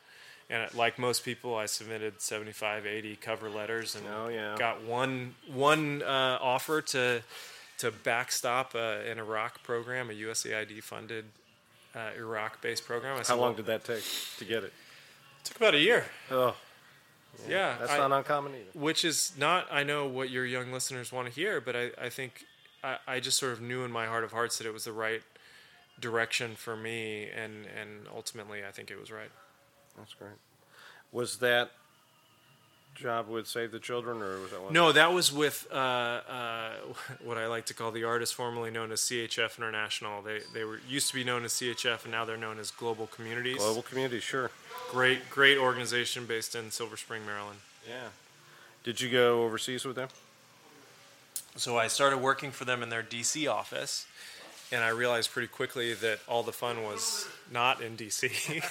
And 0.51 0.73
like 0.73 0.97
most 0.97 1.23
people, 1.23 1.55
I 1.55 1.67
submitted 1.67 2.21
75, 2.21 2.87
80 2.87 3.15
cover 3.17 3.51
letters 3.51 3.95
and 3.95 4.03
Oh, 4.07 4.29
yeah. 4.29 4.55
got 4.57 4.81
one 4.83 5.35
one 5.53 6.01
uh, 6.01 6.39
offer 6.41 6.81
to 6.81 7.21
to 7.77 7.91
backstop 7.91 8.73
uh, 8.73 8.79
an 9.11 9.19
Iraq 9.19 9.61
program, 9.61 10.09
a 10.09 10.13
USAID 10.13 10.81
funded 10.81 11.25
uh, 11.95 12.09
Iraq 12.17 12.61
based 12.61 12.83
program. 12.87 13.13
I 13.13 13.17
How 13.17 13.23
said, 13.23 13.33
long 13.35 13.41
well, 13.41 13.53
did 13.53 13.67
that 13.67 13.83
take 13.83 14.03
to 14.39 14.45
get 14.45 14.63
it? 14.63 14.73
took 15.43 15.57
about 15.57 15.75
a 15.75 15.79
year. 15.79 16.05
Oh, 16.31 16.55
Yeah, 17.47 17.75
that's 17.79 17.91
I- 17.91 17.97
not 17.97 18.11
uncommon 18.11 18.53
either. 18.53 18.79
which 18.79 19.03
is 19.05 19.31
not 19.37 19.67
I 19.71 19.83
know 19.83 20.07
what 20.07 20.29
your 20.29 20.45
young 20.45 20.71
listeners 20.71 21.11
want 21.11 21.27
to 21.27 21.33
hear, 21.33 21.61
but 21.61 21.75
I, 21.75 21.91
I 21.99 22.09
think 22.09 22.45
I, 22.83 22.97
I 23.07 23.19
just 23.19 23.37
sort 23.39 23.53
of 23.53 23.61
knew 23.61 23.83
in 23.83 23.91
my 23.91 24.05
heart 24.07 24.23
of 24.23 24.31
hearts 24.31 24.57
that 24.57 24.67
it 24.67 24.73
was 24.73 24.83
the 24.85 24.93
right 24.93 25.21
direction 25.99 26.55
for 26.55 26.75
me 26.77 27.27
and, 27.29 27.65
and 27.79 28.07
ultimately 28.15 28.63
I 28.65 28.71
think 28.71 28.89
it 28.91 28.99
was 28.99 29.11
right. 29.11 29.31
That's 29.97 30.13
great. 30.13 30.31
Was 31.11 31.37
that 31.37 31.71
job 32.99 33.27
with 33.27 33.47
Save 33.47 33.71
the 33.71 33.79
Children, 33.79 34.21
or 34.21 34.39
was 34.39 34.51
that 34.51 34.61
one? 34.61 34.73
No, 34.73 34.91
that 34.91 35.13
was 35.13 35.31
with 35.31 35.67
uh, 35.71 35.75
uh, 35.75 36.71
what 37.23 37.37
I 37.37 37.47
like 37.47 37.65
to 37.67 37.73
call 37.73 37.91
the 37.91 38.03
artist 38.03 38.35
formerly 38.35 38.69
known 38.69 38.91
as 38.91 39.01
CHF 39.01 39.57
International. 39.57 40.21
They 40.21 40.41
they 40.53 40.63
were 40.63 40.79
used 40.87 41.07
to 41.09 41.15
be 41.15 41.23
known 41.23 41.45
as 41.45 41.53
CHF 41.53 42.03
and 42.03 42.11
now 42.11 42.25
they're 42.25 42.37
known 42.37 42.59
as 42.59 42.71
Global 42.71 43.07
Communities. 43.07 43.57
Global 43.57 43.81
Community, 43.81 44.19
sure. 44.19 44.51
Great 44.91 45.29
great 45.29 45.57
organization 45.57 46.25
based 46.25 46.55
in 46.55 46.71
Silver 46.71 46.97
Spring, 46.97 47.25
Maryland. 47.25 47.59
Yeah. 47.87 48.09
Did 48.83 49.01
you 49.01 49.09
go 49.09 49.43
overseas 49.43 49.85
with 49.85 49.95
them? 49.95 50.09
So 51.55 51.77
I 51.77 51.87
started 51.87 52.19
working 52.19 52.51
for 52.51 52.63
them 52.65 52.83
in 52.83 52.89
their 52.89 53.03
DC 53.03 53.51
office, 53.51 54.05
and 54.71 54.83
I 54.83 54.89
realized 54.89 55.31
pretty 55.31 55.47
quickly 55.47 55.93
that 55.95 56.19
all 56.27 56.43
the 56.43 56.53
fun 56.53 56.83
was 56.83 57.27
not 57.51 57.81
in 57.81 57.97
DC 57.97 58.63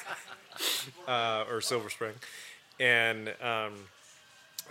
uh, 1.09 1.45
or 1.51 1.61
Silver 1.61 1.91
Spring, 1.91 2.15
and 2.81 3.29
um, 3.43 3.75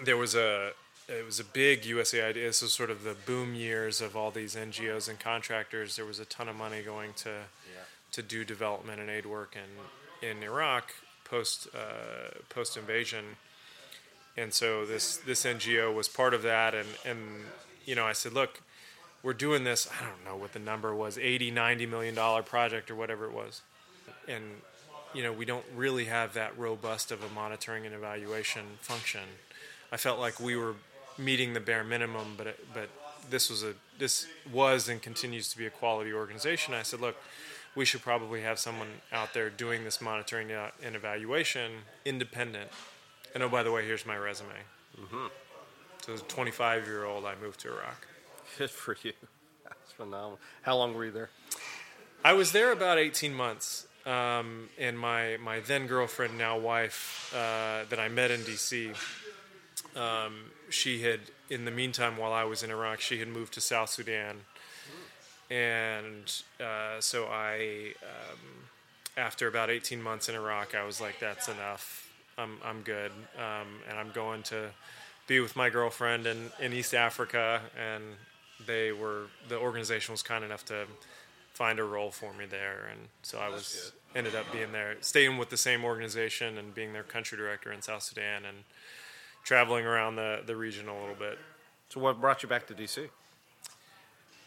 there 0.03 0.17
was 0.17 0.35
a 0.35 0.71
it 1.07 1.25
was 1.25 1.39
a 1.39 1.45
big 1.45 1.83
USAID. 1.83 2.33
This 2.33 2.61
was 2.61 2.73
sort 2.73 2.89
of 2.89 3.03
the 3.03 3.15
boom 3.25 3.55
years 3.55 4.01
of 4.01 4.17
all 4.17 4.29
these 4.29 4.55
NGOs 4.55 5.07
and 5.07 5.17
contractors. 5.17 5.95
There 5.95 6.05
was 6.05 6.19
a 6.19 6.25
ton 6.25 6.49
of 6.49 6.55
money 6.55 6.81
going 6.81 7.13
to 7.17 7.29
to 8.11 8.21
do 8.21 8.43
development 8.43 8.99
and 8.99 9.09
aid 9.09 9.25
work 9.25 9.55
in 9.55 10.29
in 10.29 10.43
Iraq 10.43 10.93
post 11.23 11.67
uh, 11.75 12.29
post 12.49 12.77
invasion 12.77 13.25
and 14.37 14.53
so 14.53 14.85
this 14.85 15.17
this 15.17 15.43
NGO 15.43 15.93
was 15.93 16.07
part 16.07 16.33
of 16.33 16.43
that 16.43 16.73
and 16.73 16.87
and 17.05 17.19
you 17.85 17.95
know 17.95 18.05
I 18.05 18.13
said 18.13 18.33
look 18.33 18.61
we're 19.23 19.33
doing 19.33 19.63
this 19.63 19.89
I 19.99 20.05
don't 20.05 20.23
know 20.23 20.37
what 20.37 20.53
the 20.53 20.59
number 20.59 20.95
was 20.95 21.17
80 21.17 21.51
90 21.51 21.85
million 21.87 22.15
dollar 22.15 22.43
project 22.43 22.89
or 22.89 22.95
whatever 22.95 23.25
it 23.25 23.33
was 23.33 23.61
and 24.27 24.43
you 25.13 25.23
know 25.23 25.33
we 25.33 25.45
don't 25.45 25.65
really 25.75 26.05
have 26.05 26.33
that 26.33 26.57
robust 26.57 27.11
of 27.11 27.23
a 27.23 27.29
monitoring 27.29 27.85
and 27.85 27.93
evaluation 27.93 28.63
function 28.79 29.21
I 29.91 29.97
felt 29.97 30.19
like 30.19 30.39
we 30.39 30.55
were 30.55 30.75
meeting 31.17 31.53
the 31.53 31.59
bare 31.59 31.83
minimum 31.83 32.35
but 32.37 32.47
it, 32.47 32.67
but 32.73 32.89
this 33.29 33.49
was 33.49 33.63
a 33.63 33.73
this 33.97 34.27
was 34.51 34.87
and 34.87 35.01
continues 35.01 35.49
to 35.49 35.57
be 35.57 35.65
a 35.65 35.69
quality 35.69 36.13
organization 36.13 36.73
I 36.73 36.83
said 36.83 37.01
look 37.01 37.15
we 37.75 37.85
should 37.85 38.01
probably 38.01 38.41
have 38.41 38.59
someone 38.59 38.87
out 39.11 39.33
there 39.33 39.49
doing 39.49 39.83
this 39.83 39.99
monitoring 39.99 40.51
and 40.51 40.95
evaluation 40.95 41.71
independent 42.05 42.69
and 43.33 43.43
oh, 43.43 43.49
by 43.49 43.61
the 43.61 43.71
way, 43.71 43.85
here's 43.85 44.03
my 44.03 44.17
resume. 44.17 44.49
Mm-hmm. 44.99 45.27
So, 46.03 46.13
as 46.13 46.21
a 46.21 46.23
25 46.23 46.87
year 46.87 47.05
old, 47.05 47.25
I 47.25 47.35
moved 47.41 47.59
to 47.59 47.67
Iraq. 47.69 48.07
Good 48.57 48.71
for 48.71 48.97
you. 49.03 49.13
That's 49.63 49.91
phenomenal. 49.91 50.39
How 50.63 50.75
long 50.77 50.93
were 50.93 51.05
you 51.05 51.11
there? 51.11 51.29
I 52.23 52.33
was 52.33 52.51
there 52.51 52.71
about 52.71 52.97
18 52.97 53.33
months, 53.33 53.87
um, 54.07 54.69
and 54.79 54.97
my, 54.97 55.37
my 55.37 55.59
then 55.59 55.85
girlfriend, 55.85 56.37
now 56.37 56.57
wife, 56.57 57.31
uh, 57.35 57.85
that 57.89 57.99
I 57.99 58.07
met 58.07 58.31
in 58.31 58.39
DC, 58.41 58.95
um, 59.97 60.51
she 60.69 61.01
had, 61.01 61.19
in 61.49 61.65
the 61.65 61.71
meantime, 61.71 62.17
while 62.17 62.33
I 62.33 62.43
was 62.43 62.63
in 62.63 62.71
Iraq, 62.71 62.99
she 62.99 63.19
had 63.19 63.27
moved 63.27 63.53
to 63.53 63.61
South 63.61 63.89
Sudan. 63.89 64.37
And 65.49 66.31
uh, 66.59 66.99
so 66.99 67.25
I, 67.25 67.93
um, 68.03 68.39
after 69.15 69.47
about 69.47 69.69
18 69.69 70.01
months 70.01 70.29
in 70.29 70.35
Iraq, 70.35 70.75
I 70.75 70.85
was 70.85 71.01
like, 71.01 71.19
that's 71.19 71.47
enough. 71.47 72.09
I'm, 72.37 72.57
I'm 72.63 72.81
good. 72.81 73.11
Um, 73.37 73.67
and 73.89 73.97
I'm 73.97 74.11
going 74.11 74.43
to 74.43 74.69
be 75.25 75.39
with 75.39 75.55
my 75.55 75.69
girlfriend 75.69 76.27
in, 76.27 76.51
in 76.59 76.73
East 76.73 76.93
Africa. 76.93 77.61
And 77.77 78.03
they 78.65 78.91
were, 78.91 79.27
the 79.47 79.57
organization 79.57 80.13
was 80.13 80.21
kind 80.21 80.43
enough 80.43 80.65
to 80.65 80.85
find 81.53 81.79
a 81.79 81.83
role 81.83 82.11
for 82.11 82.33
me 82.33 82.45
there. 82.45 82.89
And 82.91 83.07
so 83.23 83.39
I 83.39 83.49
was, 83.49 83.93
ended 84.15 84.35
up 84.35 84.51
being 84.51 84.71
there, 84.71 84.97
staying 85.01 85.37
with 85.37 85.49
the 85.49 85.57
same 85.57 85.83
organization 85.83 86.57
and 86.57 86.73
being 86.73 86.93
their 86.93 87.03
country 87.03 87.37
director 87.37 87.71
in 87.71 87.81
South 87.81 88.03
Sudan 88.03 88.43
and 88.45 88.57
traveling 89.47 89.85
around 89.85 90.17
the, 90.17 90.41
the 90.45 90.57
region 90.57 90.89
a 90.89 90.99
little 90.99 91.15
bit. 91.15 91.39
So, 91.87 92.01
what 92.01 92.19
brought 92.19 92.43
you 92.43 92.49
back 92.49 92.67
to 92.67 92.73
DC? 92.73 93.07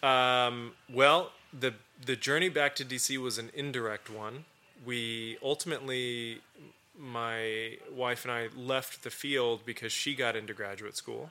Um, 0.07 0.73
well, 0.93 1.33
the 1.59 1.73
the 2.05 2.17
journey 2.17 2.51
back 2.51 2.77
to 2.77 2.85
DC 2.85 3.17
was 3.17 3.39
an 3.39 3.51
indirect 3.55 4.11
one. 4.11 4.45
We 4.85 5.39
ultimately, 5.43 6.41
my 6.99 7.79
wife 7.91 8.25
and 8.25 8.33
I 8.33 8.49
left 8.55 9.03
the 9.03 9.11
field 9.11 9.61
because 9.65 9.91
she 9.91 10.15
got 10.15 10.37
into 10.37 10.53
graduate 10.53 10.97
school. 10.97 11.31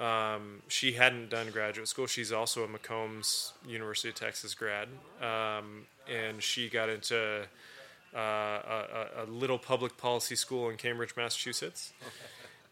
Oh, 0.00 0.04
um, 0.04 0.62
she 0.66 0.92
hadn't 0.92 1.30
done 1.30 1.50
graduate 1.50 1.86
school. 1.86 2.08
She's 2.08 2.32
also 2.32 2.64
a 2.64 2.68
McCombs 2.68 3.52
University 3.66 4.08
of 4.08 4.16
Texas 4.16 4.54
grad, 4.54 4.88
um, 5.22 5.86
and 6.08 6.42
she 6.42 6.68
got 6.68 6.88
into 6.88 7.46
uh, 8.14 8.18
a, 8.18 9.06
a 9.18 9.26
little 9.26 9.58
public 9.58 9.96
policy 9.96 10.36
school 10.36 10.68
in 10.70 10.76
Cambridge, 10.76 11.14
Massachusetts. 11.16 11.92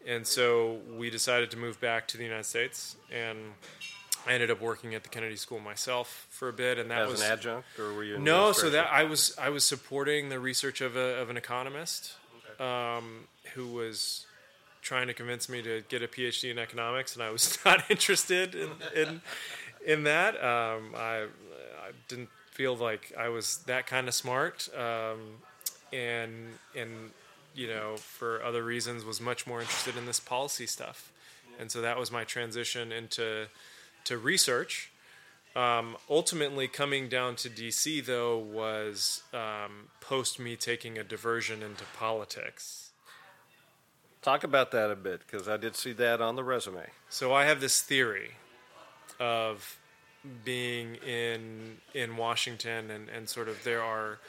And 0.07 0.25
so 0.25 0.79
we 0.97 1.09
decided 1.09 1.51
to 1.51 1.57
move 1.57 1.79
back 1.81 2.07
to 2.09 2.17
the 2.17 2.23
United 2.23 2.45
States, 2.45 2.95
and 3.11 3.37
I 4.25 4.33
ended 4.33 4.49
up 4.49 4.61
working 4.61 4.95
at 4.95 5.03
the 5.03 5.09
Kennedy 5.09 5.35
School 5.35 5.59
myself 5.59 6.25
for 6.29 6.49
a 6.49 6.53
bit, 6.53 6.77
and 6.77 6.89
that 6.89 7.03
As 7.03 7.11
was 7.11 7.21
an 7.21 7.31
adjunct, 7.31 7.67
or 7.77 7.93
were 7.93 8.03
you? 8.03 8.17
no. 8.17 8.51
So 8.53 8.69
that 8.69 8.87
I 8.91 9.03
was 9.03 9.35
I 9.37 9.49
was 9.49 9.65
supporting 9.65 10.29
the 10.29 10.39
research 10.39 10.81
of 10.81 10.95
a 10.95 11.19
of 11.21 11.29
an 11.29 11.37
economist 11.37 12.13
um, 12.59 13.27
who 13.55 13.67
was 13.67 14.25
trying 14.81 15.07
to 15.07 15.13
convince 15.13 15.49
me 15.49 15.61
to 15.61 15.83
get 15.89 16.01
a 16.01 16.07
PhD 16.07 16.49
in 16.49 16.57
economics, 16.57 17.15
and 17.15 17.23
I 17.23 17.29
was 17.29 17.57
not 17.65 17.89
interested 17.91 18.55
in 18.55 18.69
in, 18.95 19.21
in 19.85 20.03
that. 20.03 20.35
Um, 20.35 20.93
I 20.95 21.23
I 21.83 21.91
didn't 22.07 22.29
feel 22.59 22.75
like 22.75 23.13
I 23.17 23.29
was 23.29 23.59
that 23.67 23.87
kind 23.87 24.09
of 24.09 24.13
smart, 24.13 24.67
um, 24.77 25.37
and 25.93 26.31
and 26.75 27.11
you 27.55 27.69
know 27.69 27.95
for 27.95 28.43
other 28.43 28.65
reasons 28.65 29.05
was 29.05 29.21
much 29.21 29.47
more 29.47 29.61
interested 29.61 29.95
in 29.95 30.05
this 30.05 30.19
policy 30.19 30.65
stuff, 30.65 31.09
and 31.57 31.71
so 31.71 31.79
that 31.79 31.97
was 31.97 32.11
my 32.11 32.25
transition 32.25 32.91
into 32.91 33.45
to 34.03 34.17
research. 34.17 34.91
Um, 35.55 35.95
ultimately, 36.09 36.67
coming 36.67 37.07
down 37.07 37.37
to 37.37 37.49
DC 37.49 38.05
though 38.05 38.37
was 38.37 39.23
um, 39.33 39.87
post 40.01 40.37
me 40.37 40.57
taking 40.57 40.97
a 40.97 41.03
diversion 41.05 41.63
into 41.63 41.85
politics. 41.97 42.89
Talk 44.21 44.43
about 44.43 44.71
that 44.71 44.91
a 44.91 44.97
bit, 44.97 45.21
because 45.25 45.47
I 45.47 45.55
did 45.55 45.77
see 45.77 45.93
that 45.93 46.19
on 46.19 46.35
the 46.35 46.43
resume. 46.43 46.87
So 47.07 47.33
I 47.33 47.45
have 47.45 47.61
this 47.61 47.81
theory 47.81 48.31
of 49.17 49.79
being 50.43 50.95
in 50.95 51.77
in 51.93 52.17
Washington, 52.17 52.91
and, 52.91 53.09
and 53.09 53.29
sort 53.29 53.47
of 53.47 53.63
there 53.63 53.81
are 53.81 54.19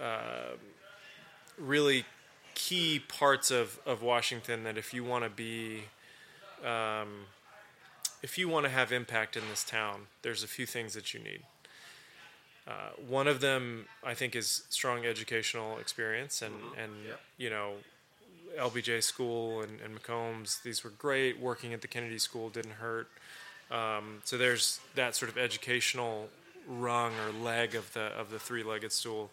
uh, 0.00 0.56
really 1.58 2.04
key 2.54 3.00
parts 3.00 3.50
of, 3.50 3.80
of 3.84 4.02
Washington 4.02 4.64
that 4.64 4.78
if 4.78 4.94
you 4.94 5.04
want 5.04 5.24
to 5.24 5.30
be 5.30 5.84
um, 6.64 7.26
if 8.22 8.38
you 8.38 8.48
want 8.48 8.64
to 8.64 8.70
have 8.70 8.92
impact 8.92 9.36
in 9.36 9.42
this 9.50 9.64
town, 9.64 10.06
there's 10.22 10.42
a 10.42 10.46
few 10.46 10.66
things 10.66 10.94
that 10.94 11.12
you 11.12 11.20
need. 11.20 11.42
Uh, 12.66 12.70
one 13.06 13.28
of 13.28 13.40
them, 13.40 13.84
I 14.02 14.14
think, 14.14 14.34
is 14.34 14.64
strong 14.70 15.04
educational 15.04 15.78
experience, 15.78 16.40
and 16.40 16.54
and 16.82 16.92
you 17.36 17.50
know, 17.50 17.74
LBJ 18.58 19.02
School 19.02 19.60
and, 19.60 19.80
and 19.80 20.00
McCombs. 20.00 20.62
These 20.62 20.82
were 20.82 20.90
great. 20.90 21.38
Working 21.38 21.74
at 21.74 21.82
the 21.82 21.88
Kennedy 21.88 22.18
School 22.18 22.48
didn't 22.48 22.72
hurt. 22.72 23.08
Um, 23.70 24.20
so 24.24 24.36
there's 24.36 24.80
that 24.94 25.14
sort 25.16 25.30
of 25.30 25.38
educational 25.38 26.28
rung 26.68 27.12
or 27.26 27.32
leg 27.32 27.74
of 27.74 27.92
the 27.92 28.06
of 28.18 28.30
the 28.30 28.38
three-legged 28.38 28.92
stool. 28.92 29.30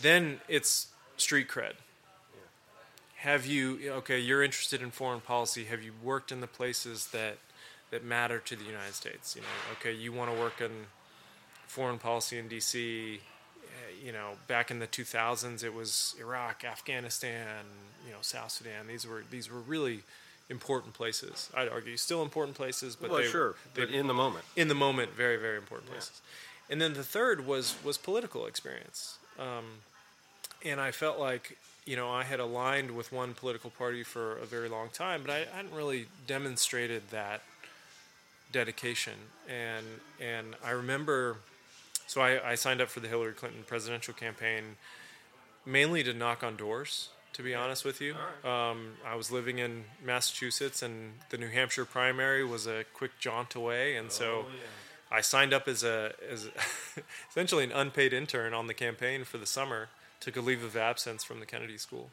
Then 0.00 0.40
it's 0.48 0.88
street 1.16 1.48
cred. 1.48 1.74
Have 3.16 3.44
you 3.46 3.92
okay? 3.98 4.18
You're 4.18 4.42
interested 4.42 4.80
in 4.80 4.90
foreign 4.90 5.20
policy. 5.20 5.64
Have 5.64 5.82
you 5.82 5.92
worked 6.02 6.32
in 6.32 6.40
the 6.40 6.46
places 6.46 7.08
that 7.08 7.36
that 7.90 8.04
matter 8.04 8.38
to 8.38 8.56
the 8.56 8.64
United 8.64 8.94
States? 8.94 9.36
You 9.36 9.42
know, 9.42 9.48
okay, 9.78 9.92
you 9.92 10.12
want 10.12 10.32
to 10.32 10.40
work 10.40 10.60
in 10.60 10.70
foreign 11.66 11.98
policy 11.98 12.38
in 12.38 12.48
D.C. 12.48 13.20
eh, 13.62 14.06
You 14.06 14.12
know, 14.12 14.30
back 14.48 14.70
in 14.70 14.78
the 14.78 14.86
2000s, 14.86 15.62
it 15.62 15.74
was 15.74 16.14
Iraq, 16.18 16.64
Afghanistan, 16.64 17.64
you 18.06 18.12
know, 18.12 18.18
South 18.22 18.52
Sudan. 18.52 18.86
These 18.88 19.06
were 19.06 19.22
these 19.30 19.50
were 19.50 19.60
really 19.60 20.00
important 20.50 20.92
places. 20.92 21.48
I'd 21.54 21.68
argue 21.68 21.96
still 21.96 22.22
important 22.22 22.56
places, 22.56 22.96
but 22.96 23.10
well, 23.10 23.20
they, 23.20 23.26
sure, 23.26 23.54
they 23.74 23.86
but 23.86 23.94
in 23.94 24.06
the 24.06 24.14
moment. 24.14 24.44
in 24.56 24.68
the 24.68 24.74
moment, 24.74 25.14
very 25.14 25.36
very 25.36 25.56
important 25.56 25.90
places. 25.90 26.20
And 26.68 26.80
then 26.80 26.94
the 26.94 27.04
third 27.04 27.46
was 27.46 27.76
was 27.84 27.96
political 27.96 28.46
experience, 28.46 29.18
um, 29.38 29.64
and 30.64 30.80
I 30.80 30.90
felt 30.90 31.18
like 31.18 31.56
you 31.86 31.96
know 31.96 32.10
I 32.10 32.24
had 32.24 32.40
aligned 32.40 32.90
with 32.90 33.12
one 33.12 33.34
political 33.34 33.70
party 33.70 34.02
for 34.02 34.36
a 34.38 34.44
very 34.44 34.68
long 34.68 34.88
time, 34.88 35.22
but 35.24 35.30
I 35.30 35.46
hadn't 35.56 35.72
really 35.72 36.06
demonstrated 36.26 37.02
that 37.10 37.42
dedication. 38.52 39.14
And 39.48 39.86
and 40.20 40.56
I 40.64 40.72
remember, 40.72 41.36
so 42.06 42.20
I, 42.20 42.52
I 42.52 42.54
signed 42.56 42.80
up 42.80 42.88
for 42.88 43.00
the 43.00 43.08
Hillary 43.08 43.32
Clinton 43.32 43.62
presidential 43.66 44.14
campaign 44.14 44.76
mainly 45.66 46.02
to 46.02 46.12
knock 46.12 46.42
on 46.42 46.56
doors. 46.56 47.08
To 47.34 47.42
be 47.42 47.54
honest 47.54 47.84
with 47.84 48.00
you, 48.00 48.14
um, 48.44 48.94
I 49.06 49.14
was 49.14 49.30
living 49.30 49.58
in 49.58 49.84
Massachusetts, 50.04 50.82
and 50.82 51.12
the 51.30 51.38
New 51.38 51.48
Hampshire 51.48 51.84
primary 51.84 52.44
was 52.44 52.66
a 52.66 52.84
quick 52.92 53.12
jaunt 53.18 53.54
away, 53.54 53.96
and 53.96 54.10
so 54.10 54.46
I 55.10 55.20
signed 55.20 55.52
up 55.54 55.68
as 55.68 55.82
a 55.84 56.12
as 56.28 56.48
essentially 57.30 57.64
an 57.64 57.72
unpaid 57.72 58.12
intern 58.12 58.52
on 58.52 58.66
the 58.66 58.74
campaign 58.74 59.24
for 59.24 59.38
the 59.38 59.46
summer. 59.46 59.88
Took 60.20 60.36
a 60.36 60.40
leave 60.40 60.62
of 60.62 60.76
absence 60.76 61.24
from 61.24 61.40
the 61.40 61.46
Kennedy 61.46 61.78
School, 61.78 62.10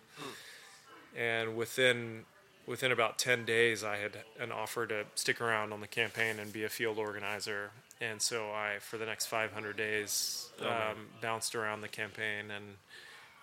and 1.15 1.57
within 1.57 2.25
within 2.65 2.91
about 2.91 3.17
ten 3.17 3.43
days, 3.43 3.83
I 3.83 3.97
had 3.97 4.19
an 4.39 4.51
offer 4.51 4.85
to 4.87 5.05
stick 5.15 5.41
around 5.41 5.73
on 5.73 5.81
the 5.81 5.87
campaign 5.87 6.39
and 6.39 6.53
be 6.53 6.63
a 6.63 6.69
field 6.69 6.99
organizer. 6.99 7.71
And 7.99 8.21
so 8.21 8.51
I, 8.51 8.77
for 8.79 8.99
the 8.99 9.07
next 9.07 9.25
500 9.25 9.75
days, 9.75 10.51
um, 10.61 11.07
bounced 11.19 11.55
around 11.55 11.81
the 11.81 11.87
campaign 11.87 12.51
and 12.55 12.75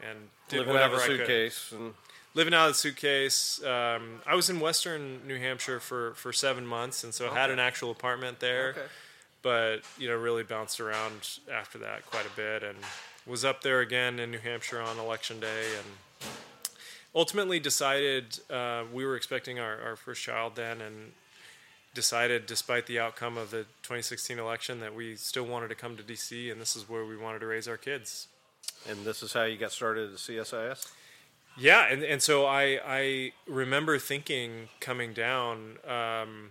and 0.09 0.19
did 0.49 0.59
Living 0.59 0.71
out 0.71 0.75
whatever 0.75 0.95
of 0.97 1.01
a 1.01 1.05
I 1.05 1.07
could 1.07 1.17
suitcase, 1.19 1.73
and 1.73 1.95
living 2.35 2.55
out 2.55 2.69
of 2.69 2.75
the 2.75 2.79
suitcase. 2.79 3.63
Um, 3.65 4.21
I 4.27 4.35
was 4.35 4.51
in 4.51 4.61
Western 4.61 5.27
New 5.27 5.39
Hampshire 5.39 5.81
for, 5.81 6.15
for 6.15 6.33
seven 6.33 6.67
months, 6.67 7.05
and 7.05 7.15
so 7.15 7.31
I 7.31 7.35
had 7.35 7.51
an 7.51 7.59
actual 7.59 7.91
apartment 7.91 8.41
there. 8.41 8.71
Okay. 8.71 8.81
But 9.43 9.77
you 9.99 10.09
know, 10.09 10.17
really 10.17 10.43
bounced 10.43 10.81
around 10.81 11.39
after 11.53 11.79
that 11.79 12.07
quite 12.07 12.27
a 12.27 12.37
bit, 12.37 12.63
and 12.63 12.79
was 13.27 13.45
up 13.45 13.63
there 13.63 13.81
again 13.81 14.19
in 14.19 14.31
New 14.31 14.39
Hampshire 14.39 14.81
on 14.81 14.99
election 14.99 15.41
day, 15.41 15.65
and 15.77 16.31
ultimately 17.15 17.61
decided 17.61 18.39
uh, 18.51 18.85
we 18.93 19.05
were 19.05 19.17
expecting 19.17 19.59
our, 19.59 19.81
our 19.81 19.97
first 19.97 20.23
child 20.23 20.57
then, 20.57 20.81
and 20.81 21.13
decided, 21.95 22.47
despite 22.47 22.87
the 22.87 22.99
outcome 22.99 23.37
of 23.37 23.51
the 23.51 23.65
2016 23.83 24.39
election, 24.39 24.81
that 24.81 24.95
we 24.95 25.15
still 25.15 25.45
wanted 25.45 25.69
to 25.69 25.75
come 25.75 25.97
to 25.97 26.03
DC, 26.03 26.51
and 26.51 26.61
this 26.61 26.75
is 26.75 26.89
where 26.89 27.05
we 27.05 27.17
wanted 27.17 27.39
to 27.41 27.47
raise 27.47 27.69
our 27.69 27.77
kids. 27.77 28.29
And 28.89 29.05
this 29.05 29.23
is 29.23 29.33
how 29.33 29.45
you 29.45 29.57
got 29.57 29.73
started 29.73 30.13
at 30.13 30.19
CSIS. 30.19 30.91
Yeah, 31.57 31.87
and, 31.89 32.03
and 32.03 32.21
so 32.21 32.47
I 32.47 32.81
I 32.85 33.33
remember 33.47 33.99
thinking 33.99 34.69
coming 34.81 35.13
down, 35.13 35.79
um, 35.87 36.51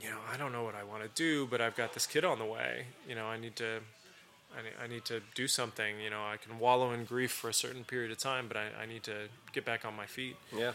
you 0.00 0.08
know, 0.08 0.18
I 0.32 0.36
don't 0.36 0.52
know 0.52 0.64
what 0.64 0.74
I 0.74 0.84
want 0.84 1.02
to 1.02 1.10
do, 1.14 1.46
but 1.46 1.60
I've 1.60 1.76
got 1.76 1.92
this 1.92 2.06
kid 2.06 2.24
on 2.24 2.38
the 2.38 2.44
way. 2.44 2.86
You 3.06 3.14
know, 3.14 3.26
I 3.26 3.38
need 3.38 3.56
to, 3.56 3.80
I 4.56 4.62
need, 4.62 4.72
I 4.82 4.86
need 4.86 5.04
to 5.06 5.20
do 5.34 5.48
something. 5.48 6.00
You 6.00 6.10
know, 6.10 6.22
I 6.22 6.36
can 6.38 6.58
wallow 6.58 6.92
in 6.92 7.04
grief 7.04 7.30
for 7.32 7.50
a 7.50 7.54
certain 7.54 7.84
period 7.84 8.10
of 8.10 8.18
time, 8.18 8.48
but 8.48 8.56
I, 8.56 8.82
I 8.82 8.86
need 8.86 9.02
to 9.04 9.28
get 9.52 9.64
back 9.66 9.84
on 9.84 9.94
my 9.94 10.06
feet. 10.06 10.36
Yeah, 10.56 10.72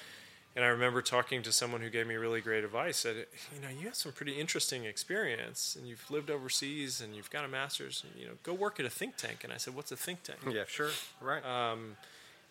And 0.55 0.63
I 0.63 0.67
remember 0.67 1.01
talking 1.01 1.41
to 1.43 1.51
someone 1.51 1.81
who 1.81 1.89
gave 1.89 2.05
me 2.05 2.15
really 2.15 2.39
great 2.39 2.63
advice. 2.63 2.97
Said, 2.97 3.25
you 3.55 3.61
know, 3.61 3.69
you 3.69 3.87
have 3.87 3.95
some 3.95 4.11
pretty 4.11 4.33
interesting 4.33 4.85
experience, 4.85 5.75
and 5.77 5.87
you've 5.87 6.09
lived 6.11 6.29
overseas, 6.29 7.01
and 7.01 7.15
you've 7.15 7.31
got 7.31 7.43
a 7.43 7.47
master's. 7.47 8.03
And, 8.03 8.21
you 8.21 8.27
know, 8.27 8.33
go 8.43 8.53
work 8.53 8.79
at 8.79 8.85
a 8.85 8.89
think 8.89 9.17
tank. 9.17 9.43
And 9.43 9.51
I 9.51 9.57
said, 9.57 9.75
what's 9.75 9.91
a 9.91 9.97
think 9.97 10.21
tank? 10.23 10.39
yeah, 10.51 10.63
sure, 10.67 10.91
right. 11.21 11.43
Um, 11.43 11.97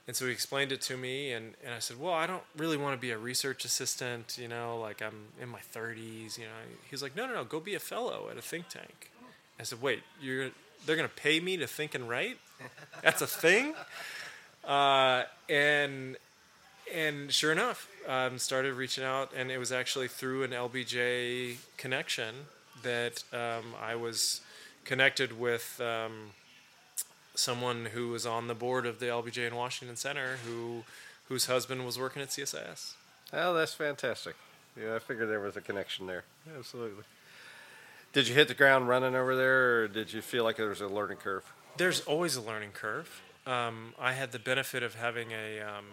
and 0.08 0.16
so 0.16 0.26
he 0.26 0.32
explained 0.32 0.72
it 0.72 0.80
to 0.82 0.96
me, 0.96 1.30
and, 1.32 1.54
and 1.64 1.72
I 1.72 1.78
said, 1.78 2.00
well, 2.00 2.12
I 2.12 2.26
don't 2.26 2.42
really 2.56 2.76
want 2.76 2.96
to 2.96 3.00
be 3.00 3.12
a 3.12 3.18
research 3.18 3.64
assistant, 3.64 4.36
you 4.40 4.48
know, 4.48 4.78
like 4.80 5.00
I'm 5.00 5.28
in 5.40 5.48
my 5.48 5.60
30s, 5.72 6.38
you 6.38 6.44
know. 6.44 6.50
He's 6.90 7.02
like, 7.02 7.14
no, 7.14 7.26
no, 7.26 7.34
no, 7.34 7.44
go 7.44 7.60
be 7.60 7.76
a 7.76 7.80
fellow 7.80 8.26
at 8.28 8.36
a 8.36 8.42
think 8.42 8.68
tank. 8.68 9.12
I 9.60 9.62
said, 9.62 9.80
wait, 9.80 10.02
you're 10.20 10.50
they're 10.84 10.96
going 10.96 11.08
to 11.08 11.14
pay 11.14 11.38
me 11.38 11.56
to 11.58 11.68
think 11.68 11.94
and 11.94 12.08
write? 12.08 12.38
That's 13.02 13.22
a 13.22 13.26
thing? 13.28 13.74
Uh, 14.64 15.24
and 15.48 16.16
and 16.92 17.32
sure 17.32 17.52
enough, 17.52 17.88
um, 18.08 18.38
started 18.38 18.74
reaching 18.74 19.04
out, 19.04 19.30
and 19.36 19.50
it 19.50 19.58
was 19.58 19.72
actually 19.72 20.08
through 20.08 20.42
an 20.44 20.50
LBJ 20.50 21.56
connection 21.76 22.34
that 22.82 23.22
um, 23.32 23.74
I 23.80 23.94
was 23.94 24.40
connected 24.84 25.38
with 25.38 25.80
um, 25.80 26.30
someone 27.34 27.86
who 27.86 28.08
was 28.08 28.26
on 28.26 28.48
the 28.48 28.54
board 28.54 28.86
of 28.86 28.98
the 28.98 29.06
LBJ 29.06 29.46
in 29.46 29.54
Washington 29.54 29.96
Center, 29.96 30.38
who 30.46 30.84
whose 31.28 31.46
husband 31.46 31.86
was 31.86 31.98
working 31.98 32.20
at 32.20 32.28
CSIS. 32.28 32.92
oh, 33.32 33.54
that's 33.54 33.72
fantastic. 33.72 34.36
Yeah, 34.78 34.96
I 34.96 34.98
figured 34.98 35.28
there 35.28 35.40
was 35.40 35.56
a 35.56 35.60
connection 35.60 36.06
there. 36.06 36.24
Absolutely. 36.58 37.04
Did 38.12 38.28
you 38.28 38.34
hit 38.34 38.48
the 38.48 38.54
ground 38.54 38.88
running 38.88 39.14
over 39.14 39.34
there, 39.34 39.82
or 39.82 39.88
did 39.88 40.12
you 40.12 40.20
feel 40.20 40.44
like 40.44 40.56
there 40.56 40.68
was 40.68 40.80
a 40.80 40.88
learning 40.88 41.18
curve? 41.18 41.50
There's 41.78 42.00
always 42.02 42.36
a 42.36 42.42
learning 42.42 42.72
curve. 42.72 43.22
Um, 43.46 43.94
I 43.98 44.12
had 44.12 44.32
the 44.32 44.38
benefit 44.38 44.82
of 44.82 44.94
having 44.94 45.32
a 45.32 45.60
um, 45.60 45.86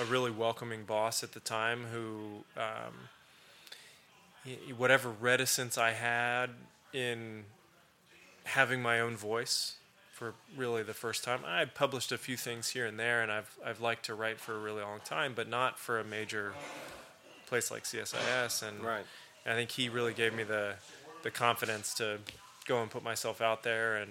a 0.00 0.04
really 0.04 0.30
welcoming 0.30 0.84
boss 0.84 1.22
at 1.22 1.32
the 1.32 1.40
time 1.40 1.86
who, 1.92 2.44
um, 2.56 3.08
whatever 4.76 5.10
reticence 5.10 5.76
I 5.78 5.92
had 5.92 6.50
in 6.92 7.44
having 8.44 8.80
my 8.80 9.00
own 9.00 9.16
voice 9.16 9.76
for 10.12 10.34
really 10.56 10.82
the 10.82 10.94
first 10.94 11.24
time. 11.24 11.40
I 11.44 11.64
published 11.64 12.12
a 12.12 12.18
few 12.18 12.36
things 12.36 12.70
here 12.70 12.86
and 12.86 12.98
there, 12.98 13.22
and 13.22 13.30
I've 13.30 13.58
I've 13.64 13.80
liked 13.80 14.04
to 14.06 14.14
write 14.14 14.40
for 14.40 14.54
a 14.54 14.58
really 14.58 14.82
long 14.82 15.00
time, 15.04 15.34
but 15.34 15.48
not 15.48 15.78
for 15.78 15.98
a 15.98 16.04
major 16.04 16.54
place 17.46 17.70
like 17.70 17.84
CSIS. 17.84 18.62
And 18.66 18.82
Right. 18.82 19.04
I 19.44 19.52
think 19.52 19.70
he 19.72 19.88
really 19.88 20.14
gave 20.14 20.32
me 20.32 20.42
the 20.42 20.76
the 21.22 21.30
confidence 21.30 21.92
to 21.94 22.18
go 22.66 22.80
and 22.82 22.90
put 22.90 23.02
myself 23.02 23.40
out 23.40 23.62
there 23.62 23.96
and 23.96 24.10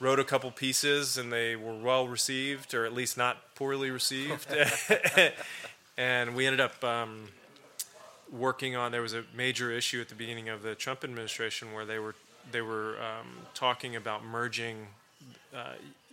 wrote 0.00 0.18
a 0.20 0.24
couple 0.24 0.50
pieces 0.50 1.16
and 1.16 1.32
they 1.32 1.56
were 1.56 1.74
well 1.74 2.06
received 2.06 2.74
or 2.74 2.84
at 2.84 2.92
least 2.92 3.16
not 3.16 3.54
poorly 3.54 3.90
received 3.90 4.46
and 5.96 6.34
we 6.36 6.46
ended 6.46 6.60
up 6.60 6.82
um, 6.84 7.28
working 8.30 8.76
on 8.76 8.92
there 8.92 9.02
was 9.02 9.14
a 9.14 9.24
major 9.34 9.70
issue 9.70 10.00
at 10.00 10.08
the 10.08 10.14
beginning 10.14 10.48
of 10.48 10.62
the 10.62 10.74
Trump 10.74 11.04
administration 11.04 11.72
where 11.72 11.84
they 11.84 11.98
were 11.98 12.14
they 12.52 12.60
were 12.62 12.96
um, 13.00 13.26
talking 13.54 13.96
about 13.96 14.24
merging 14.24 14.86
uh, 15.54 15.72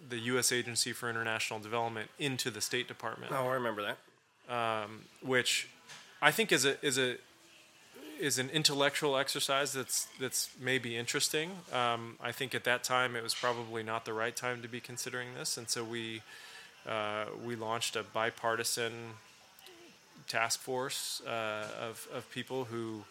the 0.09 0.17
U.S. 0.19 0.51
Agency 0.51 0.91
for 0.93 1.09
International 1.09 1.59
Development 1.59 2.09
into 2.17 2.49
the 2.49 2.61
State 2.61 2.87
Department 2.87 3.31
Oh, 3.31 3.47
I 3.47 3.53
remember 3.53 3.83
that. 3.83 4.89
which 5.21 5.67
I 6.21 6.31
think 6.31 6.51
is 6.51 6.65
a 6.65 6.83
is 6.85 6.97
a 6.97 7.17
is 8.19 8.39
an 8.39 8.49
intellectual 8.49 9.17
exercise 9.17 9.73
that's 9.73 10.07
that's 10.19 10.49
maybe 10.59 10.97
interesting. 10.97 11.51
Um, 11.71 12.17
I 12.21 12.31
think 12.31 12.55
at 12.55 12.63
that 12.63 12.83
time 12.83 13.15
it 13.15 13.23
was 13.23 13.33
probably 13.33 13.83
not 13.83 14.05
the 14.05 14.13
right 14.13 14.35
time 14.35 14.61
to 14.61 14.67
be 14.67 14.79
considering 14.79 15.33
this, 15.37 15.57
and 15.57 15.69
so 15.69 15.83
we 15.83 16.21
uh, 16.87 17.25
we 17.45 17.55
launched 17.55 17.95
a 17.95 18.03
bipartisan 18.03 18.93
task 20.27 20.59
force 20.59 21.21
uh, 21.27 21.67
of 21.81 22.07
of 22.13 22.29
people 22.31 22.65
who 22.65 23.03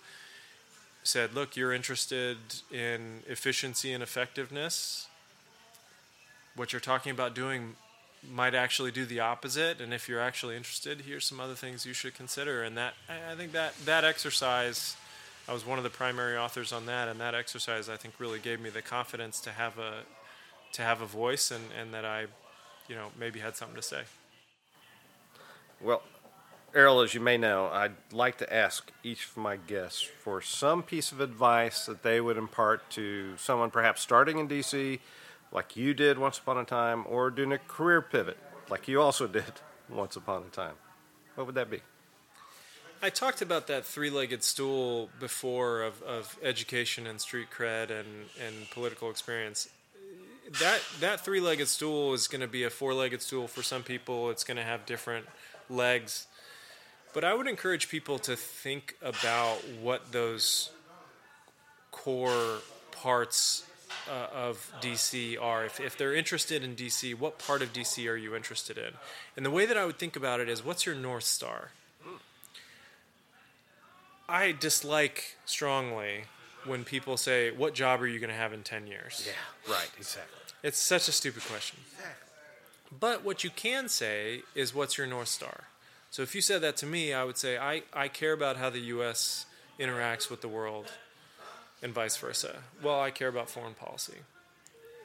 said, 1.03 1.35
"Look, 1.35 1.57
you're 1.57 1.73
interested 1.73 2.39
in 2.71 3.23
efficiency 3.29 3.93
and 3.93 4.03
effectiveness. 4.03 5.09
What 6.55 6.73
you're 6.73 6.81
talking 6.81 7.13
about 7.13 7.35
doing 7.35 7.77
might 8.31 8.55
actually 8.55 8.91
do 8.91 9.05
the 9.05 9.21
opposite 9.21 9.81
and 9.81 9.93
if 9.93 10.09
you're 10.09 10.21
actually 10.21 10.57
interested 10.57 11.03
here's 11.03 11.25
some 11.25 11.41
other 11.41 11.55
things 11.55 11.85
you 11.85 11.93
should 11.93 12.15
consider. 12.15 12.63
And 12.63 12.77
that 12.77 12.95
i 13.09 13.35
think 13.35 13.53
that 13.53 13.75
that 13.85 14.05
exercise 14.05 14.97
i 15.49 15.53
was 15.53 15.67
one 15.67 15.79
of 15.79 15.85
the 15.85 15.91
primary 15.91 16.37
authors 16.37 16.73
on 16.73 16.87
that 16.87 17.09
and 17.09 17.21
that 17.21 17.35
exercise 17.35 17.89
i 17.89 17.97
think 17.97 18.15
really 18.19 18.39
gave 18.39 18.61
me 18.61 18.71
the 18.71 18.83
confidence 18.83 19.41
to 19.41 19.51
have 19.51 19.79
a 19.79 20.03
to 20.73 20.83
have 20.83 21.01
a 21.01 21.07
voice 21.07 21.51
and 21.51 21.65
and 21.79 21.93
that 21.93 22.05
i 22.05 22.27
you 22.89 22.95
know 22.95 23.09
maybe 23.19 23.41
had 23.41 23.57
something 23.57 23.77
to 23.77 23.83
say. 23.83 24.03
Well, 25.81 26.03
Erol, 26.75 27.05
as 27.05 27.15
you 27.15 27.21
may 27.21 27.37
know, 27.37 27.69
I'd 27.73 27.97
like 28.13 28.39
to 28.39 28.53
ask 28.53 28.91
each 29.03 29.27
of 29.27 29.37
my 29.37 29.57
guests 29.57 30.03
for 30.03 30.41
some 30.41 30.83
piece 30.83 31.13
of 31.13 31.21
advice 31.21 31.87
that 31.87 32.03
they 32.03 32.21
would 32.21 32.37
impart 32.37 32.89
to 32.91 33.37
someone 33.37 33.71
perhaps 33.71 34.01
starting 34.01 34.39
in 34.39 34.49
DC, 34.49 35.01
like 35.53 35.77
you 35.77 35.95
did 35.95 36.19
once 36.19 36.39
upon 36.39 36.59
a 36.59 36.65
time, 36.65 37.05
or 37.09 37.31
doing 37.31 37.53
a 37.53 37.59
career 37.59 38.01
pivot, 38.01 38.39
like 38.71 38.89
you 38.89 39.01
also 39.01 39.27
did 39.27 39.61
once 39.91 40.17
upon 40.17 40.43
a 40.43 40.49
time. 40.49 40.75
What 41.35 41.47
would 41.47 41.55
that 41.55 41.71
be? 41.71 41.81
I 43.05 43.11
talked 43.11 43.43
about 43.43 43.67
that 43.67 43.85
three-legged 43.85 44.45
stool 44.45 45.11
before 45.19 45.83
of, 45.83 46.01
of 46.03 46.39
education 46.41 47.07
and 47.07 47.21
street 47.21 47.49
cred 47.51 47.91
and, 47.91 48.27
and 48.41 48.71
political 48.71 49.11
experience. 49.11 49.69
That 50.61 50.81
that 51.01 51.25
three-legged 51.25 51.67
stool 51.67 52.15
is 52.15 52.29
going 52.29 52.43
to 52.43 52.47
be 52.47 52.63
a 52.63 52.71
four-legged 52.71 53.21
stool 53.21 53.49
for 53.49 53.63
some 53.63 53.83
people. 53.83 54.31
It's 54.31 54.45
going 54.45 54.57
to 54.57 54.63
have 54.63 54.87
different 54.87 55.27
legs, 55.69 56.27
but 57.13 57.25
I 57.25 57.35
would 57.35 57.49
encourage 57.49 57.89
people 57.89 58.19
to 58.21 58.37
think 58.37 58.97
about 59.03 59.57
what 59.81 60.13
those 60.13 60.71
core 61.91 62.59
parts 62.93 63.65
uh, 64.11 64.27
of 64.35 64.73
DC 64.81 65.41
are. 65.41 65.65
If, 65.65 65.81
if 65.81 65.97
they're 65.97 66.15
interested 66.15 66.63
in 66.63 66.75
DC, 66.75 67.19
what 67.19 67.39
part 67.39 67.63
of 67.63 67.73
DC 67.73 68.09
are 68.11 68.17
you 68.17 68.35
interested 68.35 68.79
in? 68.79 68.95
And 69.37 69.45
the 69.47 69.51
way 69.51 69.67
that 69.67 69.77
I 69.77 69.85
would 69.85 69.99
think 69.99 70.17
about 70.17 70.41
it 70.41 70.49
is, 70.49 70.65
what's 70.65 70.87
your 70.87 70.95
north 70.95 71.25
star? 71.25 71.71
I 74.29 74.53
dislike 74.53 75.37
strongly 75.45 76.25
when 76.65 76.85
people 76.85 77.17
say, 77.17 77.51
"What 77.51 77.75
job 77.75 78.01
are 78.01 78.07
you 78.07 78.19
going 78.19 78.31
to 78.31 78.37
have 78.37 78.53
in 78.53 78.63
10 78.63 78.87
years?" 78.87 79.27
Yeah, 79.27 79.73
right, 79.73 79.91
exactly. 79.99 80.39
It's 80.63 80.79
such 80.79 81.09
a 81.09 81.13
stupid 81.13 81.43
question. 81.45 81.79
But 82.99 83.25
what 83.25 83.43
you 83.43 83.51
can 83.51 83.89
say 83.89 84.43
is, 84.55 84.75
"What's 84.75 84.97
your 84.97 85.07
north 85.07 85.29
star?" 85.29 85.65
So 86.11 86.23
if 86.23 86.35
you 86.35 86.41
said 86.41 86.61
that 86.63 86.77
to 86.79 86.87
me, 86.87 87.13
I 87.13 87.25
would 87.25 87.37
say, 87.37 87.59
"I 87.59 87.83
I 87.93 88.09
care 88.09 88.33
about 88.33 88.57
how 88.57 88.71
the 88.71 88.81
U.S. 88.97 89.47
interacts 89.79 90.31
with 90.31 90.41
the 90.41 90.49
world, 90.49 90.93
and 91.83 91.93
vice 91.93 92.17
versa." 92.17 92.63
Well, 92.83 93.01
I 93.01 93.11
care 93.11 93.29
about 93.29 93.51
foreign 93.51 93.75
policy. 93.75 94.19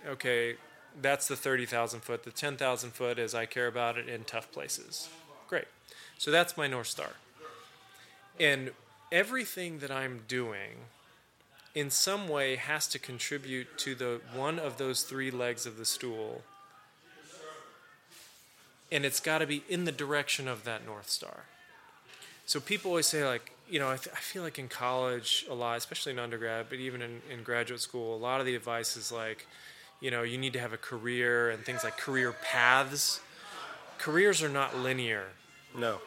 Okay, 0.06 0.56
that's 1.02 1.28
the 1.28 1.36
30,000 1.36 2.02
foot. 2.02 2.24
The 2.24 2.32
10,000 2.32 2.92
foot 2.92 3.20
is 3.20 3.36
I 3.36 3.46
care 3.46 3.68
about 3.68 3.98
it 3.98 4.08
in 4.08 4.24
tough 4.24 4.52
places. 4.52 5.10
Great. 5.48 5.68
So 6.18 6.32
that's 6.32 6.56
my 6.58 6.68
north 6.68 6.88
star. 6.88 7.12
And 8.40 8.72
everything 9.12 9.80
that 9.80 9.92
I'm 9.92 10.24
doing 10.28 10.86
in 11.76 11.90
some 11.90 12.28
way 12.28 12.56
has 12.56 12.88
to 12.88 13.00
contribute 13.00 13.78
to 13.78 13.96
the 13.96 14.22
one 14.34 14.58
of 14.58 14.78
those 14.78 15.04
three 15.04 15.30
legs 15.30 15.66
of 15.66 15.78
the 15.78 15.86
stool. 15.86 16.44
And 18.92 19.06
it's 19.06 19.20
got 19.20 19.40
to 19.40 19.46
be 19.46 19.64
in 19.70 19.86
the 19.86 19.92
direction 19.92 20.48
of 20.48 20.64
that 20.64 20.86
North 20.86 21.10
Star. 21.10 21.46
So 22.46 22.60
people 22.60 22.92
always 22.92 23.06
say, 23.06 23.26
like, 23.26 23.52
you 23.70 23.80
know, 23.80 23.90
I, 23.90 23.98
th- 23.98 24.16
I 24.16 24.20
feel 24.20 24.44
like 24.44 24.60
in 24.60 24.68
college 24.70 25.46
a 25.50 25.54
lot, 25.54 25.78
especially 25.78 26.14
in 26.14 26.20
undergrad, 26.20 26.68
but 26.70 26.80
even 26.80 27.02
in, 27.02 27.22
in 27.30 27.44
graduate 27.44 27.82
school, 27.82 28.16
a 28.16 28.18
lot 28.18 28.40
of 28.40 28.46
the 28.46 28.56
advice 28.56 28.96
is 28.98 29.12
like, 29.12 29.46
you 30.00 30.12
know, 30.12 30.24
you 30.24 30.38
need 30.38 30.54
to 30.54 30.60
have 30.60 30.74
a 30.74 30.78
career 30.78 31.50
and 31.50 31.64
things 31.66 31.84
like 31.84 31.98
career 31.98 32.34
paths. 32.44 33.20
Careers 33.98 34.44
are 34.44 34.50
not 34.50 34.78
linear 34.78 35.26
No. 35.78 36.00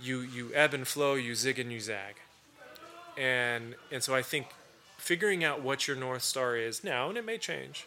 you 0.00 0.20
you 0.20 0.50
ebb 0.54 0.74
and 0.74 0.86
flow, 0.86 1.14
you 1.14 1.34
zig 1.34 1.58
and 1.58 1.70
you 1.72 1.80
zag, 1.80 2.16
and 3.16 3.74
and 3.92 4.02
so 4.02 4.14
I 4.14 4.22
think 4.22 4.46
figuring 4.98 5.44
out 5.44 5.62
what 5.62 5.86
your 5.86 5.96
north 5.96 6.22
star 6.22 6.56
is 6.56 6.82
now, 6.84 7.08
and 7.08 7.16
it 7.16 7.24
may 7.24 7.38
change, 7.38 7.86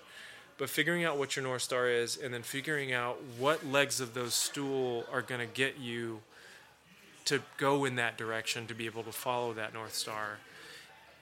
but 0.57 0.69
figuring 0.69 1.03
out 1.03 1.17
what 1.17 1.35
your 1.35 1.43
north 1.43 1.61
star 1.61 1.89
is, 1.89 2.17
and 2.17 2.33
then 2.33 2.41
figuring 2.43 2.93
out 2.93 3.17
what 3.37 3.65
legs 3.65 3.99
of 3.99 4.13
those 4.13 4.33
stool 4.33 5.05
are 5.11 5.21
going 5.21 5.41
to 5.41 5.53
get 5.53 5.77
you 5.77 6.21
to 7.25 7.41
go 7.57 7.85
in 7.85 7.95
that 7.95 8.17
direction 8.17 8.67
to 8.67 8.73
be 8.73 8.85
able 8.85 9.03
to 9.03 9.11
follow 9.11 9.53
that 9.53 9.73
north 9.73 9.93
star, 9.93 10.39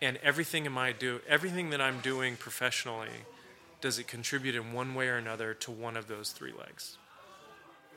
and 0.02 0.18
everything 0.18 0.66
am 0.66 0.78
I 0.78 0.91
do 0.91 1.22
everything 1.28 1.70
that 1.70 1.82
I'm 1.82 1.99
doing 1.99 2.38
professionally, 2.38 3.26
does 3.82 3.99
it 3.99 4.08
contribute 4.08 4.56
in 4.56 4.74
one 4.74 4.95
way 4.95 5.08
or 5.08 5.18
another 5.18 5.54
to 5.56 5.72
one 5.72 5.97
of 5.97 6.08
those 6.08 6.32
three 6.32 6.54
legs? 6.54 6.97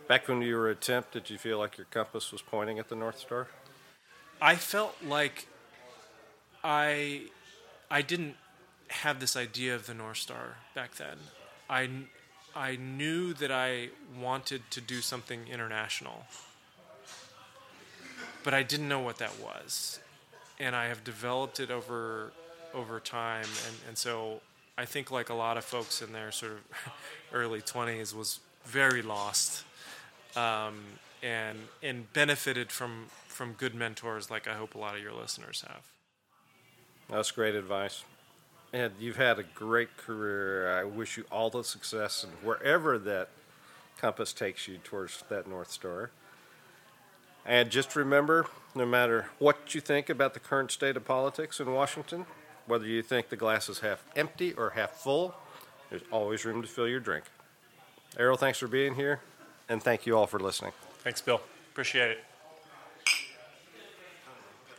Back 0.07 0.29
when 0.29 0.43
you 0.43 0.57
were 0.57 0.69
a 0.69 0.75
temp, 0.75 1.13
did 1.13 1.31
you 1.31 1.39
feel 1.39 1.59
like 1.59 1.79
your 1.79 1.87
compass 1.91 2.31
was 2.31 2.43
pointing 2.43 2.79
at 2.79 2.89
the 2.89 2.97
North 2.97 3.19
Star? 3.19 3.49
I 4.41 4.57
felt 4.57 4.97
like 5.03 5.47
I 6.63 7.23
I 7.91 8.03
didn't 8.03 8.37
have 8.89 9.21
this 9.21 9.37
idea 9.37 9.75
of 9.75 9.87
the 9.87 9.95
North 9.95 10.19
Star 10.19 10.57
back 10.75 10.97
then. 10.97 11.17
I 11.71 11.89
I 12.55 12.77
knew 12.77 13.33
that 13.35 13.51
I 13.51 13.89
wanted 14.21 14.63
to 14.71 14.81
do 14.81 15.01
something 15.01 15.49
international, 15.51 16.27
but 18.45 18.55
I 18.55 18.63
didn't 18.63 18.89
know 18.89 19.01
what 19.01 19.19
that 19.19 19.33
was, 19.41 19.99
and 20.61 20.77
I 20.77 20.87
have 20.87 21.03
developed 21.03 21.59
it 21.59 21.71
over 21.71 22.33
over 22.73 23.01
time, 23.01 23.47
and 23.67 23.77
and 23.89 23.99
so 23.99 24.41
I 24.79 24.85
think 24.85 25.11
like 25.11 25.31
a 25.31 25.35
lot 25.35 25.57
of 25.57 25.65
folks 25.65 26.03
in 26.03 26.13
their 26.13 26.31
sort 26.31 26.53
of 26.53 26.59
early 27.33 27.61
twenties 27.61 28.15
was 28.15 28.39
very 28.65 29.03
lost 29.03 29.65
um, 30.37 30.81
and 31.23 31.59
and 31.83 32.13
benefited 32.13 32.71
from 32.71 33.07
from 33.27 33.53
good 33.55 33.75
mentors 33.75 34.31
like 34.31 34.47
I 34.47 34.55
hope 34.55 34.75
a 34.75 34.79
lot 34.79 34.95
of 34.95 35.03
your 35.03 35.13
listeners 35.13 35.65
have. 35.67 35.83
That's 37.11 37.31
great 37.31 37.55
advice. 37.55 38.05
And 38.73 38.93
you've 38.99 39.17
had 39.17 39.39
a 39.39 39.45
great 39.45 39.97
career. 39.97 40.77
I 40.77 40.85
wish 40.85 41.17
you 41.17 41.25
all 41.31 41.49
the 41.49 41.63
success 41.63 42.25
and 42.25 42.33
wherever 42.43 42.99
that 42.99 43.29
compass 44.01 44.33
takes 44.33 44.67
you 44.67 44.79
towards 44.79 45.23
that 45.29 45.47
North 45.47 45.71
Star. 45.71 46.11
And 47.47 47.71
just 47.71 47.95
remember 47.95 48.47
no 48.75 48.87
matter 48.87 49.27
what 49.39 49.75
you 49.75 49.81
think 49.81 50.09
about 50.09 50.35
the 50.35 50.41
current 50.41 50.71
state 50.71 50.97
of 50.97 51.05
politics 51.05 51.61
in 51.61 51.73
Washington, 51.73 52.27
whether 52.67 52.87
you 52.87 53.03
think 53.03 53.29
the 53.29 53.37
glass 53.37 53.69
is 53.69 53.81
half 53.81 54.05
empty 54.17 54.53
or 54.55 54.71
half 54.71 54.93
full, 54.93 55.35
there's 55.91 56.03
always 56.11 56.45
room 56.45 56.63
to 56.63 56.69
fill 56.69 56.89
your 56.89 57.01
drink. 57.01 57.25
Erol, 58.17 58.39
thanks 58.39 58.59
for 58.59 58.69
being 58.69 58.95
here, 58.95 59.21
and 59.69 59.83
thank 59.83 60.07
you 60.07 60.17
all 60.17 60.27
for 60.27 60.39
listening. 60.39 60.73
Thanks, 61.03 61.21
Bill. 61.21 61.41
Appreciate 61.73 62.13
it. 62.13 62.25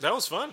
That 0.00 0.12
was 0.12 0.26
fun. 0.26 0.52